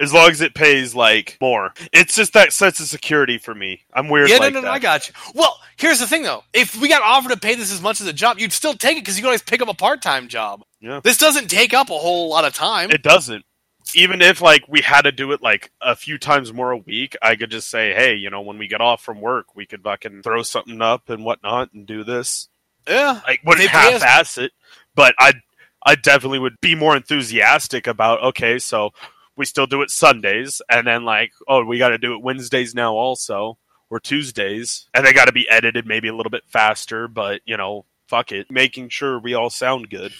As 0.00 0.12
long 0.12 0.30
as 0.30 0.40
it 0.40 0.54
pays 0.54 0.94
like 0.94 1.38
more, 1.40 1.72
it's 1.92 2.16
just 2.16 2.32
that 2.32 2.52
sense 2.52 2.80
of 2.80 2.86
security 2.86 3.38
for 3.38 3.54
me. 3.54 3.82
I'm 3.92 4.08
weird. 4.08 4.28
yeah, 4.28 4.38
like 4.38 4.54
no, 4.54 4.60
no, 4.60 4.66
no. 4.66 4.72
I 4.72 4.78
got 4.78 5.08
you. 5.08 5.14
Well, 5.34 5.58
here's 5.76 6.00
the 6.00 6.06
thing 6.06 6.22
though: 6.22 6.42
if 6.52 6.76
we 6.80 6.88
got 6.88 7.02
offered 7.02 7.30
to 7.30 7.38
pay 7.38 7.54
this 7.54 7.72
as 7.72 7.80
much 7.80 8.00
as 8.00 8.06
a 8.06 8.12
job, 8.12 8.38
you'd 8.38 8.52
still 8.52 8.74
take 8.74 8.96
it 8.96 9.00
because 9.00 9.16
you 9.16 9.22
can 9.22 9.28
always 9.28 9.42
pick 9.42 9.62
up 9.62 9.68
a 9.68 9.74
part-time 9.74 10.28
job. 10.28 10.64
Yeah. 10.80 11.00
This 11.02 11.18
doesn't 11.18 11.48
take 11.48 11.72
up 11.74 11.90
a 11.90 11.98
whole 11.98 12.28
lot 12.28 12.44
of 12.44 12.54
time. 12.54 12.90
It 12.90 13.02
doesn't. 13.02 13.44
Even 13.94 14.22
if 14.22 14.40
like 14.40 14.64
we 14.68 14.80
had 14.80 15.02
to 15.02 15.12
do 15.12 15.32
it 15.32 15.42
like 15.42 15.70
a 15.80 15.94
few 15.94 16.18
times 16.18 16.52
more 16.52 16.72
a 16.72 16.76
week, 16.76 17.16
I 17.22 17.36
could 17.36 17.50
just 17.50 17.68
say, 17.68 17.92
hey, 17.94 18.14
you 18.14 18.30
know, 18.30 18.40
when 18.40 18.58
we 18.58 18.66
get 18.66 18.80
off 18.80 19.02
from 19.02 19.20
work, 19.20 19.54
we 19.54 19.66
could 19.66 19.82
fucking 19.82 20.22
throw 20.22 20.42
something 20.42 20.80
up 20.80 21.10
and 21.10 21.24
whatnot 21.24 21.72
and 21.72 21.86
do 21.86 22.02
this. 22.02 22.48
yeah, 22.88 23.20
I 23.26 23.38
wouldn't 23.44 23.68
half-ass 23.68 24.38
it, 24.38 24.52
but 24.94 25.14
I 25.18 25.34
I 25.86 25.96
definitely 25.96 26.38
would 26.38 26.60
be 26.60 26.74
more 26.74 26.96
enthusiastic 26.96 27.86
about. 27.86 28.22
Okay, 28.22 28.58
so 28.58 28.90
we 29.36 29.44
still 29.44 29.66
do 29.66 29.82
it 29.82 29.90
Sundays, 29.90 30.62
and 30.68 30.86
then 30.86 31.04
like, 31.04 31.32
oh, 31.48 31.64
we 31.64 31.78
got 31.78 31.90
to 31.90 31.98
do 31.98 32.14
it 32.14 32.22
Wednesdays 32.22 32.74
now 32.74 32.94
also, 32.94 33.58
or 33.90 34.00
Tuesdays, 34.00 34.88
and 34.94 35.04
they 35.04 35.12
got 35.12 35.26
to 35.26 35.32
be 35.32 35.48
edited 35.48 35.86
maybe 35.86 36.08
a 36.08 36.14
little 36.14 36.30
bit 36.30 36.44
faster. 36.48 37.08
But 37.08 37.40
you 37.44 37.56
know, 37.56 37.84
fuck 38.08 38.32
it, 38.32 38.50
making 38.50 38.90
sure 38.90 39.18
we 39.18 39.34
all 39.34 39.50
sound 39.50 39.90
good, 39.90 40.12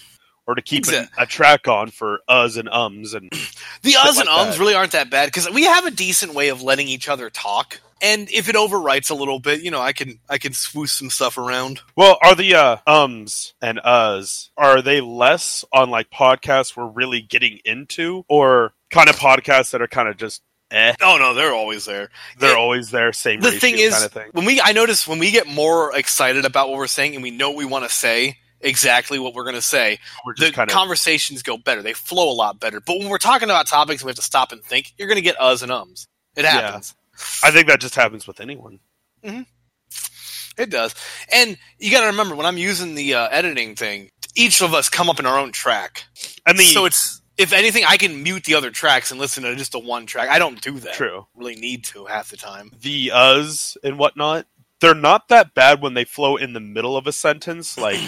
or 0.47 0.55
to 0.55 0.61
keep 0.61 0.87
a, 0.87 1.07
a 1.17 1.25
track 1.25 1.67
on 1.67 1.89
for 1.89 2.19
us 2.27 2.57
and 2.57 2.69
ums 2.69 3.13
and 3.13 3.29
the 3.81 3.93
uhs 3.93 4.17
like 4.17 4.19
and 4.19 4.29
ums 4.29 4.55
that. 4.55 4.59
really 4.59 4.75
aren't 4.75 4.91
that 4.91 5.09
bad 5.09 5.27
because 5.27 5.49
we 5.49 5.63
have 5.63 5.85
a 5.85 5.91
decent 5.91 6.33
way 6.33 6.49
of 6.49 6.61
letting 6.61 6.87
each 6.87 7.09
other 7.09 7.29
talk. 7.29 7.79
And 8.01 8.29
if 8.29 8.49
it 8.49 8.55
overwrites 8.55 9.09
a 9.09 9.15
little 9.15 9.39
bit, 9.39 9.61
you 9.61 9.71
know, 9.71 9.81
I 9.81 9.93
can 9.93 10.19
I 10.29 10.37
can 10.37 10.53
swoosh 10.53 10.91
some 10.91 11.09
stuff 11.09 11.37
around. 11.37 11.81
Well, 11.95 12.17
are 12.21 12.35
the 12.35 12.53
uh, 12.55 12.77
ums 12.85 13.53
and 13.61 13.79
us 13.79 14.51
are 14.57 14.81
they 14.81 15.01
less 15.01 15.63
on 15.71 15.89
like 15.89 16.09
podcasts 16.11 16.75
we're 16.75 16.87
really 16.87 17.21
getting 17.21 17.59
into, 17.63 18.25
or 18.27 18.73
kind 18.89 19.09
of 19.09 19.15
podcasts 19.17 19.71
that 19.71 19.81
are 19.81 19.87
kind 19.87 20.07
of 20.09 20.17
just 20.17 20.41
eh? 20.71 20.93
Oh 21.01 21.17
no, 21.19 21.33
they're 21.33 21.53
always 21.53 21.85
there. 21.85 22.09
They're 22.39 22.51
It- 22.51 22.57
always 22.57 22.91
there, 22.91 23.13
same. 23.13 23.41
the 23.41 23.51
thing 23.51 23.77
is 23.77 23.93
kind 23.93 24.05
of 24.05 24.11
thing. 24.11 24.29
when 24.33 24.45
we 24.45 24.59
i 24.61 24.71
notice 24.71 25.07
when 25.07 25.19
we 25.19 25.31
get 25.31 25.47
more 25.47 25.95
excited 25.95 26.45
about 26.45 26.69
what 26.69 26.77
we're 26.77 26.87
saying 26.87 27.13
and 27.15 27.23
we 27.23 27.31
know 27.31 27.49
what 27.49 27.57
we 27.57 27.65
want 27.65 27.83
to 27.85 27.89
say 27.89 28.37
exactly 28.61 29.19
what 29.19 29.33
we're 29.35 29.43
going 29.43 29.53
to 29.55 29.61
say 29.61 29.99
the 30.37 30.51
kind 30.51 30.69
of 30.71 30.73
conversations 30.73 31.43
go 31.43 31.55
better 31.57 31.81
they 31.83 31.93
flow 31.93 32.31
a 32.31 32.33
lot 32.33 32.59
better 32.59 32.79
but 32.79 32.97
when 32.97 33.09
we're 33.09 33.17
talking 33.19 33.49
about 33.49 33.67
topics 33.67 34.03
we 34.03 34.09
have 34.09 34.15
to 34.15 34.21
stop 34.23 34.51
and 34.51 34.63
think 34.63 34.93
you're 34.97 35.07
going 35.07 35.17
to 35.17 35.21
get 35.21 35.39
us 35.39 35.61
and 35.61 35.71
ums 35.71 36.07
it 36.35 36.43
Yeah. 36.43 36.51
happens 36.61 36.95
I 37.43 37.51
think 37.51 37.67
that 37.67 37.79
just 37.79 37.93
happens 37.95 38.25
with 38.25 38.39
anyone. 38.39 38.79
it 39.23 40.69
does 40.69 40.95
and 41.31 41.57
you 41.79 41.91
got 41.91 42.01
to 42.01 42.07
remember 42.07 42.35
when 42.35 42.45
i'm 42.45 42.57
using 42.57 42.95
the 42.95 43.13
uh, 43.13 43.27
editing 43.29 43.75
thing 43.75 44.09
each 44.35 44.61
of 44.61 44.73
us 44.73 44.89
come 44.89 45.09
up 45.09 45.19
in 45.19 45.25
our 45.25 45.37
own 45.37 45.51
track 45.51 46.03
And 46.45 46.57
the 46.57 46.63
so 46.63 46.85
it's 46.85 47.21
if 47.37 47.53
anything 47.53 47.83
i 47.87 47.97
can 47.97 48.23
mute 48.23 48.43
the 48.45 48.55
other 48.55 48.71
tracks 48.71 49.11
and 49.11 49.19
listen 49.19 49.43
to 49.43 49.55
just 49.55 49.71
the 49.71 49.79
one 49.79 50.05
track 50.05 50.29
i 50.29 50.39
don't 50.39 50.61
do 50.61 50.79
that 50.79 50.93
true 50.93 51.25
really 51.35 51.55
need 51.55 51.83
to 51.83 52.05
half 52.05 52.29
the 52.29 52.37
time 52.37 52.71
the 52.81 53.11
us 53.13 53.77
and 53.83 53.97
whatnot. 53.99 54.45
They're 54.81 54.93
not 54.93 55.29
that 55.29 55.53
bad 55.53 55.81
when 55.81 55.93
they 55.93 56.03
flow 56.03 56.35
in 56.35 56.53
the 56.53 56.59
middle 56.59 56.97
of 56.97 57.07
a 57.07 57.11
sentence, 57.11 57.77
like 57.87 57.99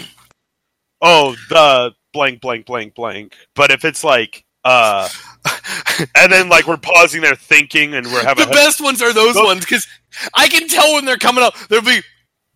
oh 1.00 1.34
the 1.48 1.92
blank 2.12 2.40
blank 2.40 2.66
blank 2.66 2.94
blank. 2.94 3.34
But 3.54 3.70
if 3.70 3.84
it's 3.84 4.04
like 4.04 4.44
uh, 4.64 5.08
and 6.16 6.30
then 6.30 6.48
like 6.48 6.66
we're 6.66 6.76
pausing 6.76 7.22
there 7.22 7.34
thinking 7.34 7.94
and 7.94 8.06
we're 8.06 8.22
having 8.22 8.46
the 8.46 8.52
best 8.52 8.80
ones 8.80 9.00
are 9.02 9.12
those 9.12 9.34
Those- 9.34 9.44
ones 9.44 9.60
because 9.64 9.86
I 10.34 10.48
can 10.48 10.68
tell 10.68 10.92
when 10.94 11.04
they're 11.04 11.16
coming 11.16 11.42
up. 11.42 11.54
There'll 11.68 11.84
be 11.84 12.02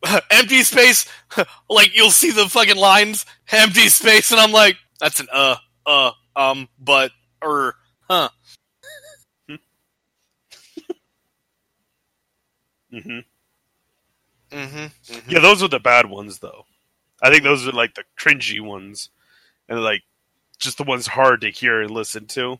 empty 0.30 0.62
space, 0.62 1.08
like 1.70 1.96
you'll 1.96 2.10
see 2.10 2.30
the 2.30 2.48
fucking 2.48 2.76
lines, 2.76 3.24
empty 3.50 3.88
space, 3.88 4.30
and 4.30 4.40
I'm 4.40 4.52
like, 4.52 4.76
that's 5.00 5.20
an 5.20 5.28
uh, 5.32 5.56
uh, 5.86 6.12
um, 6.36 6.68
but, 6.78 7.12
er, 7.44 7.74
huh. 8.08 8.30
hmm 12.92 13.18
Mm-hmm. 14.52 15.30
Yeah, 15.30 15.40
those 15.40 15.62
are 15.62 15.68
the 15.68 15.80
bad 15.80 16.06
ones, 16.10 16.40
though. 16.40 16.64
I 17.22 17.30
think 17.30 17.42
those 17.44 17.66
are 17.66 17.72
like 17.72 17.94
the 17.94 18.04
cringy 18.18 18.60
ones, 18.60 19.10
and 19.68 19.82
like 19.82 20.02
just 20.60 20.78
the 20.78 20.84
ones 20.84 21.06
hard 21.06 21.42
to 21.42 21.50
hear 21.50 21.80
and 21.82 21.90
listen 21.90 22.26
to. 22.28 22.58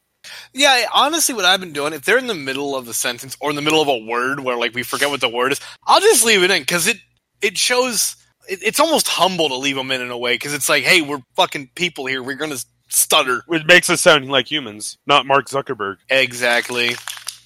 Yeah, 0.52 0.86
honestly, 0.94 1.34
what 1.34 1.44
I've 1.44 1.60
been 1.60 1.72
doing, 1.72 1.92
if 1.92 2.04
they're 2.04 2.18
in 2.18 2.26
the 2.28 2.34
middle 2.34 2.76
of 2.76 2.86
the 2.86 2.94
sentence 2.94 3.36
or 3.40 3.50
in 3.50 3.56
the 3.56 3.62
middle 3.62 3.82
of 3.82 3.88
a 3.88 3.98
word 4.06 4.40
where 4.40 4.56
like 4.56 4.74
we 4.74 4.82
forget 4.82 5.10
what 5.10 5.20
the 5.20 5.28
word 5.28 5.52
is, 5.52 5.60
I'll 5.86 6.00
just 6.00 6.24
leave 6.26 6.42
it 6.42 6.50
in 6.50 6.62
because 6.62 6.86
it 6.88 6.98
it 7.42 7.58
shows. 7.58 8.16
It, 8.48 8.62
it's 8.62 8.80
almost 8.80 9.08
humble 9.08 9.48
to 9.50 9.56
leave 9.56 9.76
them 9.76 9.90
in 9.92 10.00
in 10.00 10.10
a 10.10 10.18
way 10.18 10.34
because 10.34 10.54
it's 10.54 10.68
like, 10.68 10.84
hey, 10.84 11.02
we're 11.02 11.22
fucking 11.36 11.70
people 11.76 12.06
here. 12.06 12.22
We're 12.22 12.36
gonna 12.36 12.58
stutter. 12.92 13.42
Which 13.46 13.64
makes 13.64 13.88
us 13.90 14.00
sound 14.00 14.28
like 14.30 14.50
humans, 14.50 14.98
not 15.06 15.26
Mark 15.26 15.46
Zuckerberg. 15.48 15.96
Exactly. 16.10 16.94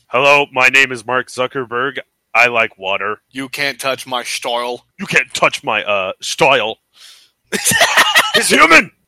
Hello, 0.08 0.46
my 0.52 0.68
name 0.68 0.92
is 0.92 1.06
Mark 1.06 1.28
Zuckerberg. 1.28 1.98
I 2.34 2.48
like 2.48 2.76
water. 2.78 3.20
You 3.30 3.48
can't 3.48 3.80
touch 3.80 4.06
my 4.06 4.22
style. 4.22 4.84
You 4.98 5.06
can't 5.06 5.32
touch 5.32 5.64
my 5.64 5.82
uh 5.84 6.12
style. 6.20 6.78
it's 7.52 8.50
human. 8.50 8.90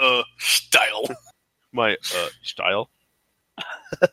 Uh, 0.00 0.22
style. 0.38 1.06
My 1.72 1.96
uh 2.14 2.28
style. 2.44 2.88
hang 4.00 4.12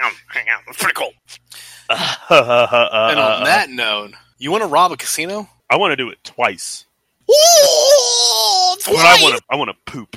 on, 0.00 0.12
hang 0.28 0.46
on. 0.48 0.74
Pretty 0.74 0.94
cool. 0.94 1.12
and 1.90 1.98
And 2.30 3.18
on 3.18 3.42
that 3.42 3.68
note, 3.68 4.12
you 4.38 4.52
want 4.52 4.62
to 4.62 4.68
rob 4.68 4.92
a 4.92 4.96
casino? 4.96 5.48
I 5.68 5.76
want 5.76 5.90
to 5.90 5.96
do 5.96 6.08
it 6.10 6.22
twice. 6.22 6.84
Ooh, 7.30 8.76
But 8.86 8.96
I 8.96 9.18
want 9.22 9.36
to. 9.36 9.42
I 9.50 9.56
want 9.56 9.70
to 9.70 9.92
poop. 9.92 10.16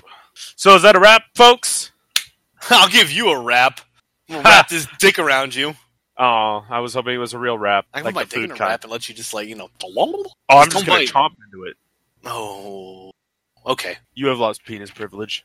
So 0.56 0.76
is 0.76 0.82
that 0.84 0.96
a 0.96 1.00
wrap, 1.00 1.24
folks? 1.36 1.92
I'll 2.70 2.90
give 2.90 3.12
you 3.12 3.30
a 3.30 3.40
wrap. 3.42 3.82
I'm 4.30 4.36
gonna 4.38 4.50
wrap 4.50 4.70
this 4.70 4.88
dick 5.00 5.20
around 5.20 5.54
you. 5.56 5.76
Oh, 6.18 6.64
I 6.70 6.80
was 6.80 6.94
hoping 6.94 7.16
it 7.16 7.18
was 7.18 7.34
a 7.34 7.40
real 7.40 7.58
wrap, 7.58 7.86
I 7.94 8.00
can 8.00 8.06
like 8.06 8.14
put 8.14 8.20
my 8.20 8.24
the 8.26 8.30
dick 8.30 8.44
in 8.46 8.52
a 8.52 8.56
kind. 8.56 8.70
wrap 8.70 8.84
and 8.84 8.92
let 8.92 9.10
you 9.10 9.16
just 9.16 9.34
like 9.34 9.48
you 9.48 9.56
know. 9.56 9.70
Oh, 9.84 10.30
I'm 10.50 10.66
Just 10.66 10.72
just 10.72 10.86
don't 10.86 10.86
gonna 10.86 11.00
bite. 11.00 11.10
chomp 11.10 11.36
into 11.46 11.66
it. 11.66 11.76
Oh, 12.26 13.12
okay. 13.66 13.98
You 14.14 14.28
have 14.28 14.38
lost 14.38 14.64
penis 14.64 14.92
privilege. 14.92 15.40